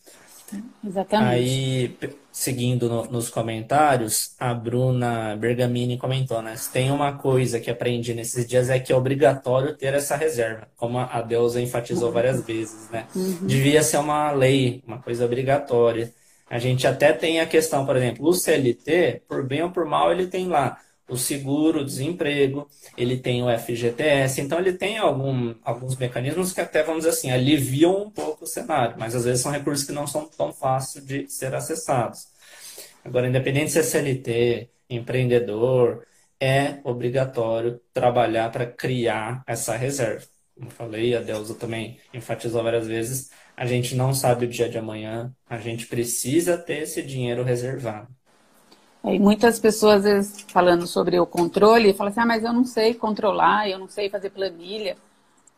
Exatamente. 0.84 1.32
Aí, 1.32 1.96
seguindo 2.32 2.88
no, 2.88 3.04
nos 3.04 3.28
comentários, 3.28 4.34
a 4.38 4.52
Bruna 4.52 5.36
Bergamini 5.36 5.96
comentou, 5.96 6.42
né? 6.42 6.56
Se 6.56 6.72
tem 6.72 6.90
uma 6.90 7.12
coisa 7.12 7.60
que 7.60 7.70
aprendi 7.70 8.14
nesses 8.14 8.46
dias 8.46 8.68
é 8.68 8.80
que 8.80 8.92
é 8.92 8.96
obrigatório 8.96 9.76
ter 9.76 9.94
essa 9.94 10.16
reserva, 10.16 10.66
como 10.76 10.98
a 10.98 11.20
Deusa 11.22 11.60
enfatizou 11.60 12.10
várias 12.10 12.44
vezes, 12.44 12.88
né? 12.90 13.06
Uhum. 13.14 13.46
Devia 13.46 13.82
ser 13.82 13.98
uma 13.98 14.32
lei, 14.32 14.82
uma 14.86 14.98
coisa 14.98 15.24
obrigatória. 15.24 16.12
A 16.48 16.58
gente 16.58 16.86
até 16.86 17.12
tem 17.12 17.40
a 17.40 17.46
questão, 17.46 17.86
por 17.86 17.96
exemplo, 17.96 18.26
o 18.26 18.32
CLT, 18.32 19.22
por 19.28 19.46
bem 19.46 19.62
ou 19.62 19.70
por 19.70 19.84
mal, 19.84 20.10
ele 20.10 20.26
tem 20.26 20.48
lá 20.48 20.78
o 21.10 21.16
seguro, 21.16 21.80
o 21.80 21.84
desemprego, 21.84 22.68
ele 22.96 23.18
tem 23.18 23.42
o 23.42 23.58
FGTS, 23.58 24.40
então 24.40 24.58
ele 24.58 24.72
tem 24.72 24.96
algum, 24.98 25.54
alguns 25.64 25.96
mecanismos 25.96 26.52
que 26.52 26.60
até, 26.60 26.82
vamos 26.82 27.04
dizer 27.04 27.10
assim, 27.10 27.30
aliviam 27.30 28.02
um 28.02 28.10
pouco 28.10 28.44
o 28.44 28.46
cenário, 28.46 28.96
mas 28.98 29.14
às 29.14 29.24
vezes 29.24 29.42
são 29.42 29.52
recursos 29.52 29.84
que 29.84 29.92
não 29.92 30.06
são 30.06 30.26
tão 30.28 30.52
fáceis 30.52 31.04
de 31.04 31.28
ser 31.28 31.54
acessados. 31.54 32.28
Agora, 33.04 33.28
independente 33.28 33.72
se 33.72 33.78
é 33.80 33.82
CLT, 33.82 34.70
empreendedor, 34.88 36.06
é 36.38 36.78
obrigatório 36.84 37.80
trabalhar 37.92 38.50
para 38.50 38.66
criar 38.66 39.42
essa 39.46 39.76
reserva. 39.76 40.26
Como 40.54 40.70
falei, 40.70 41.14
a 41.16 41.20
Delza 41.20 41.54
também 41.54 41.98
enfatizou 42.12 42.62
várias 42.62 42.86
vezes, 42.86 43.30
a 43.56 43.66
gente 43.66 43.94
não 43.94 44.14
sabe 44.14 44.46
o 44.46 44.48
dia 44.48 44.68
de 44.68 44.78
amanhã, 44.78 45.34
a 45.48 45.58
gente 45.58 45.86
precisa 45.86 46.56
ter 46.56 46.82
esse 46.82 47.02
dinheiro 47.02 47.42
reservado. 47.42 48.08
Muitas 49.02 49.58
pessoas, 49.58 50.04
às 50.04 50.04
vezes, 50.04 50.46
falando 50.48 50.86
sobre 50.86 51.18
o 51.18 51.26
controle, 51.26 51.94
falam 51.94 52.10
assim, 52.10 52.20
ah, 52.20 52.26
mas 52.26 52.44
eu 52.44 52.52
não 52.52 52.64
sei 52.64 52.92
controlar, 52.94 53.68
eu 53.68 53.78
não 53.78 53.88
sei 53.88 54.10
fazer 54.10 54.30
planilha. 54.30 54.96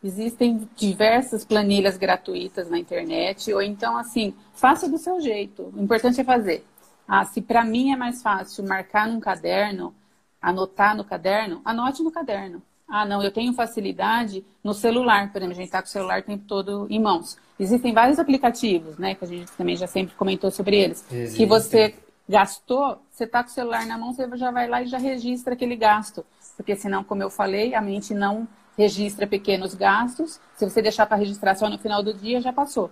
Existem 0.01 0.67
diversas 0.75 1.43
planilhas 1.45 1.97
gratuitas 1.97 2.69
na 2.69 2.79
internet, 2.79 3.53
ou 3.53 3.61
então, 3.61 3.97
assim, 3.97 4.33
faça 4.53 4.87
do 4.89 4.97
seu 4.97 5.19
jeito. 5.19 5.73
O 5.75 5.81
importante 5.81 6.21
é 6.21 6.23
fazer. 6.23 6.65
Ah, 7.07 7.25
se 7.25 7.41
para 7.41 7.65
mim 7.65 7.91
é 7.91 7.97
mais 7.97 8.21
fácil 8.21 8.65
marcar 8.65 9.07
num 9.07 9.19
caderno, 9.19 9.93
anotar 10.41 10.95
no 10.95 11.03
caderno, 11.03 11.61
anote 11.65 12.01
no 12.01 12.11
caderno. 12.11 12.61
Ah, 12.87 13.05
não, 13.05 13.23
eu 13.23 13.31
tenho 13.31 13.53
facilidade 13.53 14.43
no 14.63 14.73
celular, 14.73 15.31
por 15.31 15.37
exemplo, 15.39 15.53
a 15.53 15.55
gente 15.55 15.65
está 15.65 15.81
com 15.81 15.87
o 15.87 15.91
celular 15.91 16.19
o 16.19 16.23
tempo 16.23 16.43
todo 16.47 16.85
em 16.89 16.99
mãos. 16.99 17.37
Existem 17.59 17.93
vários 17.93 18.19
aplicativos, 18.19 18.97
né, 18.97 19.15
que 19.15 19.23
a 19.23 19.27
gente 19.27 19.51
também 19.53 19.75
já 19.75 19.87
sempre 19.87 20.15
comentou 20.15 20.51
sobre 20.51 20.77
eles, 20.77 21.05
Existem. 21.11 21.37
que 21.37 21.45
você 21.45 21.95
gastou, 22.27 23.01
você 23.11 23.25
está 23.25 23.43
com 23.43 23.49
o 23.49 23.53
celular 23.53 23.85
na 23.85 23.97
mão, 23.97 24.13
você 24.13 24.27
já 24.37 24.51
vai 24.51 24.67
lá 24.67 24.81
e 24.81 24.87
já 24.87 24.97
registra 24.97 25.53
aquele 25.53 25.75
gasto. 25.75 26.25
Porque 26.55 26.75
senão, 26.75 27.03
como 27.03 27.21
eu 27.21 27.29
falei, 27.29 27.75
a 27.75 27.81
mente 27.81 28.13
não 28.13 28.47
registra 28.77 29.27
pequenos 29.27 29.73
gastos. 29.73 30.39
Se 30.55 30.67
você 30.67 30.81
deixar 30.81 31.05
para 31.05 31.17
registrar 31.17 31.55
só 31.55 31.69
no 31.69 31.77
final 31.77 32.01
do 32.01 32.13
dia, 32.13 32.41
já 32.41 32.53
passou. 32.53 32.91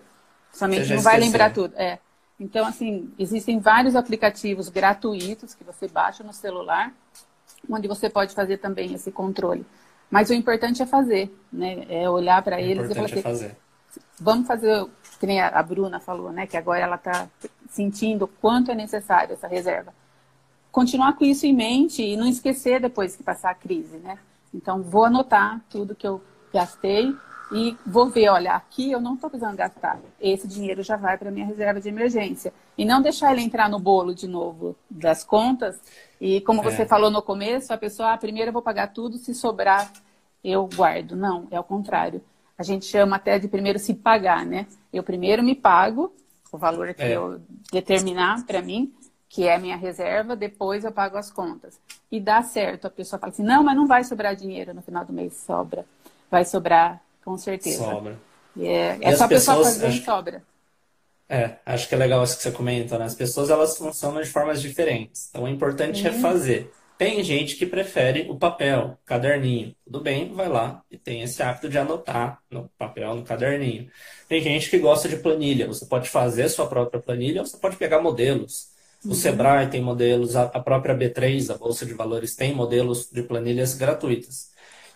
Sua 0.52 0.68
mente 0.68 0.94
não 0.94 1.02
vai 1.02 1.20
lembrar 1.20 1.54
tudo. 1.54 1.74
É. 1.76 2.00
Então, 2.40 2.66
assim, 2.66 3.14
existem 3.20 3.60
vários 3.60 3.96
aplicativos 3.96 4.68
gratuitos 4.68 5.54
que 5.54 5.64
você 5.64 5.88
baixa 5.88 6.24
no 6.24 6.34
celular, 6.34 6.92
onde 7.70 7.88
você 7.88 8.10
pode 8.10 8.34
fazer 8.34 8.58
também 8.58 8.94
esse 8.94 9.12
controle. 9.12 9.66
Mas 10.10 10.30
o 10.30 10.34
importante 10.34 10.82
é 10.82 10.86
fazer, 10.86 11.34
né? 11.54 11.86
É 11.88 12.10
olhar 12.10 12.42
para 12.42 12.60
eles 12.60 12.90
e 12.90 12.94
falar 12.94 13.06
assim, 13.06 13.20
é 13.20 13.22
fazer. 13.22 13.58
Vamos 14.22 14.48
fazer 14.48 14.88
que 15.20 15.28
nem 15.28 15.42
a 15.42 15.62
Bruna 15.62 16.00
falou, 16.00 16.32
né? 16.32 16.48
Que 16.48 16.58
agora 16.58 16.84
ela 16.84 16.96
está 16.96 17.28
sentindo 17.70 18.28
quanto 18.28 18.72
é 18.72 18.76
necessário 18.76 19.34
essa 19.34 19.48
reserva. 19.48 19.94
Continuar 20.72 21.14
com 21.14 21.26
isso 21.26 21.46
em 21.46 21.54
mente 21.54 22.02
e 22.02 22.16
não 22.16 22.28
esquecer 22.28 22.80
depois 22.80 23.16
que 23.16 23.24
passar 23.24 23.52
a 23.52 23.56
crise, 23.56 23.98
né? 23.98 24.18
Então, 24.54 24.82
vou 24.82 25.06
anotar 25.06 25.62
tudo 25.70 25.96
que 25.96 26.08
eu 26.08 26.22
gastei 26.54 27.16
e 27.52 27.78
vou 27.86 28.10
ver, 28.10 28.30
olha, 28.30 28.54
aqui 28.54 28.92
eu 28.92 29.02
não 29.02 29.16
estou 29.16 29.30
precisando 29.30 29.58
gastar. 29.58 30.00
Esse 30.20 30.48
dinheiro 30.48 30.82
já 30.82 30.96
vai 30.96 31.18
para 31.18 31.30
minha 31.30 31.46
reserva 31.46 31.82
de 31.82 31.90
emergência. 31.90 32.54
E 32.78 32.86
não 32.86 33.02
deixar 33.02 33.32
ele 33.34 33.42
entrar 33.42 33.70
no 33.70 33.80
bolo 33.80 34.16
de 34.16 34.28
novo 34.28 34.76
das 34.90 35.24
contas. 35.24 35.80
E 36.20 36.42
como 36.42 36.64
você 36.64 36.84
é. 36.84 36.86
falou 36.86 37.12
no 37.12 37.22
começo, 37.22 37.74
a 37.74 37.78
pessoa, 37.78 38.14
ah, 38.14 38.18
primeiro 38.18 38.50
eu 38.50 38.54
vou 38.54 38.62
pagar 38.62 38.88
tudo, 38.88 39.18
se 39.18 39.34
sobrar 39.34 39.92
eu 40.44 40.68
guardo. 40.74 41.16
Não, 41.16 41.48
é 41.52 41.60
o 41.60 41.64
contrário. 41.64 42.24
A 42.62 42.64
gente 42.64 42.86
chama 42.86 43.16
até 43.16 43.40
de 43.40 43.48
primeiro 43.48 43.80
se 43.80 43.92
pagar, 43.92 44.46
né? 44.46 44.68
Eu 44.94 45.02
primeiro 45.02 45.42
me 45.42 45.56
pago 45.56 46.14
o 46.52 46.60
valor 46.60 46.94
que 46.94 47.02
é. 47.02 47.18
eu 47.18 47.42
determinar 47.72 48.46
para 48.46 48.62
mim, 48.62 48.94
que 49.28 49.48
é 49.48 49.56
a 49.56 49.58
minha 49.58 49.76
reserva, 49.76 50.36
depois 50.36 50.84
eu 50.84 50.92
pago 50.92 51.18
as 51.18 51.32
contas. 51.32 51.80
E 52.12 52.20
dá 52.20 52.44
certo. 52.44 52.86
A 52.86 52.92
pessoa 52.92 53.20
fala 53.20 53.34
assim: 53.34 53.42
não, 53.42 53.64
mas 53.64 53.76
não 53.76 53.88
vai 53.88 54.04
sobrar 54.04 54.36
dinheiro 54.36 54.76
no 54.76 54.82
final 54.84 55.04
do 55.04 55.12
mês. 55.12 55.34
Sobra. 55.44 55.88
Vai 56.30 56.46
sobrar, 56.46 57.02
com 57.26 57.36
certeza. 57.36 57.84
Sobra. 57.84 58.20
E 58.56 58.68
é, 58.68 59.00
é 59.02 59.16
só 59.16 59.24
a 59.24 59.28
pessoa 59.28 59.64
fazer 59.64 59.88
acho... 59.88 60.06
sobra. 60.06 60.44
É, 61.28 61.56
acho 61.66 61.90
que 61.90 61.96
é 61.96 61.98
legal 61.98 62.24
isso 62.24 62.38
que 62.38 62.44
você 62.44 62.52
comenta, 62.52 63.00
né? 63.00 63.06
As 63.06 63.16
pessoas 63.16 63.50
elas 63.50 63.76
funcionam 63.76 64.22
de 64.22 64.30
formas 64.30 64.62
diferentes. 64.62 65.30
Então, 65.32 65.46
o 65.46 65.48
importante 65.48 66.06
é 66.06 66.12
uhum. 66.12 66.16
é 66.16 66.20
fazer. 66.20 66.72
Tem 67.02 67.24
gente 67.24 67.56
que 67.56 67.66
prefere 67.66 68.30
o 68.30 68.38
papel, 68.38 68.96
caderninho. 69.04 69.76
Tudo 69.84 70.02
bem, 70.02 70.32
vai 70.36 70.48
lá 70.48 70.84
e 70.88 71.00
tem 71.00 71.24
esse 71.24 71.42
hábito 71.42 71.68
de 71.68 71.76
anotar 71.76 72.40
no 72.48 72.70
papel, 72.78 73.16
no 73.16 73.24
caderninho. 73.24 73.90
Tem 74.30 74.40
gente 74.40 74.70
que 74.70 74.78
gosta 74.78 75.10
de 75.10 75.18
planilha. 75.18 75.66
Você 75.66 75.84
pode 75.88 76.08
fazer 76.08 76.48
sua 76.48 76.68
própria 76.68 77.02
planilha 77.02 77.42
ou 77.42 77.48
você 77.48 77.58
pode 77.58 77.76
pegar 77.76 78.04
modelos. 78.04 78.68
O 79.04 79.08
uhum. 79.08 79.14
Sebrae 79.16 79.68
tem 79.68 79.82
modelos, 79.82 80.36
a 80.36 80.48
própria 80.60 80.96
B3, 80.96 81.50
a 81.50 81.58
Bolsa 81.58 81.88
de 81.88 81.94
Valores, 81.96 82.36
tem 82.36 82.54
modelos 82.54 83.10
de 83.12 83.24
planilhas 83.24 83.74
gratuitas. 83.74 84.52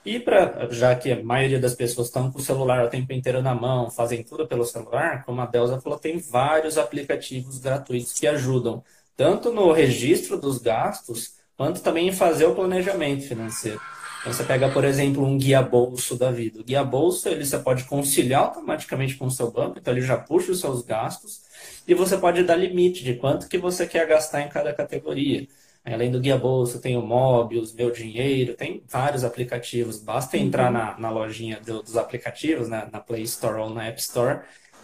E 0.06 0.20
para 0.20 0.68
já 0.70 0.96
que 0.96 1.12
a 1.12 1.24
maioria 1.24 1.60
das 1.60 1.74
pessoas 1.74 2.06
estão 2.06 2.32
com 2.32 2.38
o 2.38 2.42
celular 2.44 2.86
o 2.86 2.90
tempo 2.92 3.12
inteiro 3.14 3.42
na 3.42 3.56
mão, 3.56 3.90
fazem 3.90 4.22
tudo 4.22 4.48
pelo 4.48 4.64
celular, 4.64 5.26
como 5.26 5.42
a 5.42 5.48
Delza 5.48 5.82
falou, 5.82 5.98
tem 5.98 6.20
vários 6.20 6.78
aplicativos 6.78 7.58
gratuitos 7.58 8.14
que 8.14 8.28
ajudam 8.28 8.84
tanto 9.18 9.52
no 9.52 9.72
registro 9.72 10.40
dos 10.40 10.60
gastos 10.60 11.35
quanto 11.58 11.82
também 11.82 12.08
em 12.08 12.12
fazer 12.12 12.46
o 12.46 12.56
planejamento 12.56 13.28
financeiro. 13.28 13.80
Então, 14.20 14.34
você 14.34 14.44
pega, 14.44 14.70
por 14.70 14.84
exemplo, 14.84 15.24
um 15.24 15.38
guia 15.38 15.62
bolso 15.62 16.18
da 16.18 16.32
vida. 16.32 16.60
O 16.60 16.64
guia 16.64 16.84
bolso, 16.84 17.30
ele 17.30 17.46
você 17.46 17.60
pode 17.60 17.84
conciliar 17.84 18.42
automaticamente 18.42 19.16
com 19.16 19.28
o 19.28 19.32
seu 19.32 19.52
banco, 19.52 19.78
então 19.78 19.94
ele 19.94 20.02
já 20.02 20.18
puxa 20.18 20.52
os 20.52 20.60
seus 20.60 20.82
gastos 20.82 21.42
e 21.88 21.94
você 21.94 22.18
pode 22.18 22.44
dar 22.44 22.56
limite 22.56 23.04
de 23.04 23.14
quanto 23.14 23.48
que 23.48 23.58
você 23.58 23.86
quer 23.86 24.08
gastar 24.08 24.42
em 24.42 24.50
cada 24.50 24.74
categoria. 24.74 25.48
Além 25.86 26.10
do 26.10 26.20
guia 26.20 26.36
bolso, 26.36 26.82
tem 26.82 26.98
o 26.98 27.02
Mobius, 27.04 27.72
Meu 27.72 27.92
Dinheiro, 27.92 28.56
tem 28.56 28.84
vários 28.88 29.24
aplicativos. 29.24 30.00
Basta 30.00 30.36
entrar 30.36 30.68
uhum. 30.68 30.74
na, 30.74 31.00
na 31.00 31.10
lojinha 31.12 31.60
do, 31.60 31.84
dos 31.84 31.96
aplicativos, 31.96 32.68
né, 32.68 32.90
na 32.92 33.00
Play 33.00 33.22
Store 33.22 33.62
ou 33.62 33.70
na 33.70 33.86
App 33.86 34.00
Store, 34.02 34.40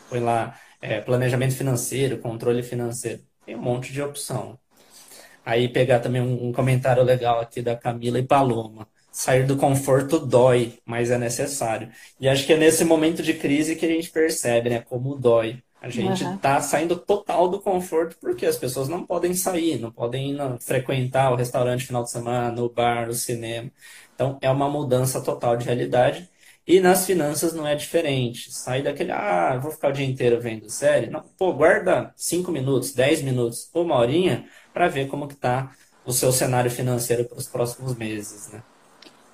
põe 0.07 0.19
lá 0.19 0.55
é, 0.79 1.01
planejamento 1.01 1.55
financeiro, 1.55 2.19
controle 2.19 2.61
financeiro. 2.61 3.23
Tem 3.43 3.55
um 3.55 3.61
monte 3.61 3.91
de 3.91 4.03
opção. 4.03 4.59
Aí 5.45 5.67
pegar 5.67 5.99
também 5.99 6.21
um, 6.21 6.47
um 6.47 6.51
comentário 6.51 7.03
legal 7.03 7.39
aqui 7.39 7.61
da 7.61 7.75
Camila 7.75 8.19
e 8.19 8.23
Paloma. 8.23 8.87
Sair 9.11 9.45
do 9.45 9.57
conforto 9.57 10.19
dói, 10.19 10.79
mas 10.85 11.11
é 11.11 11.17
necessário. 11.17 11.89
E 12.19 12.29
acho 12.29 12.45
que 12.45 12.53
é 12.53 12.57
nesse 12.57 12.85
momento 12.85 13.21
de 13.21 13.33
crise 13.33 13.75
que 13.75 13.85
a 13.85 13.89
gente 13.89 14.09
percebe, 14.09 14.69
né, 14.69 14.79
como 14.81 15.15
dói. 15.15 15.61
A 15.81 15.89
gente 15.89 16.23
uhum. 16.23 16.37
tá 16.37 16.61
saindo 16.61 16.95
total 16.95 17.49
do 17.49 17.59
conforto 17.59 18.15
porque 18.21 18.45
as 18.45 18.55
pessoas 18.55 18.87
não 18.87 19.03
podem 19.03 19.33
sair, 19.33 19.79
não 19.79 19.91
podem 19.91 20.33
ir 20.33 20.37
frequentar 20.61 21.31
o 21.31 21.35
restaurante 21.35 21.87
final 21.87 22.03
de 22.03 22.11
semana, 22.11 22.61
o 22.61 22.69
bar, 22.69 23.09
o 23.09 23.13
cinema. 23.13 23.71
Então 24.13 24.37
é 24.41 24.49
uma 24.49 24.69
mudança 24.69 25.19
total 25.21 25.57
de 25.57 25.65
realidade. 25.65 26.29
E 26.67 26.79
nas 26.79 27.07
finanças 27.07 27.53
não 27.53 27.65
é 27.65 27.73
diferente. 27.73 28.51
Sair 28.53 28.83
daquele, 28.83 29.11
ah, 29.11 29.57
vou 29.57 29.71
ficar 29.71 29.89
o 29.89 29.91
dia 29.93 30.05
inteiro 30.05 30.39
vendo 30.39 30.69
série. 30.69 31.09
Não, 31.09 31.23
pô, 31.35 31.51
guarda 31.51 32.13
5 32.15 32.51
minutos, 32.51 32.93
10 32.93 33.23
minutos, 33.23 33.69
uma 33.73 33.95
horinha 33.97 34.45
para 34.73 34.87
ver 34.87 35.07
como 35.07 35.27
que 35.27 35.33
está 35.33 35.71
o 36.05 36.11
seu 36.11 36.31
cenário 36.31 36.71
financeiro 36.71 37.25
para 37.25 37.37
os 37.37 37.47
próximos 37.47 37.95
meses, 37.95 38.51
né? 38.51 38.63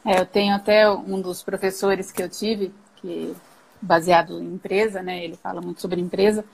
É, 0.06 0.20
eu 0.20 0.26
tenho 0.26 0.56
até 0.56 0.90
um 0.90 1.20
dos 1.20 1.44
professores 1.44 2.12
que 2.12 2.24
eu 2.24 2.30
tive, 2.30 2.74
que 2.98 3.36
baseado 3.82 4.42
em 4.42 4.54
empresa, 4.54 5.02
né? 5.02 5.24
Ele 5.24 5.36
fala 5.36 5.62
muito 5.62 5.82
sobre 5.82 6.02
empresa. 6.02 6.46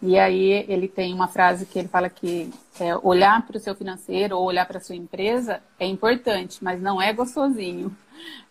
E 0.00 0.18
aí 0.18 0.64
ele 0.68 0.88
tem 0.88 1.14
uma 1.14 1.28
frase 1.28 1.64
que 1.64 1.78
ele 1.78 1.88
fala 1.88 2.10
que 2.10 2.52
é, 2.80 2.96
olhar 2.96 3.46
para 3.46 3.56
o 3.56 3.60
seu 3.60 3.74
financeiro 3.74 4.36
ou 4.36 4.44
olhar 4.44 4.66
para 4.66 4.78
a 4.78 4.80
sua 4.80 4.96
empresa 4.96 5.62
é 5.78 5.86
importante, 5.86 6.58
mas 6.62 6.80
não 6.82 7.00
é 7.00 7.12
gostosinho. 7.12 7.96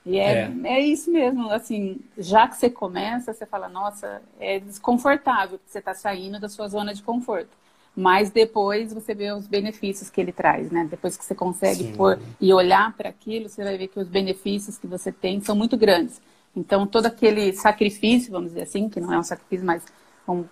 E 0.05 0.17
é, 0.17 0.43
é. 0.43 0.51
é, 0.63 0.79
isso 0.79 1.11
mesmo, 1.11 1.51
assim, 1.51 1.99
já 2.17 2.47
que 2.47 2.55
você 2.55 2.69
começa, 2.69 3.33
você 3.33 3.45
fala, 3.45 3.67
nossa, 3.67 4.21
é 4.39 4.59
desconfortável, 4.59 5.59
você 5.65 5.79
está 5.79 5.93
saindo 5.93 6.39
da 6.39 6.47
sua 6.47 6.67
zona 6.67 6.93
de 6.93 7.03
conforto. 7.03 7.49
Mas 7.95 8.29
depois 8.29 8.93
você 8.93 9.13
vê 9.13 9.31
os 9.31 9.47
benefícios 9.47 10.09
que 10.09 10.21
ele 10.21 10.31
traz, 10.31 10.71
né? 10.71 10.87
Depois 10.89 11.17
que 11.17 11.25
você 11.25 11.35
consegue 11.35 11.83
Sim. 11.83 11.93
pôr 11.93 12.19
e 12.39 12.53
olhar 12.53 12.95
para 12.95 13.09
aquilo, 13.09 13.49
você 13.49 13.63
vai 13.63 13.77
ver 13.77 13.87
que 13.87 13.99
os 13.99 14.07
benefícios 14.07 14.77
que 14.77 14.87
você 14.87 15.11
tem 15.11 15.41
são 15.41 15.55
muito 15.55 15.75
grandes. 15.75 16.21
Então, 16.55 16.87
todo 16.87 17.05
aquele 17.05 17.53
sacrifício, 17.53 18.31
vamos 18.31 18.49
dizer 18.49 18.63
assim, 18.63 18.89
que 18.89 18.99
não 18.99 19.13
é 19.13 19.19
um 19.19 19.23
sacrifício, 19.23 19.65
mas 19.65 19.83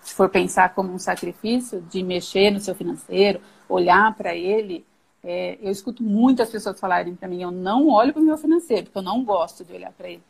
se 0.02 0.14
for 0.14 0.28
pensar 0.28 0.74
como 0.74 0.92
um 0.92 0.98
sacrifício, 0.98 1.80
de 1.90 2.02
mexer 2.02 2.50
no 2.50 2.60
seu 2.60 2.74
financeiro, 2.74 3.40
olhar 3.68 4.14
para 4.14 4.34
ele, 4.34 4.84
é, 5.22 5.58
eu 5.62 5.70
escuto 5.70 6.02
muitas 6.02 6.50
pessoas 6.50 6.78
falarem 6.80 7.14
para 7.14 7.28
mim, 7.28 7.42
eu 7.42 7.50
não 7.50 7.88
olho 7.88 8.12
para 8.12 8.22
o 8.22 8.24
meu 8.24 8.36
financeiro, 8.36 8.84
porque 8.84 8.98
eu 8.98 9.02
não 9.02 9.24
gosto 9.24 9.64
de 9.64 9.72
olhar 9.72 9.92
para 9.92 10.08
ele. 10.08 10.22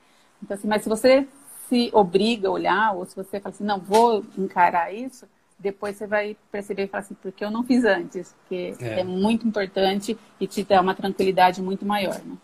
Então, 0.43 0.57
assim, 0.57 0.69
mas 0.69 0.83
se 0.83 0.89
você 0.89 1.27
se 1.69 1.91
obriga 1.93 2.49
a 2.49 2.53
olhar, 2.53 2.97
ou 2.97 3.05
se 3.05 3.15
você 3.15 3.41
fala 3.41 3.55
assim, 3.55 3.65
não, 3.65 3.79
vou 3.79 4.25
encarar 4.37 4.93
isso, 4.93 5.27
depois 5.61 5.97
você 5.97 6.07
vai 6.07 6.37
perceber 6.51 6.85
e 6.85 6.87
falar 6.89 7.03
assim, 7.03 7.17
porque 7.21 7.45
eu 7.45 7.51
não 7.51 7.63
fiz 7.63 7.85
antes, 7.85 8.35
porque 8.41 8.75
é, 8.81 9.01
é 9.01 9.05
muito 9.05 9.47
importante 9.47 10.17
e 10.41 10.47
te 10.47 10.65
dá 10.65 10.81
uma 10.81 10.95
tranquilidade 10.95 11.61
muito 11.63 11.85
maior, 11.85 12.21
né? 12.25 12.37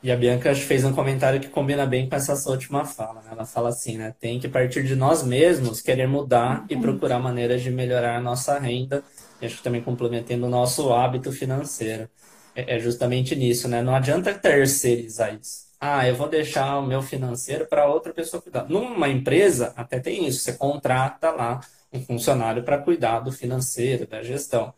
E 0.00 0.12
a 0.12 0.16
Bianca 0.16 0.54
fez 0.54 0.84
um 0.84 0.92
comentário 0.92 1.40
que 1.40 1.48
combina 1.48 1.84
bem 1.84 2.08
com 2.08 2.14
essa 2.14 2.36
sua 2.36 2.52
última 2.52 2.84
fala. 2.84 3.20
Né? 3.22 3.30
Ela 3.32 3.44
fala 3.44 3.70
assim, 3.70 3.98
né? 3.98 4.14
Tem 4.20 4.38
que 4.38 4.48
partir 4.48 4.84
de 4.84 4.94
nós 4.94 5.24
mesmos 5.24 5.80
querer 5.80 6.06
mudar 6.06 6.64
e 6.70 6.76
procurar 6.76 7.18
maneiras 7.18 7.62
de 7.62 7.70
melhorar 7.70 8.16
a 8.16 8.20
nossa 8.20 8.56
renda. 8.60 9.02
E 9.42 9.46
acho 9.46 9.56
que 9.56 9.62
também 9.62 9.82
complementando 9.82 10.46
o 10.46 10.48
nosso 10.48 10.92
hábito 10.92 11.32
financeiro. 11.32 12.08
É, 12.54 12.76
é 12.76 12.78
justamente 12.78 13.34
nisso, 13.34 13.66
né? 13.66 13.82
Não 13.82 13.94
adianta 13.94 14.32
terceirizar 14.32 15.34
isso. 15.34 15.66
Ah, 15.80 16.06
eu 16.08 16.14
vou 16.14 16.28
deixar 16.28 16.78
o 16.78 16.86
meu 16.86 17.02
financeiro 17.02 17.66
para 17.66 17.88
outra 17.88 18.12
pessoa 18.12 18.40
cuidar. 18.40 18.68
Numa 18.68 19.08
empresa, 19.08 19.72
até 19.76 19.98
tem 19.98 20.26
isso. 20.28 20.40
Você 20.40 20.52
contrata 20.52 21.30
lá 21.32 21.60
um 21.92 22.00
funcionário 22.00 22.62
para 22.62 22.78
cuidar 22.78 23.20
do 23.20 23.32
financeiro, 23.32 24.06
da 24.06 24.22
gestão. 24.22 24.72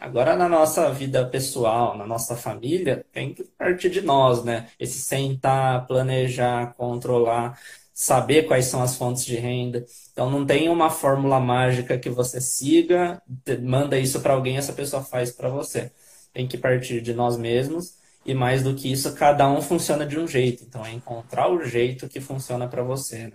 Agora, 0.00 0.36
na 0.36 0.48
nossa 0.48 0.90
vida 0.92 1.26
pessoal, 1.26 1.96
na 1.96 2.06
nossa 2.06 2.36
família, 2.36 3.06
tem 3.12 3.32
que 3.32 3.44
partir 3.44 3.88
de 3.90 4.02
nós, 4.02 4.44
né? 4.44 4.68
Esse 4.78 4.98
sentar, 4.98 5.86
planejar, 5.86 6.74
controlar, 6.74 7.58
saber 7.92 8.42
quais 8.46 8.66
são 8.66 8.82
as 8.82 8.96
fontes 8.96 9.24
de 9.24 9.36
renda. 9.36 9.86
Então, 10.12 10.28
não 10.30 10.44
tem 10.44 10.68
uma 10.68 10.90
fórmula 10.90 11.40
mágica 11.40 11.98
que 11.98 12.10
você 12.10 12.40
siga, 12.40 13.22
manda 13.62 13.98
isso 13.98 14.20
para 14.20 14.34
alguém, 14.34 14.56
essa 14.58 14.72
pessoa 14.72 15.02
faz 15.02 15.32
para 15.32 15.48
você. 15.48 15.90
Tem 16.32 16.46
que 16.46 16.58
partir 16.58 17.00
de 17.00 17.14
nós 17.14 17.38
mesmos. 17.38 17.96
E 18.26 18.34
mais 18.34 18.62
do 18.62 18.74
que 18.74 18.90
isso, 18.90 19.14
cada 19.14 19.48
um 19.50 19.60
funciona 19.62 20.06
de 20.06 20.18
um 20.18 20.26
jeito. 20.26 20.64
Então, 20.64 20.84
é 20.84 20.92
encontrar 20.92 21.48
o 21.50 21.62
jeito 21.64 22.08
que 22.08 22.20
funciona 22.20 22.66
para 22.66 22.82
você, 22.82 23.28
né? 23.28 23.32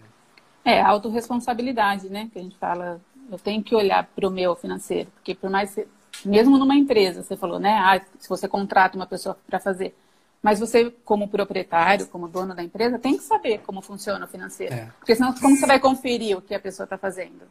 É, 0.65 0.81
autorresponsabilidade, 0.81 2.09
né? 2.09 2.29
Que 2.31 2.39
a 2.39 2.41
gente 2.41 2.57
fala, 2.57 2.99
eu 3.31 3.37
tenho 3.37 3.63
que 3.63 3.75
olhar 3.75 4.07
para 4.15 4.27
o 4.27 4.31
meu 4.31 4.55
financeiro. 4.55 5.09
Porque 5.15 5.35
por 5.35 5.49
mais 5.49 5.77
mesmo 6.25 6.57
numa 6.57 6.75
empresa, 6.75 7.23
você 7.23 7.35
falou, 7.37 7.59
né? 7.59 7.77
Ah, 7.81 8.01
se 8.19 8.27
você 8.27 8.47
contrata 8.47 8.95
uma 8.95 9.05
pessoa 9.05 9.37
para 9.47 9.59
fazer. 9.59 9.95
Mas 10.41 10.59
você, 10.59 10.91
como 11.03 11.27
proprietário, 11.27 12.07
como 12.07 12.27
dono 12.27 12.55
da 12.55 12.63
empresa, 12.63 12.97
tem 12.97 13.17
que 13.17 13.23
saber 13.23 13.59
como 13.59 13.81
funciona 13.81 14.25
o 14.25 14.27
financeiro. 14.27 14.73
É. 14.73 14.89
Porque 14.97 15.15
senão, 15.15 15.33
como 15.33 15.55
você 15.55 15.65
vai 15.65 15.79
conferir 15.79 16.37
o 16.37 16.41
que 16.41 16.55
a 16.55 16.59
pessoa 16.59 16.85
está 16.85 16.97
fazendo? 16.97 17.41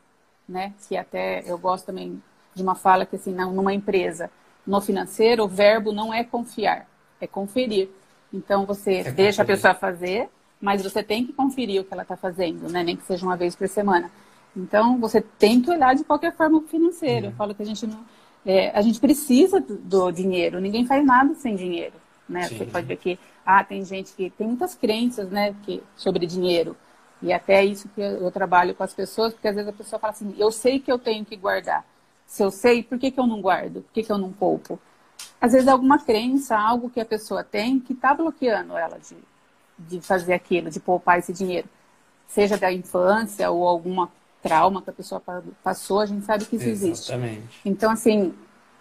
Né? 0.48 0.72
Que 0.86 0.96
até 0.96 1.42
eu 1.46 1.58
gosto 1.58 1.86
também 1.86 2.22
de 2.54 2.62
uma 2.62 2.74
fala 2.74 3.04
que, 3.04 3.16
assim, 3.16 3.34
numa 3.34 3.74
empresa, 3.74 4.30
no 4.66 4.80
financeiro, 4.80 5.44
o 5.44 5.48
verbo 5.48 5.92
não 5.92 6.12
é 6.12 6.24
confiar, 6.24 6.86
é 7.20 7.26
conferir. 7.26 7.90
Então, 8.32 8.64
você 8.64 9.00
é 9.00 9.12
deixa 9.12 9.42
conferir. 9.42 9.42
a 9.42 9.44
pessoa 9.44 9.74
fazer, 9.74 10.28
mas 10.58 10.82
você 10.82 11.02
tem 11.02 11.26
que 11.26 11.32
conferir 11.32 11.82
o 11.82 11.84
que 11.84 11.92
ela 11.92 12.02
está 12.02 12.16
fazendo, 12.16 12.70
né? 12.70 12.82
Nem 12.82 12.96
que 12.96 13.04
seja 13.04 13.24
uma 13.24 13.36
vez 13.36 13.54
por 13.54 13.68
semana. 13.68 14.10
Então, 14.58 14.98
você 14.98 15.20
tem 15.20 15.60
que 15.60 15.70
olhar 15.70 15.94
de 15.94 16.04
qualquer 16.04 16.34
forma 16.36 16.58
o 16.58 16.62
financeiro. 16.62 17.26
Uhum. 17.26 17.32
Eu 17.32 17.36
falo 17.36 17.54
que 17.54 17.62
a 17.62 17.66
gente 17.66 17.86
não 17.86 18.04
é, 18.48 18.70
a 18.70 18.80
gente 18.80 18.98
precisa 18.98 19.60
do, 19.60 19.76
do, 19.76 20.10
dinheiro, 20.10 20.58
ninguém 20.58 20.86
faz 20.86 21.04
nada 21.04 21.34
sem 21.34 21.54
dinheiro. 21.54 21.94
Né? 22.26 22.48
Você 22.48 22.64
pode 22.64 22.86
ver 22.86 22.96
que 22.96 23.18
ah, 23.44 23.62
tem 23.62 23.84
gente 23.84 24.12
que 24.12 24.30
tem 24.30 24.46
muitas 24.46 24.74
crenças 24.74 25.28
né, 25.30 25.54
que, 25.62 25.82
sobre 25.96 26.26
dinheiro. 26.26 26.74
E 27.20 27.30
até 27.30 27.56
é 27.56 27.64
isso 27.64 27.88
que 27.88 28.00
eu, 28.00 28.30
trabalho 28.30 28.74
com 28.74 28.82
as 28.82 28.94
pessoas, 28.94 29.34
porque 29.34 29.48
às 29.48 29.54
vezes 29.54 29.68
a 29.68 29.72
pessoa 29.72 29.98
fala 29.98 30.12
assim, 30.12 30.34
eu 30.38 30.50
sei 30.50 30.78
que 30.78 30.90
eu 30.90 30.98
tenho 30.98 31.24
que 31.24 31.36
guardar. 31.36 31.84
Se 32.26 32.42
eu 32.42 32.50
sei, 32.50 32.82
por 32.82 32.98
que, 32.98 33.10
que 33.10 33.18
eu 33.18 33.26
não 33.26 33.40
guardo? 33.40 33.82
Por 33.82 33.92
que, 33.92 34.02
que 34.02 34.12
eu 34.12 34.18
não 34.18 34.32
poupo? 34.32 34.78
Às 35.40 35.52
vezes 35.52 35.66
é 35.66 35.70
alguma 35.70 35.98
crença, 35.98 36.56
algo 36.56 36.88
que 36.88 37.00
a 37.00 37.04
pessoa 37.04 37.44
tem 37.44 37.80
que 37.80 37.92
está 37.92 38.14
bloqueando 38.14 38.76
ela 38.76 38.98
de, 38.98 39.16
de 39.78 40.00
fazer 40.00 40.32
aquilo, 40.32 40.70
de 40.70 40.80
poupar 40.80 41.18
esse 41.18 41.32
dinheiro. 41.32 41.68
Seja 42.26 42.56
da 42.56 42.72
infância 42.72 43.50
ou 43.50 43.66
alguma 43.66 44.10
trauma 44.42 44.82
que 44.82 44.90
a 44.90 44.92
pessoa 44.92 45.22
passou, 45.62 46.00
a 46.00 46.06
gente 46.06 46.24
sabe 46.24 46.44
que 46.44 46.56
isso 46.56 46.68
Exatamente. 46.68 47.38
existe. 47.38 47.60
Então, 47.64 47.90
assim, 47.90 48.34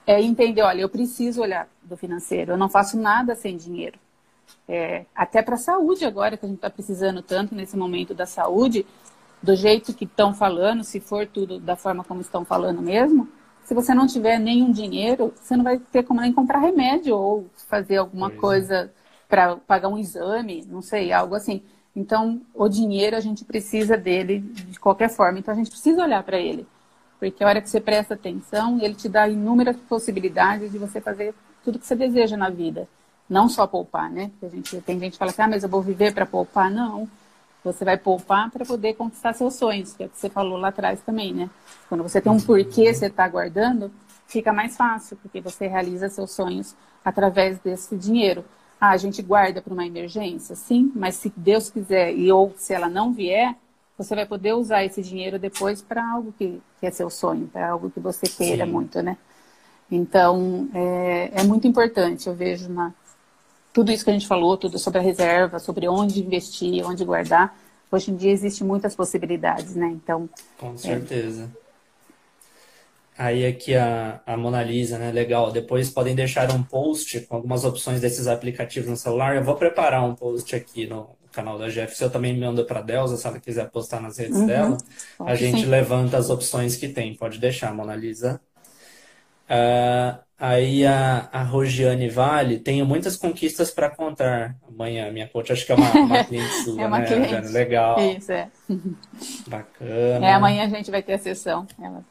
é 0.05 0.21
entender, 0.21 0.61
olha, 0.61 0.81
eu 0.81 0.89
preciso 0.89 1.41
olhar 1.41 1.67
do 1.81 1.97
financeiro, 1.97 2.53
eu 2.53 2.57
não 2.57 2.69
faço 2.69 2.97
nada 2.97 3.35
sem 3.35 3.57
dinheiro. 3.57 3.99
É, 4.67 5.05
até 5.15 5.41
para 5.41 5.55
a 5.55 5.59
saúde 5.59 6.05
agora, 6.05 6.37
que 6.37 6.45
a 6.45 6.47
gente 6.47 6.57
está 6.57 6.69
precisando 6.69 7.21
tanto 7.21 7.55
nesse 7.55 7.75
momento 7.75 8.13
da 8.13 8.25
saúde, 8.25 8.85
do 9.41 9.55
jeito 9.55 9.93
que 9.93 10.05
estão 10.05 10.33
falando, 10.33 10.83
se 10.83 10.99
for 10.99 11.27
tudo 11.27 11.59
da 11.59 11.75
forma 11.75 12.03
como 12.03 12.21
estão 12.21 12.43
falando 12.43 12.81
mesmo, 12.81 13.27
se 13.63 13.73
você 13.73 13.93
não 13.93 14.07
tiver 14.07 14.39
nenhum 14.39 14.71
dinheiro, 14.71 15.33
você 15.35 15.55
não 15.57 15.63
vai 15.63 15.77
ter 15.77 16.03
como 16.03 16.21
nem 16.21 16.31
comprar 16.31 16.59
remédio 16.59 17.17
ou 17.17 17.47
fazer 17.67 17.97
alguma 17.97 18.29
pois 18.29 18.37
é. 18.37 18.39
coisa 18.39 18.93
para 19.27 19.57
pagar 19.57 19.89
um 19.89 19.97
exame, 19.97 20.65
não 20.69 20.81
sei, 20.81 21.11
algo 21.11 21.35
assim. 21.35 21.61
Então, 21.97 22.39
o 22.53 22.69
dinheiro 22.69 23.17
a 23.17 23.19
gente 23.19 23.43
precisa 23.43 23.97
dele 23.97 24.37
de 24.39 24.79
qualquer 24.79 25.09
forma. 25.09 25.39
Então, 25.39 25.51
a 25.51 25.57
gente 25.57 25.71
precisa 25.71 26.03
olhar 26.03 26.21
para 26.21 26.37
ele. 26.37 26.67
Porque 27.19 27.43
a 27.43 27.47
hora 27.47 27.59
que 27.59 27.67
você 27.67 27.81
presta 27.81 28.13
atenção, 28.13 28.79
ele 28.79 28.93
te 28.93 29.09
dá 29.09 29.27
inúmeras 29.27 29.75
possibilidades 29.89 30.71
de 30.71 30.77
você 30.77 31.01
fazer 31.01 31.33
tudo 31.63 31.79
que 31.79 31.87
você 31.87 31.95
deseja 31.95 32.37
na 32.37 32.51
vida. 32.51 32.87
Não 33.27 33.49
só 33.49 33.65
poupar, 33.65 34.11
né? 34.11 34.29
A 34.43 34.47
gente, 34.47 34.79
tem 34.81 34.99
gente 34.99 35.13
que 35.13 35.17
fala 35.17 35.31
assim, 35.31 35.41
ah, 35.41 35.47
mas 35.47 35.63
eu 35.63 35.69
vou 35.69 35.81
viver 35.81 36.13
para 36.13 36.27
poupar. 36.27 36.69
Não. 36.69 37.09
Você 37.63 37.83
vai 37.83 37.97
poupar 37.97 38.51
para 38.51 38.63
poder 38.63 38.93
conquistar 38.93 39.33
seus 39.33 39.55
sonhos, 39.55 39.93
que 39.93 40.03
é 40.03 40.05
o 40.05 40.09
que 40.09 40.19
você 40.19 40.29
falou 40.29 40.59
lá 40.59 40.67
atrás 40.67 41.01
também, 41.01 41.33
né? 41.33 41.49
Quando 41.89 42.03
você 42.03 42.21
tem 42.21 42.31
um 42.31 42.39
porquê 42.39 42.93
você 42.93 43.07
está 43.07 43.27
guardando, 43.27 43.91
fica 44.27 44.53
mais 44.53 44.77
fácil, 44.77 45.17
porque 45.17 45.41
você 45.41 45.65
realiza 45.65 46.09
seus 46.09 46.29
sonhos 46.29 46.75
através 47.03 47.57
desse 47.57 47.97
dinheiro. 47.97 48.45
Ah, 48.79 48.91
a 48.91 48.97
gente 48.97 49.21
guarda 49.21 49.61
para 49.61 49.73
uma 49.73 49.85
emergência? 49.85 50.55
Sim, 50.55 50.91
mas 50.95 51.15
se 51.15 51.33
Deus 51.35 51.69
quiser 51.69 52.13
e 52.15 52.31
ou 52.31 52.53
se 52.57 52.73
ela 52.73 52.87
não 52.87 53.11
vier, 53.11 53.55
você 53.97 54.13
vai 54.13 54.25
poder 54.25 54.53
usar 54.53 54.85
esse 54.85 55.01
dinheiro 55.01 55.39
depois 55.39 55.81
para 55.81 56.07
algo 56.07 56.31
que, 56.37 56.61
que, 56.79 56.85
é 56.85 56.91
seu 56.91 57.09
sonho, 57.09 57.47
para 57.47 57.69
algo 57.71 57.89
que 57.89 57.99
você 57.99 58.27
queira 58.27 58.65
Sim. 58.65 58.71
muito, 58.71 59.01
né? 59.01 59.17
Então, 59.89 60.69
é, 60.73 61.31
é, 61.33 61.43
muito 61.43 61.67
importante, 61.67 62.27
eu 62.27 62.35
vejo 62.35 62.69
na, 62.69 62.93
tudo 63.73 63.91
isso 63.91 64.03
que 64.03 64.11
a 64.11 64.13
gente 64.13 64.27
falou, 64.27 64.57
tudo 64.57 64.77
sobre 64.77 64.99
a 64.99 65.01
reserva, 65.01 65.59
sobre 65.59 65.87
onde 65.87 66.21
investir, 66.21 66.85
onde 66.85 67.03
guardar. 67.03 67.57
Hoje 67.91 68.11
em 68.11 68.15
dia 68.15 68.31
existem 68.31 68.67
muitas 68.67 68.95
possibilidades, 68.95 69.75
né? 69.75 69.87
Então, 69.87 70.29
com 70.57 70.77
certeza. 70.77 71.49
É, 71.63 71.66
Aí 73.17 73.47
aqui 73.47 73.75
a, 73.75 74.21
a 74.25 74.37
Mona 74.37 74.61
Lisa, 74.61 74.99
né? 74.99 75.11
Legal. 75.11 75.51
Depois 75.51 75.89
podem 75.89 76.13
deixar 76.13 76.51
um 76.51 76.61
post 76.61 77.19
com 77.21 77.35
algumas 77.35 77.65
opções 77.65 77.99
desses 77.99 78.27
aplicativos 78.27 78.87
no 78.87 78.95
celular. 78.95 79.35
Eu 79.35 79.43
vou 79.43 79.55
preparar 79.55 80.03
um 80.03 80.13
post 80.13 80.55
aqui 80.55 80.85
no 80.85 81.09
canal 81.31 81.57
da. 81.57 81.67
Se 81.69 82.03
eu 82.03 82.11
também 82.11 82.37
mando 82.37 82.63
para 82.65 82.79
a 82.79 82.83
Delza, 82.83 83.17
se 83.17 83.25
ela 83.25 83.39
quiser 83.39 83.69
postar 83.71 84.01
nas 84.01 84.19
redes 84.19 84.37
uhum. 84.37 84.45
dela. 84.45 84.77
a 85.19 85.33
gente 85.33 85.61
sim. 85.61 85.65
levanta 85.65 86.15
as 86.15 86.29
opções 86.29 86.75
que 86.75 86.87
tem. 86.87 87.15
Pode 87.15 87.39
deixar, 87.39 87.73
Mona 87.73 87.95
Lisa. 87.95 88.39
Uh, 89.49 90.19
aí 90.37 90.85
a, 90.85 91.29
a 91.31 91.41
Rogiane 91.41 92.09
Vale, 92.09 92.59
tenho 92.59 92.85
muitas 92.85 93.15
conquistas 93.15 93.71
para 93.71 93.89
contar. 93.89 94.55
Amanhã, 94.67 95.11
minha 95.11 95.27
coach, 95.27 95.51
acho 95.51 95.65
que 95.65 95.71
é 95.71 95.75
uma, 95.75 95.91
uma 95.91 96.21
cliente 96.25 96.53
sua, 96.63 96.83
é 96.83 96.85
uma 96.85 96.99
né, 96.99 97.05
cliente. 97.05 97.47
Legal. 97.51 97.99
Isso, 97.99 98.31
é. 98.31 98.47
Bacana. 99.47 100.27
É, 100.27 100.33
amanhã 100.33 100.65
a 100.65 100.69
gente 100.69 100.91
vai 100.91 101.01
ter 101.01 101.13
a 101.13 101.17
sessão. 101.17 101.65
Ela... 101.81 102.03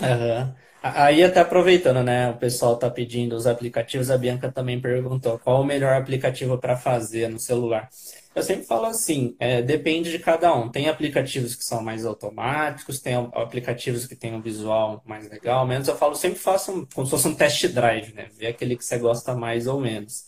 Uhum. 0.00 0.54
Aí 0.80 1.24
até 1.24 1.40
aproveitando, 1.40 2.02
né? 2.04 2.30
O 2.30 2.38
pessoal 2.38 2.78
tá 2.78 2.88
pedindo 2.88 3.34
os 3.34 3.46
aplicativos, 3.48 4.10
a 4.10 4.16
Bianca 4.18 4.50
também 4.52 4.80
perguntou 4.80 5.38
qual 5.40 5.60
o 5.60 5.64
melhor 5.64 5.94
aplicativo 5.94 6.56
para 6.58 6.76
fazer 6.76 7.28
no 7.28 7.38
celular. 7.38 7.88
Eu 8.32 8.42
sempre 8.44 8.64
falo 8.64 8.86
assim, 8.86 9.34
é, 9.40 9.60
depende 9.60 10.10
de 10.12 10.20
cada 10.20 10.54
um. 10.54 10.70
Tem 10.70 10.88
aplicativos 10.88 11.56
que 11.56 11.64
são 11.64 11.82
mais 11.82 12.06
automáticos, 12.06 13.00
tem 13.00 13.14
aplicativos 13.34 14.06
que 14.06 14.14
têm 14.14 14.32
um 14.34 14.40
visual 14.40 15.02
mais 15.04 15.28
legal, 15.28 15.66
menos. 15.66 15.88
Eu 15.88 15.96
falo 15.96 16.14
sempre 16.14 16.38
faça 16.38 16.70
um, 16.70 16.86
como 16.86 17.04
se 17.06 17.10
fosse 17.10 17.26
um 17.28 17.34
test 17.34 17.66
drive, 17.68 18.12
né? 18.14 18.28
Ver 18.36 18.46
aquele 18.48 18.76
que 18.76 18.84
você 18.84 18.98
gosta 18.98 19.34
mais 19.34 19.66
ou 19.66 19.80
menos. 19.80 20.26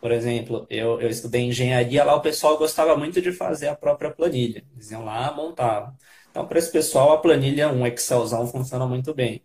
Por 0.00 0.12
exemplo, 0.12 0.66
eu, 0.70 0.98
eu 1.00 1.10
estudei 1.10 1.42
engenharia, 1.42 2.02
lá 2.04 2.14
o 2.16 2.22
pessoal 2.22 2.56
gostava 2.56 2.96
muito 2.96 3.20
de 3.20 3.32
fazer 3.32 3.68
a 3.68 3.76
própria 3.76 4.10
planilha. 4.10 4.64
Eles 4.74 4.90
iam 4.90 5.04
lá, 5.04 5.30
montavam. 5.34 5.94
Então, 6.30 6.46
para 6.46 6.58
esse 6.58 6.70
pessoal, 6.70 7.12
a 7.12 7.18
planilha, 7.20 7.68
um 7.72 7.86
Excelzão, 7.86 8.46
funciona 8.46 8.86
muito 8.86 9.12
bem. 9.14 9.44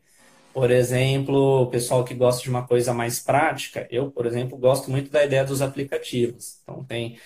Por 0.54 0.72
exemplo, 0.72 1.64
o 1.64 1.70
pessoal 1.70 2.04
que 2.06 2.14
gosta 2.16 2.42
de 2.44 2.50
uma 2.50 2.66
coisa 2.68 2.94
mais 2.94 3.20
prática, 3.20 3.88
eu, 3.92 4.12
por 4.12 4.26
exemplo, 4.26 4.58
gosto 4.58 4.90
muito 4.92 5.12
da 5.12 5.24
ideia 5.26 5.46
dos 5.46 5.62
aplicativos. 5.62 6.60
Então, 6.64 6.84
tem, 6.86 7.20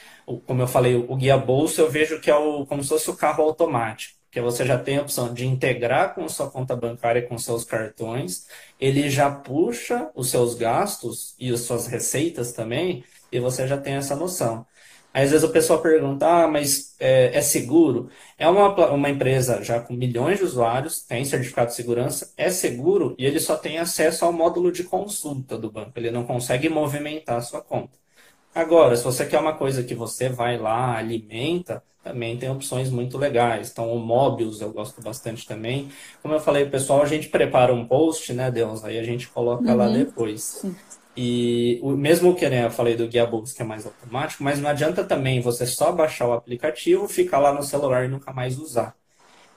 como 0.45 0.61
eu 0.61 0.67
falei, 0.67 0.95
o 0.95 1.15
guia 1.15 1.37
bolso 1.37 1.79
eu 1.81 1.89
vejo 1.89 2.19
que 2.19 2.29
é 2.31 2.35
o, 2.35 2.65
como 2.65 2.83
se 2.83 2.89
fosse 2.89 3.09
o 3.09 3.15
carro 3.17 3.43
automático. 3.43 4.17
porque 4.27 4.41
você 4.41 4.65
já 4.65 4.77
tem 4.79 4.97
a 4.97 5.01
opção 5.01 5.33
de 5.33 5.45
integrar 5.47 6.15
com 6.15 6.27
sua 6.29 6.49
conta 6.51 6.75
bancária 6.75 7.27
com 7.27 7.37
seus 7.37 7.63
cartões, 7.65 8.47
ele 8.79 9.09
já 9.09 9.29
puxa 9.31 10.11
os 10.15 10.29
seus 10.29 10.55
gastos 10.55 11.35
e 11.39 11.51
as 11.53 11.61
suas 11.61 11.87
receitas 11.87 12.51
também, 12.53 13.03
e 13.31 13.39
você 13.39 13.67
já 13.67 13.77
tem 13.79 13.95
essa 13.95 14.15
noção. 14.15 14.65
Às 15.13 15.31
vezes 15.31 15.43
o 15.43 15.51
pessoal 15.51 15.81
pergunta, 15.81 16.27
ah, 16.27 16.47
mas 16.47 16.95
é, 16.99 17.37
é, 17.37 17.41
seguro? 17.41 18.09
É 18.37 18.47
uma, 18.47 18.91
uma 18.91 19.09
empresa 19.09 19.63
já 19.63 19.79
com 19.79 19.93
milhões 19.93 20.37
de 20.37 20.43
usuários, 20.43 21.01
tem 21.01 21.25
certificado 21.25 21.69
de 21.69 21.75
segurança, 21.75 22.31
é 22.37 22.49
seguro 22.51 23.15
e 23.17 23.25
ele 23.25 23.39
só 23.39 23.57
tem 23.57 23.79
acesso 23.79 24.23
ao 24.25 24.31
módulo 24.31 24.71
de 24.71 24.83
consulta 24.83 25.57
do 25.57 25.71
banco. 25.71 25.93
Ele 25.95 26.11
não 26.11 26.23
consegue 26.25 26.69
movimentar 26.69 27.37
a 27.37 27.41
sua 27.41 27.61
conta. 27.61 27.97
Agora, 28.53 28.95
se 28.95 29.03
você 29.03 29.25
quer 29.25 29.39
uma 29.39 29.55
coisa 29.55 29.83
que 29.83 29.95
você 29.95 30.29
vai 30.29 30.57
lá, 30.57 30.97
alimenta, 30.97 31.83
também 32.03 32.37
tem 32.37 32.49
opções 32.49 32.89
muito 32.89 33.17
legais. 33.17 33.71
Então, 33.71 33.93
o 33.93 33.99
Mobius 33.99 34.61
eu 34.61 34.71
gosto 34.71 35.01
bastante 35.01 35.45
também. 35.45 35.89
Como 36.21 36.33
eu 36.33 36.39
falei, 36.39 36.65
pessoal, 36.65 37.01
a 37.01 37.05
gente 37.05 37.29
prepara 37.29 37.73
um 37.73 37.85
post, 37.85 38.33
né, 38.33 38.49
Deus? 38.49 38.83
Aí 38.83 38.97
a 38.97 39.03
gente 39.03 39.27
coloca 39.27 39.69
uhum. 39.69 39.77
lá 39.77 39.87
depois. 39.87 40.43
Sim. 40.43 40.75
E 41.21 41.79
o 41.83 41.91
mesmo 41.97 42.35
que 42.35 42.47
né, 42.49 42.65
eu 42.65 42.71
falei 42.71 42.95
do 42.95 43.07
Guia 43.07 43.25
Books, 43.25 43.51
que 43.53 43.61
é 43.61 43.65
mais 43.65 43.85
automático, 43.85 44.43
mas 44.43 44.59
não 44.59 44.69
adianta 44.69 45.03
também 45.03 45.41
você 45.41 45.65
só 45.65 45.91
baixar 45.91 46.27
o 46.27 46.33
aplicativo, 46.33 47.07
ficar 47.09 47.39
lá 47.39 47.53
no 47.53 47.63
celular 47.63 48.05
e 48.05 48.07
nunca 48.07 48.31
mais 48.33 48.57
usar. 48.59 48.95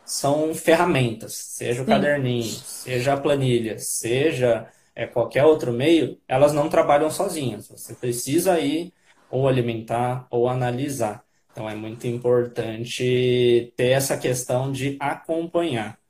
São 0.04 0.54
ferramentas, 0.54 1.34
seja 1.34 1.82
o 1.82 1.86
Sim. 1.86 1.88
caderninho, 1.88 2.62
seja 2.64 3.14
a 3.14 3.20
planilha, 3.20 3.78
seja 3.78 4.68
é, 4.94 5.06
qualquer 5.06 5.44
outro 5.44 5.72
meio, 5.72 6.20
elas 6.28 6.52
não 6.52 6.68
trabalham 6.68 7.10
sozinhas. 7.10 7.68
Você 7.68 7.94
precisa 7.94 8.58
ir 8.60 8.92
ou 9.30 9.48
alimentar 9.48 10.26
ou 10.30 10.48
analisar. 10.48 11.24
Então 11.52 11.68
é 11.68 11.74
muito 11.76 12.06
importante 12.06 13.72
ter 13.76 13.90
essa 13.90 14.18
questão 14.18 14.72
de 14.72 14.96
acompanhar. 15.00 16.01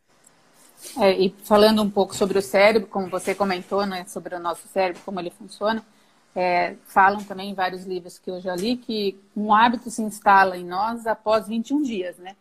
É, 0.98 1.12
e 1.12 1.34
falando 1.44 1.82
um 1.82 1.90
pouco 1.90 2.14
sobre 2.14 2.38
o 2.38 2.42
cérebro, 2.42 2.88
como 2.88 3.08
você 3.08 3.34
comentou, 3.34 3.86
né, 3.86 4.04
sobre 4.06 4.34
o 4.34 4.40
nosso 4.40 4.66
cérebro, 4.68 5.00
como 5.04 5.20
ele 5.20 5.30
funciona, 5.30 5.82
é, 6.34 6.74
falam 6.86 7.22
também 7.22 7.50
em 7.50 7.54
vários 7.54 7.84
livros 7.84 8.18
que 8.18 8.30
eu 8.30 8.40
já 8.40 8.54
li 8.56 8.76
que 8.76 9.18
um 9.36 9.54
hábito 9.54 9.90
se 9.90 10.02
instala 10.02 10.56
em 10.56 10.64
nós 10.64 11.06
após 11.06 11.46
21 11.46 11.82
dias, 11.82 12.16
né? 12.18 12.34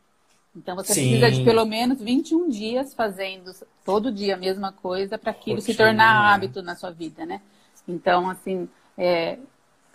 Então 0.55 0.75
você 0.75 0.93
Sim. 0.93 1.01
precisa 1.01 1.31
de 1.31 1.43
pelo 1.43 1.65
menos 1.65 2.01
21 2.01 2.49
dias 2.49 2.93
fazendo 2.93 3.53
todo 3.85 4.11
dia 4.11 4.35
a 4.35 4.37
mesma 4.37 4.71
coisa 4.71 5.17
para 5.17 5.31
aquilo 5.31 5.57
Rotina, 5.57 5.73
se 5.73 5.77
tornar 5.77 6.13
né? 6.13 6.33
hábito 6.33 6.61
na 6.61 6.75
sua 6.75 6.91
vida, 6.91 7.25
né? 7.25 7.41
Então, 7.87 8.29
assim, 8.29 8.67
é, 8.97 9.37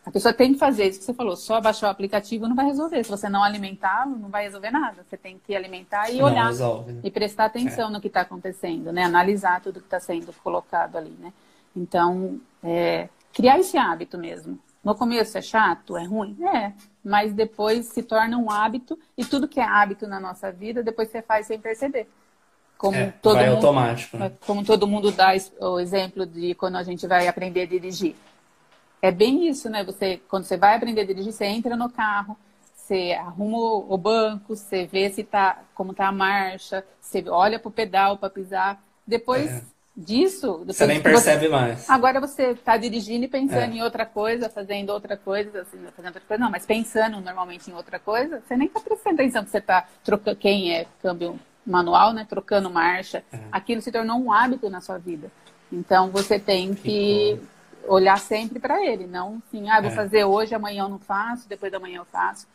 a 0.07 0.11
pessoa 0.13 0.33
tem 0.33 0.53
que 0.53 0.59
fazer 0.59 0.87
isso 0.87 1.01
que 1.01 1.05
você 1.05 1.13
falou, 1.13 1.35
só 1.35 1.61
baixar 1.61 1.89
o 1.89 1.91
aplicativo 1.91 2.47
não 2.47 2.55
vai 2.55 2.67
resolver. 2.67 3.03
Se 3.03 3.11
você 3.11 3.29
não 3.29 3.43
alimentá-lo, 3.43 4.17
não 4.17 4.29
vai 4.29 4.45
resolver 4.45 4.71
nada. 4.71 5.05
Você 5.05 5.17
tem 5.17 5.41
que 5.45 5.55
alimentar 5.55 6.09
e 6.11 6.23
olhar 6.23 6.47
resolve, 6.47 6.93
né? 6.93 7.01
e 7.03 7.11
prestar 7.11 7.47
atenção 7.47 7.89
é. 7.89 7.93
no 7.93 8.01
que 8.01 8.07
está 8.07 8.21
acontecendo, 8.21 8.93
né? 8.93 9.03
Analisar 9.03 9.61
tudo 9.61 9.81
que 9.81 9.87
está 9.89 9.99
sendo 9.99 10.33
colocado 10.45 10.95
ali, 10.95 11.11
né? 11.19 11.33
Então, 11.75 12.41
é, 12.63 13.09
criar 13.35 13.59
esse 13.59 13.77
hábito 13.77 14.17
mesmo. 14.17 14.57
No 14.83 14.95
começo 14.95 15.37
é 15.37 15.43
chato, 15.43 15.97
é 15.97 16.05
ruim? 16.05 16.37
É, 16.55 16.73
mas 17.05 17.35
depois 17.35 17.87
se 17.87 18.01
torna 18.01 18.39
um 18.39 18.49
hábito 18.49 18.97
e 19.19 19.25
tudo 19.25 19.49
que 19.49 19.59
é 19.59 19.65
hábito 19.65 20.07
na 20.07 20.21
nossa 20.21 20.53
vida, 20.53 20.85
depois 20.85 21.11
você 21.11 21.21
faz 21.21 21.49
sem 21.49 21.59
perceber. 21.59 22.09
Como 22.79 22.97
é, 22.97 23.13
todo 23.21 23.39
mundo, 23.39 23.57
automático. 23.57 24.17
Né? 24.17 24.31
Como 24.47 24.65
todo 24.65 24.87
mundo 24.87 25.11
dá 25.11 25.33
o 25.61 25.81
exemplo 25.81 26.25
de 26.25 26.55
quando 26.55 26.77
a 26.77 26.85
gente 26.85 27.09
vai 27.09 27.27
aprender 27.27 27.63
a 27.63 27.67
dirigir 27.67 28.15
é 29.07 29.13
bem 29.13 29.49
isso, 29.49 29.71
né? 29.71 29.85
Você, 29.85 30.21
quando 30.29 30.45
você 30.45 30.57
vai 30.57 30.77
aprender 30.77 31.03
a 31.03 31.05
dirigir, 31.05 31.33
você 31.33 31.45
entra 31.45 31.77
no 31.77 31.89
carro, 31.89 32.37
você 32.75 33.13
arruma 33.13 33.59
o 33.59 33.97
banco, 33.97 34.57
você 34.57 34.87
vê 34.87 35.11
se 35.11 35.23
tá, 35.23 35.63
como 35.75 35.95
tá 35.95 36.09
a 36.09 36.13
marcha, 36.13 36.85
você 37.01 37.25
olha 37.29 37.59
pro 37.59 37.71
pedal 37.71 38.17
para 38.17 38.31
pisar. 38.31 38.83
Depois 39.07 39.51
é. 39.51 39.63
disso, 39.97 40.59
depois 40.59 40.77
você 40.77 40.87
nem 40.87 41.01
percebe 41.01 41.47
você... 41.47 41.49
mais. 41.49 41.89
Agora 41.89 42.21
você 42.21 42.51
está 42.51 42.77
dirigindo 42.77 43.25
e 43.25 43.29
pensando 43.29 43.73
é. 43.73 43.77
em 43.77 43.83
outra 43.83 44.05
coisa, 44.05 44.49
fazendo 44.49 44.91
outra 44.91 45.17
coisa, 45.17 45.63
assim, 45.63 45.79
fazendo 45.95 46.15
outra 46.15 46.23
coisa, 46.27 46.43
não, 46.43 46.51
mas 46.51 46.67
pensando 46.67 47.21
normalmente 47.21 47.71
em 47.71 47.75
outra 47.75 47.99
coisa, 47.99 48.41
você 48.41 48.57
nem 48.57 48.67
está 48.67 48.81
prestando 48.81 49.15
atenção 49.15 49.45
que 49.45 49.51
você 49.51 49.59
está 49.59 49.87
trocando, 50.05 50.37
quem 50.37 50.75
é 50.75 50.87
câmbio 51.01 51.39
manual, 51.65 52.13
né? 52.13 52.27
Trocando 52.29 52.71
marcha. 52.71 53.25
É. 53.33 53.39
Aquilo 53.53 53.81
se 53.83 53.93
tornou 53.93 54.19
um 54.19 54.33
hábito 54.33 54.69
na 54.69 54.81
sua 54.81 54.99
vida. 54.99 55.31
Então 55.73 56.11
você 56.11 56.39
tem 56.39 56.75
que 56.75 57.41
Ficou 57.41 57.56
olhar 57.89 58.19
sempre 58.19 58.59
para 58.59 58.85
ele, 58.85 59.07
não 59.07 59.43
assim, 59.47 59.69
ah, 59.69 59.81
vou 59.81 59.91
é. 59.91 59.95
fazer 59.95 60.25
hoje, 60.25 60.55
amanhã 60.55 60.85
eu 60.85 60.89
não 60.89 60.99
faço, 60.99 61.49
depois 61.49 61.71
da 61.73 61.79
manhã 61.79 61.99
eu 61.99 62.05
faço. 62.05 62.47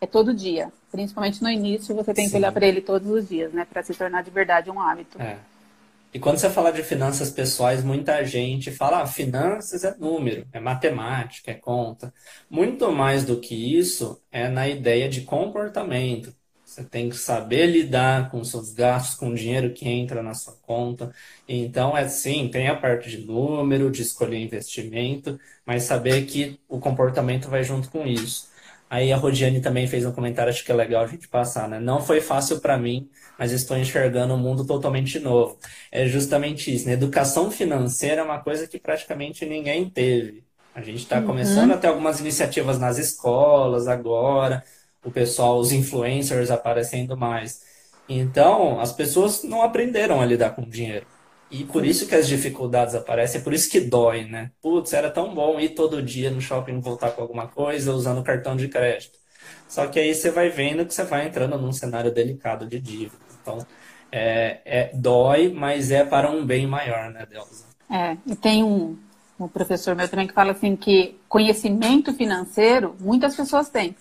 É 0.00 0.06
todo 0.06 0.32
dia. 0.32 0.72
Principalmente 0.92 1.42
no 1.42 1.50
início, 1.50 1.94
você 1.94 2.14
tem 2.14 2.26
Sim. 2.26 2.30
que 2.30 2.36
olhar 2.36 2.52
para 2.52 2.66
ele 2.66 2.80
todos 2.80 3.10
os 3.10 3.28
dias, 3.28 3.52
né? 3.52 3.64
Para 3.64 3.82
se 3.82 3.94
tornar 3.94 4.22
de 4.22 4.30
verdade 4.30 4.70
um 4.70 4.80
hábito. 4.80 5.20
É. 5.20 5.38
E 6.12 6.18
quando 6.18 6.38
você 6.38 6.48
fala 6.48 6.72
de 6.72 6.82
finanças 6.82 7.30
pessoais, 7.30 7.84
muita 7.84 8.24
gente 8.24 8.70
fala, 8.70 9.02
ah, 9.02 9.06
finanças 9.06 9.84
é 9.84 9.94
número, 9.98 10.46
é 10.52 10.60
matemática, 10.60 11.50
é 11.50 11.54
conta. 11.54 12.14
Muito 12.48 12.90
mais 12.90 13.24
do 13.24 13.38
que 13.38 13.78
isso 13.78 14.20
é 14.32 14.48
na 14.48 14.66
ideia 14.66 15.08
de 15.08 15.22
comportamento. 15.22 16.32
Você 16.78 16.84
tem 16.84 17.08
que 17.08 17.16
saber 17.16 17.66
lidar 17.66 18.30
com 18.30 18.44
seus 18.44 18.72
gastos, 18.72 19.16
com 19.16 19.30
o 19.30 19.34
dinheiro 19.34 19.72
que 19.74 19.88
entra 19.88 20.22
na 20.22 20.32
sua 20.32 20.54
conta. 20.62 21.12
Então, 21.48 21.96
é 21.96 22.06
sim, 22.06 22.48
tem 22.48 22.68
a 22.68 22.76
parte 22.76 23.10
de 23.10 23.18
número, 23.26 23.90
de 23.90 24.02
escolher 24.02 24.38
investimento, 24.38 25.40
mas 25.66 25.82
saber 25.82 26.24
que 26.26 26.60
o 26.68 26.78
comportamento 26.78 27.48
vai 27.48 27.64
junto 27.64 27.90
com 27.90 28.06
isso. 28.06 28.48
Aí 28.88 29.12
a 29.12 29.16
Rodiane 29.16 29.60
também 29.60 29.88
fez 29.88 30.06
um 30.06 30.12
comentário, 30.12 30.50
acho 30.50 30.64
que 30.64 30.70
é 30.70 30.74
legal 30.74 31.02
a 31.02 31.06
gente 31.08 31.26
passar, 31.26 31.68
né? 31.68 31.80
Não 31.80 32.00
foi 32.00 32.20
fácil 32.20 32.60
para 32.60 32.78
mim, 32.78 33.10
mas 33.36 33.50
estou 33.50 33.76
enxergando 33.76 34.34
um 34.34 34.38
mundo 34.38 34.64
totalmente 34.64 35.18
novo. 35.18 35.58
É 35.90 36.06
justamente 36.06 36.72
isso, 36.72 36.86
né? 36.86 36.92
Educação 36.92 37.50
financeira 37.50 38.20
é 38.20 38.24
uma 38.24 38.38
coisa 38.38 38.68
que 38.68 38.78
praticamente 38.78 39.44
ninguém 39.44 39.90
teve. 39.90 40.44
A 40.74 40.80
gente 40.80 40.98
está 40.98 41.18
uhum. 41.18 41.26
começando 41.26 41.72
a 41.72 41.76
ter 41.76 41.88
algumas 41.88 42.20
iniciativas 42.20 42.78
nas 42.78 42.98
escolas 42.98 43.88
agora, 43.88 44.62
o 45.04 45.10
pessoal, 45.10 45.58
os 45.58 45.72
influencers 45.72 46.50
aparecendo 46.50 47.16
mais. 47.16 47.62
Então, 48.08 48.80
as 48.80 48.92
pessoas 48.92 49.42
não 49.44 49.62
aprenderam 49.62 50.20
a 50.20 50.26
lidar 50.26 50.50
com 50.50 50.62
dinheiro. 50.62 51.06
E 51.50 51.64
por 51.64 51.84
isso 51.84 52.06
que 52.06 52.14
as 52.14 52.28
dificuldades 52.28 52.94
aparecem, 52.94 53.40
é 53.40 53.44
por 53.44 53.54
isso 53.54 53.70
que 53.70 53.80
dói, 53.80 54.24
né? 54.24 54.50
Putz, 54.60 54.92
era 54.92 55.10
tão 55.10 55.34
bom 55.34 55.58
ir 55.58 55.70
todo 55.70 56.02
dia 56.02 56.30
no 56.30 56.40
shopping 56.40 56.80
voltar 56.80 57.10
com 57.12 57.22
alguma 57.22 57.48
coisa 57.48 57.92
usando 57.92 58.22
cartão 58.22 58.54
de 58.54 58.68
crédito. 58.68 59.18
Só 59.66 59.86
que 59.86 59.98
aí 59.98 60.14
você 60.14 60.30
vai 60.30 60.50
vendo 60.50 60.84
que 60.84 60.92
você 60.92 61.04
vai 61.04 61.26
entrando 61.26 61.58
num 61.58 61.72
cenário 61.72 62.12
delicado 62.12 62.66
de 62.66 62.78
dívida. 62.78 63.16
Então, 63.40 63.66
é, 64.12 64.60
é 64.64 64.90
dói, 64.94 65.48
mas 65.50 65.90
é 65.90 66.04
para 66.04 66.30
um 66.30 66.44
bem 66.44 66.66
maior, 66.66 67.10
né, 67.10 67.26
Delza? 67.26 67.64
É, 67.90 68.16
e 68.26 68.36
tem 68.36 68.62
um, 68.62 68.98
um 69.40 69.48
professor 69.48 69.94
meu 69.94 70.08
também 70.08 70.26
que 70.26 70.34
fala 70.34 70.52
assim 70.52 70.76
que 70.76 71.18
conhecimento 71.28 72.12
financeiro 72.12 72.94
muitas 73.00 73.34
pessoas 73.34 73.70
têm 73.70 73.94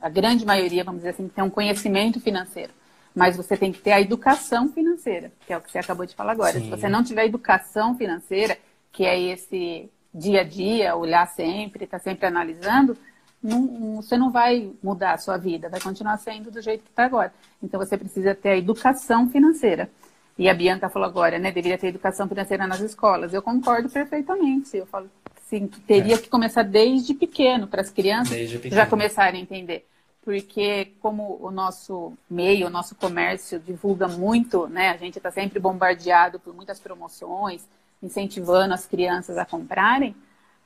a 0.00 0.08
grande 0.08 0.44
maioria, 0.44 0.84
vamos 0.84 1.00
dizer 1.00 1.10
assim, 1.10 1.28
tem 1.28 1.44
um 1.44 1.50
conhecimento 1.50 2.20
financeiro. 2.20 2.72
Mas 3.14 3.36
você 3.36 3.56
tem 3.56 3.72
que 3.72 3.80
ter 3.80 3.92
a 3.92 4.00
educação 4.00 4.68
financeira, 4.68 5.32
que 5.46 5.52
é 5.52 5.56
o 5.56 5.60
que 5.60 5.70
você 5.70 5.78
acabou 5.78 6.04
de 6.04 6.14
falar 6.14 6.32
agora. 6.32 6.52
Sim. 6.52 6.64
Se 6.64 6.70
você 6.70 6.88
não 6.88 7.02
tiver 7.02 7.24
educação 7.24 7.96
financeira, 7.96 8.58
que 8.92 9.04
é 9.04 9.18
esse 9.18 9.90
dia 10.12 10.40
a 10.42 10.44
dia, 10.44 10.96
olhar 10.96 11.26
sempre, 11.26 11.84
estar 11.84 11.98
tá 11.98 12.04
sempre 12.04 12.26
analisando, 12.26 12.96
não, 13.42 13.96
você 13.96 14.16
não 14.16 14.30
vai 14.30 14.70
mudar 14.82 15.12
a 15.12 15.18
sua 15.18 15.36
vida, 15.36 15.68
vai 15.68 15.80
continuar 15.80 16.16
sendo 16.18 16.50
do 16.50 16.60
jeito 16.60 16.82
que 16.82 16.90
está 16.90 17.04
agora. 17.04 17.32
Então 17.62 17.78
você 17.78 17.96
precisa 17.96 18.34
ter 18.34 18.50
a 18.50 18.56
educação 18.56 19.28
financeira. 19.28 19.90
E 20.38 20.48
a 20.50 20.54
Bianca 20.54 20.88
falou 20.88 21.08
agora, 21.08 21.38
né? 21.38 21.50
Deveria 21.50 21.78
ter 21.78 21.88
educação 21.88 22.28
financeira 22.28 22.66
nas 22.66 22.80
escolas. 22.80 23.32
Eu 23.32 23.40
concordo 23.40 23.88
perfeitamente. 23.88 24.76
Eu 24.76 24.84
falo, 24.84 25.10
sim, 25.46 25.66
teria 25.66 26.14
é. 26.14 26.18
que 26.18 26.28
começar 26.28 26.62
desde 26.62 27.14
pequeno, 27.14 27.66
para 27.66 27.80
as 27.80 27.90
crianças 27.90 28.36
já 28.66 28.86
começarem 28.86 29.40
a 29.40 29.42
entender 29.42 29.86
porque 30.26 30.92
como 31.00 31.38
o 31.40 31.52
nosso 31.52 32.12
meio, 32.28 32.66
o 32.66 32.70
nosso 32.70 32.96
comércio 32.96 33.60
divulga 33.60 34.08
muito, 34.08 34.66
né? 34.66 34.90
A 34.90 34.96
gente 34.96 35.18
está 35.18 35.30
sempre 35.30 35.60
bombardeado 35.60 36.40
por 36.40 36.52
muitas 36.52 36.80
promoções, 36.80 37.64
incentivando 38.02 38.74
as 38.74 38.84
crianças 38.86 39.38
a 39.38 39.44
comprarem, 39.44 40.16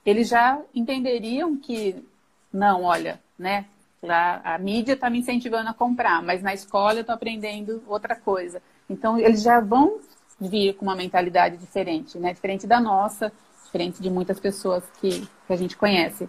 eles 0.05 0.29
já 0.31 0.59
entenderiam 0.75 1.59
que 1.59 2.03
não, 2.51 2.85
olha, 2.85 3.21
né? 3.39 3.67
Lá, 4.03 4.41
a 4.43 4.57
mídia 4.57 4.95
está 4.95 5.11
me 5.11 5.19
incentivando 5.19 5.69
a 5.69 5.75
comprar, 5.75 6.23
mas 6.23 6.43
na 6.43 6.55
escola 6.55 6.95
eu 6.95 7.01
estou 7.03 7.15
aprendendo 7.15 7.83
outra 7.87 8.17
coisa. 8.17 8.63
Então 8.89 9.19
eles 9.19 9.43
já 9.43 9.61
vão 9.61 9.99
vir 10.41 10.73
com 10.73 10.87
uma 10.87 10.97
mentalidade 10.97 11.59
diferente, 11.59 12.19
né? 12.19 12.33
Diferente 12.33 12.67
da 12.67 12.81
nossa, 12.81 13.31
diferente 13.71 14.03
de 14.03 14.11
muitas 14.11 14.41
pessoas 14.41 14.83
que, 15.01 15.21
que 15.47 15.53
a 15.53 15.57
gente 15.57 15.77
conhece. 15.77 16.29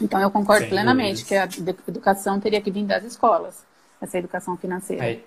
Então, 0.00 0.20
eu 0.20 0.30
concordo 0.30 0.62
Sem 0.62 0.70
plenamente 0.70 1.22
dúvidas. 1.22 1.54
que 1.54 1.62
a 1.62 1.88
educação 1.88 2.40
teria 2.40 2.60
que 2.60 2.70
vir 2.70 2.84
das 2.84 3.04
escolas, 3.04 3.64
essa 4.00 4.18
educação 4.18 4.56
financeira. 4.56 5.04
Aí, 5.04 5.24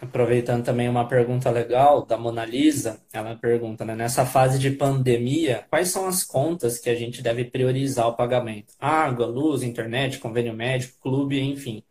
aproveitando 0.00 0.64
também 0.64 0.88
uma 0.88 1.08
pergunta 1.08 1.50
legal 1.50 2.06
da 2.06 2.16
Mona 2.16 2.44
Lisa, 2.44 3.00
ela 3.12 3.34
pergunta, 3.34 3.84
né, 3.84 3.96
nessa 3.96 4.24
fase 4.24 4.58
de 4.60 4.70
pandemia, 4.70 5.64
quais 5.68 5.88
são 5.88 6.06
as 6.06 6.22
contas 6.22 6.78
que 6.78 6.88
a 6.88 6.94
gente 6.94 7.20
deve 7.20 7.44
priorizar 7.44 8.06
o 8.06 8.14
pagamento? 8.14 8.74
Água, 8.78 9.26
luz, 9.26 9.62
internet, 9.64 10.18
convênio 10.18 10.54
médico, 10.54 10.98
clube, 11.00 11.40
enfim. 11.40 11.82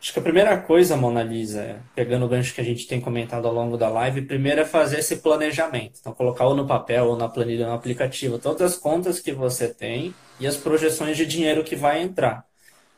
Acho 0.00 0.12
que 0.12 0.18
a 0.20 0.22
primeira 0.22 0.60
coisa, 0.60 0.96
Mona 0.96 1.24
Lisa, 1.24 1.84
pegando 1.94 2.24
o 2.24 2.28
gancho 2.28 2.54
que 2.54 2.60
a 2.60 2.64
gente 2.64 2.86
tem 2.86 3.00
comentado 3.00 3.48
ao 3.48 3.52
longo 3.52 3.76
da 3.76 3.88
live, 3.88 4.22
primeiro 4.22 4.60
é 4.60 4.64
fazer 4.64 5.00
esse 5.00 5.16
planejamento. 5.16 5.98
Então, 6.00 6.12
colocar 6.14 6.46
ou 6.46 6.54
no 6.54 6.66
papel 6.68 7.06
ou 7.06 7.16
na 7.16 7.28
planilha 7.28 7.66
no 7.66 7.72
aplicativo 7.72 8.38
todas 8.38 8.62
as 8.62 8.78
contas 8.78 9.18
que 9.18 9.32
você 9.32 9.72
tem 9.74 10.14
e 10.38 10.46
as 10.46 10.56
projeções 10.56 11.16
de 11.16 11.26
dinheiro 11.26 11.64
que 11.64 11.74
vai 11.74 12.00
entrar. 12.00 12.46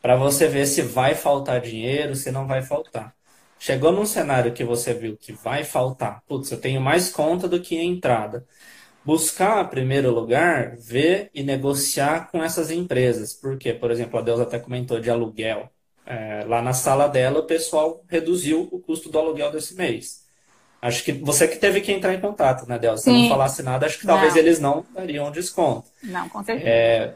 Para 0.01 0.15
você 0.15 0.47
ver 0.47 0.67
se 0.67 0.81
vai 0.83 1.15
faltar 1.15 1.59
dinheiro, 1.61 2.15
se 2.15 2.31
não 2.31 2.47
vai 2.47 2.61
faltar. 2.61 3.15
Chegou 3.59 3.91
num 3.91 4.05
cenário 4.05 4.53
que 4.53 4.63
você 4.63 4.93
viu 4.93 5.17
que 5.17 5.33
vai 5.33 5.63
faltar, 5.63 6.23
putz, 6.27 6.51
eu 6.51 6.61
tenho 6.61 6.81
mais 6.81 7.09
conta 7.11 7.47
do 7.47 7.59
que 7.61 7.75
entrada. 7.77 8.45
Buscar, 9.05 9.65
em 9.65 9.69
primeiro 9.69 10.11
lugar, 10.11 10.75
ver 10.77 11.31
e 11.33 11.43
negociar 11.43 12.31
com 12.31 12.43
essas 12.43 12.71
empresas. 12.71 13.33
Porque, 13.33 13.73
por 13.73 13.91
exemplo, 13.91 14.19
a 14.19 14.21
Deus 14.21 14.39
até 14.39 14.59
comentou 14.59 14.99
de 14.99 15.09
aluguel 15.09 15.69
é, 16.05 16.43
lá 16.47 16.61
na 16.61 16.73
sala 16.73 17.07
dela, 17.07 17.39
o 17.39 17.45
pessoal 17.45 18.03
reduziu 18.07 18.67
o 18.71 18.79
custo 18.79 19.09
do 19.09 19.19
aluguel 19.19 19.51
desse 19.51 19.75
mês. 19.75 20.21
Acho 20.81 21.03
que 21.03 21.11
você 21.11 21.47
que 21.47 21.57
teve 21.57 21.79
que 21.79 21.91
entrar 21.91 22.13
em 22.13 22.19
contato, 22.19 22.67
né, 22.67 22.79
Del? 22.79 22.97
Se 22.97 23.03
Sim. 23.03 23.23
não 23.23 23.29
falasse 23.29 23.61
nada, 23.61 23.85
acho 23.85 23.99
que 23.99 24.07
talvez 24.07 24.33
não. 24.33 24.39
eles 24.39 24.59
não 24.59 24.85
dariam 24.93 25.31
desconto. 25.31 25.87
Não, 26.01 26.27
com 26.27 26.43
certeza. 26.43 26.67
É, 26.67 27.13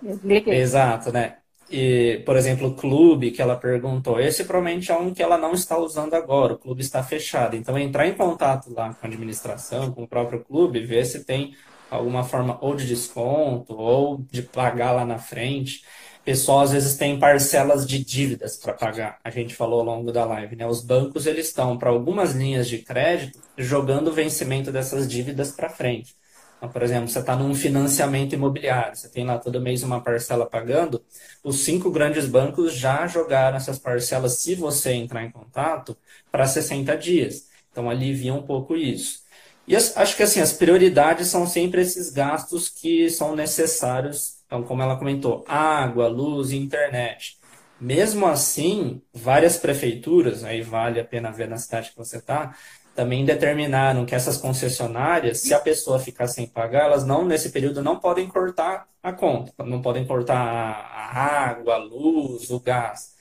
exato, 0.47 1.11
né? 1.11 1.37
E, 1.69 2.21
por 2.25 2.37
exemplo, 2.37 2.67
o 2.67 2.75
clube 2.75 3.31
que 3.31 3.41
ela 3.41 3.55
perguntou, 3.55 4.19
esse 4.19 4.43
provavelmente 4.43 4.91
é 4.91 4.95
um 4.95 5.11
que 5.11 5.23
ela 5.23 5.35
não 5.35 5.53
está 5.53 5.77
usando 5.79 6.13
agora, 6.13 6.53
o 6.53 6.59
clube 6.59 6.81
está 6.81 7.01
fechado. 7.01 7.55
Então, 7.55 7.75
entrar 7.77 8.07
em 8.07 8.13
contato 8.13 8.71
lá 8.71 8.93
com 8.93 9.07
a 9.07 9.09
administração, 9.09 9.91
com 9.91 10.03
o 10.03 10.07
próprio 10.07 10.43
clube, 10.43 10.85
ver 10.85 11.03
se 11.05 11.25
tem 11.25 11.55
alguma 11.89 12.23
forma 12.23 12.59
ou 12.61 12.75
de 12.75 12.85
desconto 12.85 13.73
ou 13.75 14.23
de 14.31 14.43
pagar 14.43 14.91
lá 14.91 15.05
na 15.05 15.17
frente 15.17 15.83
pessoal 16.25 16.61
às 16.61 16.71
vezes 16.71 16.97
tem 16.97 17.19
parcelas 17.19 17.85
de 17.85 18.03
dívidas 18.03 18.57
para 18.57 18.73
pagar. 18.73 19.19
A 19.23 19.29
gente 19.29 19.55
falou 19.55 19.79
ao 19.79 19.85
longo 19.85 20.11
da 20.11 20.25
live, 20.25 20.55
né? 20.55 20.65
Os 20.65 20.83
bancos 20.83 21.27
eles 21.27 21.47
estão 21.47 21.77
para 21.77 21.89
algumas 21.91 22.33
linhas 22.33 22.67
de 22.67 22.79
crédito 22.79 23.39
jogando 23.57 24.07
o 24.09 24.13
vencimento 24.13 24.71
dessas 24.71 25.07
dívidas 25.07 25.51
para 25.51 25.69
frente. 25.69 26.15
Então, 26.57 26.69
por 26.69 26.81
exemplo, 26.81 27.07
você 27.07 27.19
está 27.19 27.35
num 27.35 27.53
financiamento 27.53 28.33
imobiliário, 28.33 28.95
você 28.95 29.07
tem 29.07 29.25
lá 29.25 29.37
todo 29.37 29.61
mês 29.61 29.83
uma 29.83 30.01
parcela 30.01 30.45
pagando, 30.47 31.03
os 31.43 31.59
cinco 31.59 31.91
grandes 31.91 32.25
bancos 32.25 32.73
já 32.73 33.05
jogaram 33.07 33.57
essas 33.57 33.77
parcelas, 33.77 34.37
se 34.39 34.55
você 34.55 34.93
entrar 34.93 35.23
em 35.23 35.31
contato, 35.31 35.95
para 36.31 36.47
60 36.47 36.97
dias. 36.97 37.47
Então, 37.71 37.89
alivia 37.89 38.33
um 38.33 38.41
pouco 38.41 38.75
isso. 38.75 39.19
E 39.67 39.75
acho 39.75 40.15
que 40.15 40.23
assim, 40.23 40.39
as 40.39 40.53
prioridades 40.53 41.27
são 41.27 41.45
sempre 41.45 41.81
esses 41.81 42.09
gastos 42.09 42.69
que 42.69 43.09
são 43.09 43.35
necessários 43.35 44.34
então, 44.45 44.63
como 44.63 44.81
ela 44.81 44.97
comentou, 44.97 45.43
água, 45.47 46.07
luz 46.07 46.51
e 46.51 46.57
internet. 46.57 47.37
Mesmo 47.79 48.25
assim, 48.25 49.01
várias 49.13 49.57
prefeituras, 49.57 50.43
aí 50.43 50.61
vale 50.61 50.99
a 50.99 51.05
pena 51.05 51.31
ver 51.31 51.47
na 51.47 51.57
cidade 51.57 51.91
que 51.91 51.97
você 51.97 52.17
está, 52.17 52.55
também 52.95 53.25
determinaram 53.25 54.05
que 54.05 54.15
essas 54.15 54.37
concessionárias, 54.37 55.41
se 55.41 55.53
a 55.53 55.59
pessoa 55.59 55.99
ficar 55.99 56.27
sem 56.27 56.47
pagar, 56.47 56.85
elas 56.85 57.05
não, 57.05 57.25
nesse 57.25 57.49
período, 57.49 57.83
não 57.83 57.99
podem 57.99 58.27
cortar 58.27 58.87
a 59.03 59.11
conta, 59.11 59.51
não 59.65 59.81
podem 59.81 60.05
cortar 60.05 60.37
a 60.37 61.49
água, 61.49 61.75
a 61.75 61.77
luz, 61.77 62.49
o 62.49 62.59
gás. 62.59 63.13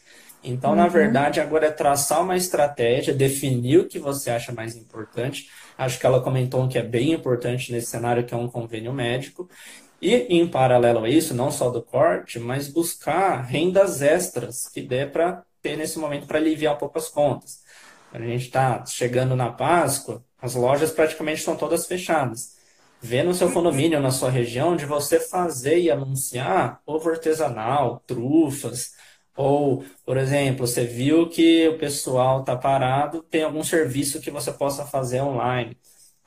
Então, 0.44 0.70
uhum. 0.70 0.76
na 0.76 0.86
verdade, 0.86 1.40
agora 1.40 1.66
é 1.66 1.70
traçar 1.70 2.22
uma 2.22 2.36
estratégia, 2.36 3.14
definir 3.14 3.78
o 3.78 3.88
que 3.88 3.98
você 3.98 4.30
acha 4.30 4.52
mais 4.52 4.76
importante. 4.76 5.48
Acho 5.76 5.98
que 5.98 6.06
ela 6.06 6.22
comentou 6.22 6.62
um 6.62 6.68
que 6.68 6.78
é 6.78 6.82
bem 6.82 7.12
importante 7.12 7.72
nesse 7.72 7.88
cenário, 7.88 8.24
que 8.24 8.34
é 8.34 8.36
um 8.36 8.46
convênio 8.46 8.92
médico. 8.92 9.48
E, 10.04 10.26
em 10.28 10.46
paralelo 10.46 11.02
a 11.02 11.08
isso, 11.08 11.32
não 11.32 11.50
só 11.50 11.70
do 11.70 11.80
corte, 11.80 12.38
mas 12.38 12.68
buscar 12.68 13.40
rendas 13.40 14.02
extras 14.02 14.68
que 14.68 14.82
dê 14.82 15.06
para 15.06 15.42
ter 15.62 15.78
nesse 15.78 15.98
momento 15.98 16.26
para 16.26 16.36
aliviar 16.38 16.74
um 16.74 16.78
pouco 16.78 16.98
as 16.98 17.08
contas. 17.08 17.60
A 18.12 18.18
gente 18.18 18.44
está 18.44 18.84
chegando 18.84 19.34
na 19.34 19.50
Páscoa, 19.50 20.22
as 20.38 20.54
lojas 20.54 20.90
praticamente 20.90 21.38
estão 21.38 21.56
todas 21.56 21.86
fechadas. 21.86 22.58
Vê 23.00 23.22
no 23.22 23.32
seu 23.32 23.50
condomínio, 23.50 23.98
na 23.98 24.10
sua 24.10 24.28
região, 24.28 24.76
de 24.76 24.84
você 24.84 25.18
fazer 25.18 25.78
e 25.78 25.90
anunciar 25.90 26.82
ovo 26.84 27.08
artesanal, 27.08 28.02
trufas, 28.06 28.90
ou, 29.34 29.86
por 30.04 30.18
exemplo, 30.18 30.66
você 30.66 30.84
viu 30.84 31.30
que 31.30 31.66
o 31.68 31.78
pessoal 31.78 32.40
está 32.40 32.54
parado, 32.54 33.22
tem 33.22 33.42
algum 33.42 33.64
serviço 33.64 34.20
que 34.20 34.30
você 34.30 34.52
possa 34.52 34.84
fazer 34.84 35.22
online. 35.22 35.78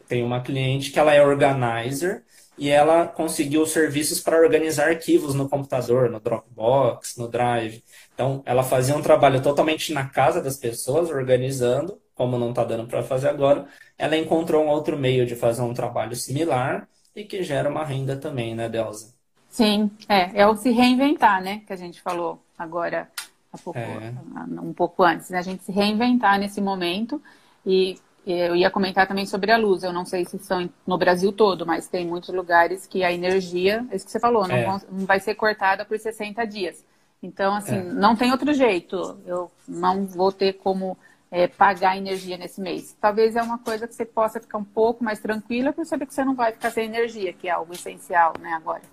Tem 0.08 0.24
uma 0.24 0.42
cliente 0.42 0.90
que 0.90 0.98
ela 0.98 1.14
é 1.14 1.24
organizer, 1.24 2.26
e 2.58 2.70
ela 2.70 3.08
conseguiu 3.08 3.66
serviços 3.66 4.20
para 4.20 4.38
organizar 4.38 4.90
arquivos 4.90 5.36
no 5.36 5.48
computador, 5.48 6.10
no 6.10 6.20
Dropbox, 6.20 7.18
no 7.18 7.28
Drive. 7.28 7.84
Então, 8.14 8.42
ela 8.46 8.64
fazia 8.64 8.96
um 8.96 9.02
trabalho 9.02 9.42
totalmente 9.42 9.94
na 9.94 10.10
casa 10.10 10.42
das 10.42 10.58
pessoas, 10.58 11.10
organizando, 11.10 12.00
como 12.16 12.38
não 12.38 12.50
está 12.50 12.64
dando 12.64 12.88
para 12.88 13.04
fazer 13.04 13.30
agora. 13.30 13.68
Ela 13.98 14.18
encontrou 14.18 14.64
um 14.64 14.70
outro 14.70 14.98
meio 14.98 15.26
de 15.26 15.36
fazer 15.36 15.62
um 15.62 15.74
trabalho 15.74 16.16
similar 16.16 16.88
e 17.16 17.24
que 17.24 17.44
gera 17.44 17.70
uma 17.70 17.84
renda 17.84 18.18
também, 18.18 18.56
né, 18.56 18.68
Delza? 18.68 19.14
Sim, 19.50 19.92
é, 20.10 20.42
é 20.42 20.48
o 20.48 20.56
se 20.56 20.72
reinventar, 20.72 21.42
né, 21.42 21.62
que 21.66 21.74
a 21.74 21.78
gente 21.78 22.02
falou 22.02 22.42
agora 22.58 23.08
há 23.52 23.58
pouco, 23.58 23.80
é. 23.80 24.14
um 24.62 24.74
pouco 24.74 25.04
antes, 25.04 25.30
né? 25.30 25.38
A 25.38 25.44
gente 25.44 25.64
se 25.64 25.72
reinventar 25.72 26.40
nesse 26.40 26.60
momento 26.60 27.22
e 27.66 28.00
eu 28.34 28.56
ia 28.56 28.70
comentar 28.70 29.08
também 29.08 29.26
sobre 29.26 29.52
a 29.52 29.58
luz. 29.58 29.84
Eu 29.84 29.94
não 29.94 30.06
sei 30.06 30.26
se 30.26 30.38
são 30.40 30.70
no 30.86 30.98
Brasil 30.98 31.32
todo, 31.32 31.66
mas 31.66 31.88
tem 31.88 32.06
muitos 32.06 32.34
lugares 32.34 32.86
que 32.86 33.04
a 33.04 33.12
energia, 33.12 33.86
é 33.90 33.96
isso 33.96 34.06
que 34.06 34.12
você 34.12 34.20
falou, 34.20 34.48
não, 34.48 34.56
é. 34.56 34.66
não 34.66 35.06
vai 35.06 35.20
ser 35.20 35.36
cortada 35.36 35.86
por 35.86 35.98
60 35.98 36.46
dias. 36.46 36.84
Então, 37.22 37.56
assim, 37.56 37.78
é. 37.78 37.84
não 37.84 38.16
tem 38.16 38.32
outro 38.32 38.54
jeito. 38.54 39.20
Eu 39.26 39.52
não 39.68 40.06
vou 40.06 40.32
ter 40.32 40.54
como 40.54 40.98
é, 41.32 41.48
pagar 41.48 41.98
energia 41.98 42.38
nesse 42.38 42.62
mês. 42.62 42.96
Talvez 43.00 43.36
é 43.36 43.42
uma 43.42 43.58
coisa 43.58 43.88
que 43.88 43.96
você 43.96 44.06
possa 44.06 44.40
ficar 44.40 44.58
um 44.58 44.64
pouco 44.64 45.04
mais 45.04 45.20
tranquila 45.20 45.74
por 45.74 45.86
saber 45.86 46.06
que 46.06 46.14
você 46.14 46.24
não 46.24 46.36
vai 46.36 46.52
ficar 46.52 46.72
sem 46.72 46.86
energia, 46.86 47.34
que 47.34 47.48
é 47.48 47.52
algo 47.52 47.74
essencial, 47.74 48.34
né, 48.40 48.54
agora. 48.54 48.84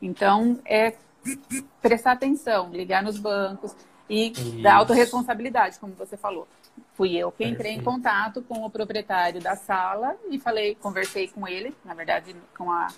Então, 0.00 0.58
é 0.64 0.94
prestar 1.80 2.12
atenção, 2.12 2.70
ligar 2.70 3.02
nos 3.02 3.18
bancos 3.18 3.74
e 4.08 4.32
Isso. 4.32 4.62
da 4.62 4.74
autorresponsabilidade, 4.74 5.78
como 5.78 5.94
você 5.94 6.16
falou. 6.16 6.46
Fui 6.94 7.16
eu 7.16 7.32
que 7.32 7.44
entrei 7.44 7.72
em 7.72 7.82
contato 7.82 8.42
com 8.42 8.64
o 8.64 8.70
proprietário 8.70 9.40
da 9.40 9.56
sala 9.56 10.14
e 10.30 10.38
falei, 10.38 10.74
conversei 10.74 11.26
com 11.28 11.48
ele, 11.48 11.74
na 11.84 11.94
verdade, 11.94 12.36
com 12.56 12.70
a 12.70 12.88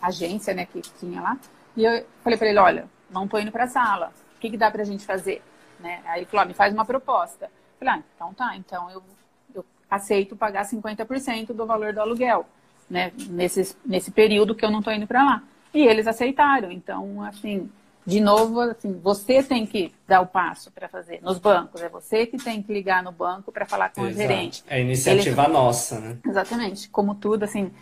agência, 0.00 0.54
né, 0.54 0.66
que 0.66 0.80
tinha 0.80 1.20
lá. 1.20 1.38
E 1.76 1.84
eu 1.84 2.06
falei 2.22 2.38
para 2.38 2.48
ele, 2.48 2.58
olha, 2.58 2.88
não 3.10 3.24
estou 3.24 3.38
indo 3.38 3.52
para 3.52 3.64
a 3.64 3.68
sala. 3.68 4.12
O 4.36 4.40
que, 4.40 4.50
que 4.50 4.56
dá 4.56 4.70
para 4.70 4.82
a 4.82 4.84
gente 4.84 5.04
fazer? 5.04 5.42
Né? 5.78 6.00
Aí 6.06 6.20
ele 6.20 6.26
falou, 6.26 6.44
ah, 6.44 6.46
me 6.46 6.54
faz 6.54 6.72
uma 6.72 6.84
proposta. 6.84 7.46
Eu 7.46 7.78
falei, 7.78 7.94
ah, 7.94 8.02
então 8.14 8.34
tá, 8.34 8.56
então 8.56 8.90
eu, 8.90 9.02
eu 9.54 9.64
aceito 9.90 10.34
pagar 10.34 10.64
50% 10.64 11.52
do 11.52 11.66
valor 11.66 11.92
do 11.92 12.00
aluguel, 12.00 12.46
né, 12.88 13.12
nesse, 13.28 13.76
nesse 13.84 14.10
período 14.10 14.54
que 14.54 14.64
eu 14.64 14.70
não 14.70 14.78
estou 14.78 14.92
indo 14.92 15.06
para 15.06 15.22
lá. 15.22 15.42
E 15.74 15.86
eles 15.86 16.06
aceitaram. 16.06 16.72
Então, 16.72 17.22
assim, 17.22 17.70
de 18.06 18.20
novo, 18.20 18.60
assim, 18.60 18.92
você 19.02 19.42
tem 19.42 19.66
que 19.66 19.92
dar 20.06 20.20
o 20.20 20.26
passo 20.26 20.70
para 20.70 20.88
fazer. 20.88 21.20
Nos 21.22 21.38
bancos, 21.38 21.82
é 21.82 21.88
você 21.88 22.24
que 22.24 22.38
tem 22.38 22.62
que 22.62 22.72
ligar 22.72 23.02
no 23.02 23.10
banco 23.10 23.50
para 23.50 23.66
falar 23.66 23.88
com 23.88 24.02
Exato. 24.02 24.14
o 24.14 24.16
gerente. 24.16 24.64
É 24.68 24.80
iniciativa 24.80 25.42
Ele... 25.42 25.52
nossa, 25.52 25.98
né? 25.98 26.16
Exatamente. 26.24 26.88
Como 26.88 27.16
tudo, 27.16 27.42
assim, 27.42 27.72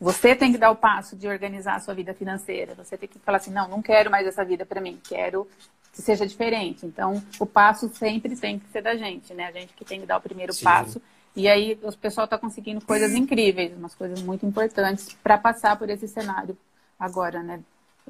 você 0.00 0.36
tem 0.36 0.52
que 0.52 0.58
dar 0.58 0.70
o 0.70 0.76
passo 0.76 1.16
de 1.16 1.26
organizar 1.26 1.74
a 1.74 1.80
sua 1.80 1.94
vida 1.94 2.14
financeira. 2.14 2.76
Você 2.76 2.96
tem 2.96 3.08
que 3.08 3.18
falar 3.18 3.38
assim, 3.38 3.50
não, 3.50 3.66
não 3.66 3.82
quero 3.82 4.08
mais 4.08 4.24
essa 4.24 4.44
vida 4.44 4.64
para 4.64 4.80
mim, 4.80 5.00
quero 5.02 5.48
que 5.92 6.00
seja 6.00 6.24
diferente. 6.24 6.86
Então, 6.86 7.20
o 7.40 7.44
passo 7.44 7.88
sempre 7.92 8.36
tem 8.36 8.60
que 8.60 8.70
ser 8.70 8.82
da 8.82 8.94
gente, 8.94 9.34
né? 9.34 9.46
A 9.46 9.52
gente 9.52 9.74
que 9.74 9.84
tem 9.84 10.00
que 10.00 10.06
dar 10.06 10.18
o 10.18 10.20
primeiro 10.20 10.52
Sim. 10.52 10.64
passo. 10.64 11.02
E 11.34 11.48
aí, 11.48 11.76
o 11.82 11.92
pessoal 11.96 12.26
está 12.26 12.38
conseguindo 12.38 12.80
coisas 12.84 13.12
incríveis, 13.14 13.76
umas 13.76 13.96
coisas 13.96 14.22
muito 14.22 14.46
importantes 14.46 15.16
para 15.22 15.36
passar 15.36 15.76
por 15.76 15.90
esse 15.90 16.06
cenário 16.06 16.56
agora, 16.98 17.42
né? 17.42 17.60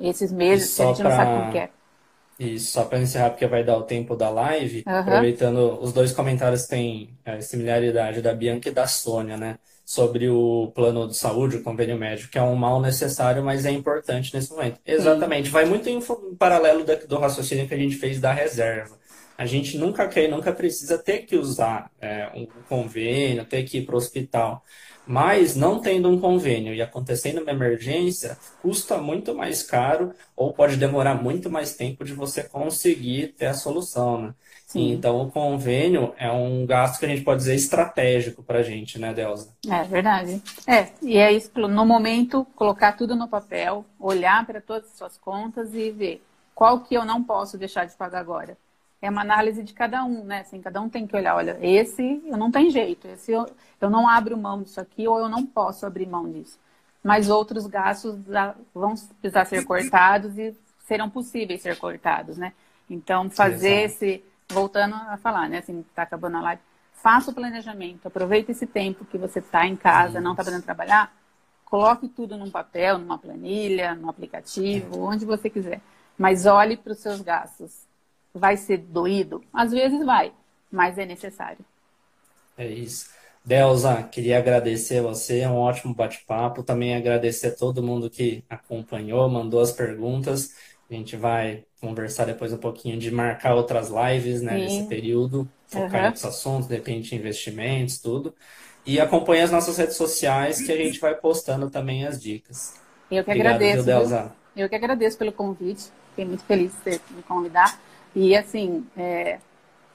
Esses 0.01 0.32
meses 0.32 0.76
que 0.76 0.82
a 0.82 0.86
gente 0.86 1.01
pra... 1.01 1.09
não 1.09 1.16
sabe 1.16 1.49
o 1.49 1.53
que 1.53 1.59
é. 1.59 1.70
E 2.38 2.59
só 2.59 2.84
para 2.84 2.99
encerrar, 2.99 3.30
porque 3.30 3.47
vai 3.47 3.62
dar 3.62 3.76
o 3.76 3.82
tempo 3.82 4.16
da 4.16 4.28
live, 4.28 4.82
uhum. 4.86 4.97
aproveitando, 4.97 5.78
os 5.80 5.93
dois 5.93 6.12
comentários 6.12 6.66
têm 6.66 7.11
é, 7.24 7.40
similaridade 7.40 8.20
da 8.20 8.34
Bianca 8.34 8.68
e 8.68 8.72
da 8.72 8.86
Sônia, 8.86 9.36
né? 9.36 9.59
Sobre 9.84 10.28
o 10.28 10.72
plano 10.74 11.07
de 11.07 11.16
saúde, 11.16 11.57
o 11.57 11.62
convênio 11.62 11.97
médico, 11.97 12.32
que 12.32 12.38
é 12.38 12.43
um 12.43 12.57
mal 12.57 12.80
necessário, 12.80 13.45
mas 13.45 13.64
é 13.64 13.70
importante 13.70 14.34
nesse 14.34 14.51
momento. 14.51 14.80
Exatamente, 14.84 15.51
vai 15.51 15.66
muito 15.66 15.88
em 15.88 16.01
paralelo 16.36 16.84
do 16.84 17.18
raciocínio 17.18 17.68
que 17.68 17.74
a 17.74 17.78
gente 17.78 17.97
fez 17.97 18.20
da 18.20 18.32
reserva. 18.32 18.97
A 19.36 19.47
gente 19.47 19.76
nunca 19.76 20.09
quer, 20.09 20.28
nunca 20.28 20.53
precisa 20.53 20.99
ter 20.99 21.20
que 21.20 21.36
usar 21.36 21.90
é, 22.01 22.30
um 22.34 22.47
convênio, 22.68 23.45
ter 23.45 23.62
que 23.64 23.78
ir 23.78 23.86
para 23.86 23.95
o 23.95 23.99
hospital. 23.99 24.64
Mas 25.07 25.57
não 25.57 25.81
tendo 25.81 26.09
um 26.09 26.21
convênio 26.21 26.75
e 26.75 26.81
acontecendo 26.81 27.43
uma 27.43 27.51
emergência, 27.51 28.39
custa 28.61 28.99
muito 28.99 29.35
mais 29.35 29.63
caro 29.63 30.13
ou 30.37 30.53
pode 30.53 30.77
demorar 30.77 31.15
muito 31.21 31.51
mais 31.51 31.75
tempo 31.75 32.05
de 32.05 32.13
você 32.13 32.43
conseguir 32.45 33.35
ter 33.37 33.47
a 33.47 33.55
solução, 33.55 34.21
né? 34.23 34.35
Sim. 34.67 34.93
Então, 34.93 35.21
o 35.21 35.31
convênio 35.31 36.15
é 36.17 36.31
um 36.33 36.65
gasto 36.65 36.99
que 36.99 37.05
a 37.05 37.09
gente 37.09 37.23
pode 37.23 37.41
dizer 37.41 37.55
estratégico 37.55 38.43
para 38.43 38.61
a 38.61 38.63
gente, 38.63 38.99
né, 38.99 39.13
Delza? 39.13 39.55
É 39.69 39.83
verdade. 39.83 40.43
É, 40.67 40.89
e 41.03 41.19
é 41.19 41.31
isso, 41.31 41.51
no 41.59 41.85
momento, 41.85 42.47
colocar 42.57 42.93
tudo 42.93 43.15
no 43.15 43.29
papel, 43.29 43.85
olhar 44.01 44.47
para 44.47 44.63
todas 44.63 44.89
as 44.91 44.97
suas 44.97 45.19
contas 45.19 45.75
e 45.75 45.91
ver 45.91 46.23
qual 46.55 46.81
que 46.81 46.95
eu 46.95 47.05
não 47.05 47.23
posso 47.23 47.59
deixar 47.59 47.85
de 47.85 47.95
pagar 47.97 48.21
agora. 48.21 48.57
É 49.03 49.11
uma 49.11 49.21
análise 49.21 49.65
de 49.65 49.75
cada 49.75 50.05
um, 50.05 50.23
né? 50.23 50.41
Assim, 50.41 50.63
cada 50.63 50.81
um 50.81 50.89
tem 50.89 51.09
que 51.09 51.17
olhar, 51.17 51.35
olha, 51.35 51.59
esse 51.61 52.23
eu 52.25 52.37
não 52.37 52.53
tem 52.53 52.71
jeito, 52.71 53.09
esse 53.09 53.33
eu, 53.33 53.45
eu 53.81 53.91
não 53.91 54.09
abro 54.09 54.39
mão 54.39 54.63
disso 54.63 54.81
aqui 54.81 55.09
ou 55.09 55.19
eu 55.19 55.29
não 55.29 55.45
posso 55.45 55.85
abrir 55.85 56.07
mão 56.07 56.31
disso. 56.31 56.57
Mas 57.03 57.29
outros 57.29 57.67
gastos 57.67 58.17
vão 58.73 58.95
precisar 59.21 59.45
ser 59.45 59.65
cortados 59.65 60.39
e 60.39 60.57
serão 60.87 61.11
possíveis 61.11 61.61
ser 61.61 61.77
cortados, 61.77 62.39
né? 62.39 62.53
Então, 62.89 63.29
fazer 63.29 63.83
Exato. 63.83 64.05
esse, 64.05 64.25
voltando 64.49 64.95
a 64.95 65.17
falar, 65.17 65.49
né? 65.49 65.59
Assim, 65.59 65.85
tá 65.97 66.03
acabando 66.03 66.37
a 66.37 66.41
live, 66.41 66.63
faça 66.93 67.33
o 67.33 67.35
planejamento, 67.35 68.07
aproveite 68.07 68.53
esse 68.53 68.69
tempo 68.69 69.05
que 69.05 69.19
você 69.19 69.41
está 69.41 69.67
em 69.67 69.75
casa, 69.75 70.21
não 70.21 70.31
está 70.31 70.45
podendo 70.45 70.63
trabalhar, 70.63 71.13
coloque 71.65 72.07
tudo 72.07 72.37
num 72.37 72.51
papel, 72.53 72.99
numa 72.99 73.19
planilha, 73.19 73.97
num 73.97 74.09
aplicativo, 74.09 75.01
onde 75.01 75.25
você 75.25 75.51
quiser. 75.51 75.81
Mas 76.17 76.47
olhe 76.47 76.77
para 76.77 76.93
os 76.93 76.99
seus 76.99 77.21
gastos 77.21 77.91
Vai 78.35 78.57
ser 78.57 78.78
doído? 78.78 79.43
Às 79.53 79.72
vezes 79.72 80.05
vai, 80.05 80.33
mas 80.70 80.99
é 80.99 81.05
necessário. 81.05 81.64
É 82.57 82.66
isso. 82.66 83.11
Delza, 83.45 84.03
queria 84.05 84.39
agradecer 84.39 84.99
a 84.99 85.03
você, 85.03 85.41
é 85.41 85.49
um 85.49 85.57
ótimo 85.57 85.95
bate-papo. 85.95 86.62
Também 86.62 86.95
agradecer 86.95 87.49
a 87.49 87.55
todo 87.55 87.83
mundo 87.83 88.09
que 88.09 88.45
acompanhou, 88.49 89.28
mandou 89.28 89.61
as 89.61 89.72
perguntas. 89.72 90.55
A 90.89 90.95
gente 90.95 91.16
vai 91.16 91.64
conversar 91.80 92.26
depois 92.26 92.53
um 92.53 92.59
pouquinho 92.59 92.99
de 92.99 93.11
marcar 93.11 93.55
outras 93.55 93.89
lives 93.89 94.43
né, 94.43 94.59
nesse 94.59 94.87
período, 94.87 95.49
focar 95.66 96.05
uhum. 96.05 96.11
em 96.11 96.28
assuntos, 96.28 96.68
de 96.68 96.74
repente 96.76 97.16
investimentos, 97.16 97.99
tudo. 97.99 98.33
E 98.87 99.01
acompanhe 99.01 99.43
as 99.43 99.51
nossas 99.51 99.78
redes 99.78 99.97
sociais 99.97 100.61
que 100.61 100.70
a 100.70 100.76
gente 100.76 101.01
vai 101.01 101.14
postando 101.14 101.70
também 101.70 102.07
as 102.07 102.20
dicas. 102.20 102.74
Eu 103.11 103.24
que 103.24 103.30
Obrigado, 103.30 103.55
agradeço. 103.55 103.76
Viu, 103.76 103.85
Delza? 103.85 104.33
Eu 104.57 104.68
que 104.68 104.74
agradeço 104.74 105.18
pelo 105.18 105.33
convite. 105.33 105.91
Fiquei 106.11 106.24
muito 106.24 106.45
feliz 106.45 106.72
de 106.85 107.01
me 107.14 107.22
convidar. 107.22 107.80
E 108.15 108.37
assim, 108.37 108.87
é, 108.97 109.39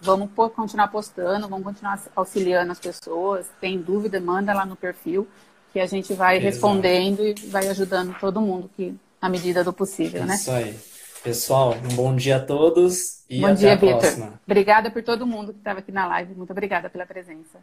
vamos 0.01 0.30
continuar 0.55 0.88
postando, 0.88 1.47
vamos 1.47 1.65
continuar 1.65 2.01
auxiliando 2.15 2.72
as 2.72 2.80
pessoas. 2.80 3.47
Tem 3.59 3.80
dúvida, 3.80 4.20
manda 4.20 4.53
lá 4.53 4.65
no 4.65 4.76
perfil 4.76 5.28
que 5.74 5.80
a 5.80 5.86
gente 5.86 6.13
vai 6.13 6.38
Exato. 6.38 6.45
respondendo 6.45 7.26
e 7.26 7.34
vai 7.47 7.68
ajudando 7.68 8.18
todo 8.20 8.41
mundo 8.41 8.70
que 8.76 8.95
à 9.22 9.30
medida 9.30 9.63
do 9.63 9.74
possível, 9.74 10.26
né? 10.26 10.36
Isso 10.36 10.51
aí. 10.51 10.78
Pessoal, 11.24 11.74
um 11.74 11.95
bom 11.95 12.15
dia 12.15 12.38
a 12.38 12.39
todos 12.39 13.24
e 13.30 13.41
bom 13.41 13.47
até 13.47 13.55
dia, 13.55 13.74
a 13.74 13.78
próxima. 13.78 14.39
Obrigada 14.45 14.89
por 14.89 15.03
todo 15.03 15.28
mundo 15.28 15.51
que 15.51 15.59
estava 15.59 15.80
aqui 15.80 15.91
na 15.91 16.07
live. 16.07 16.34
Muito 16.36 16.51
obrigada 16.51 16.89
pela 16.89 17.05
presença. 17.05 17.59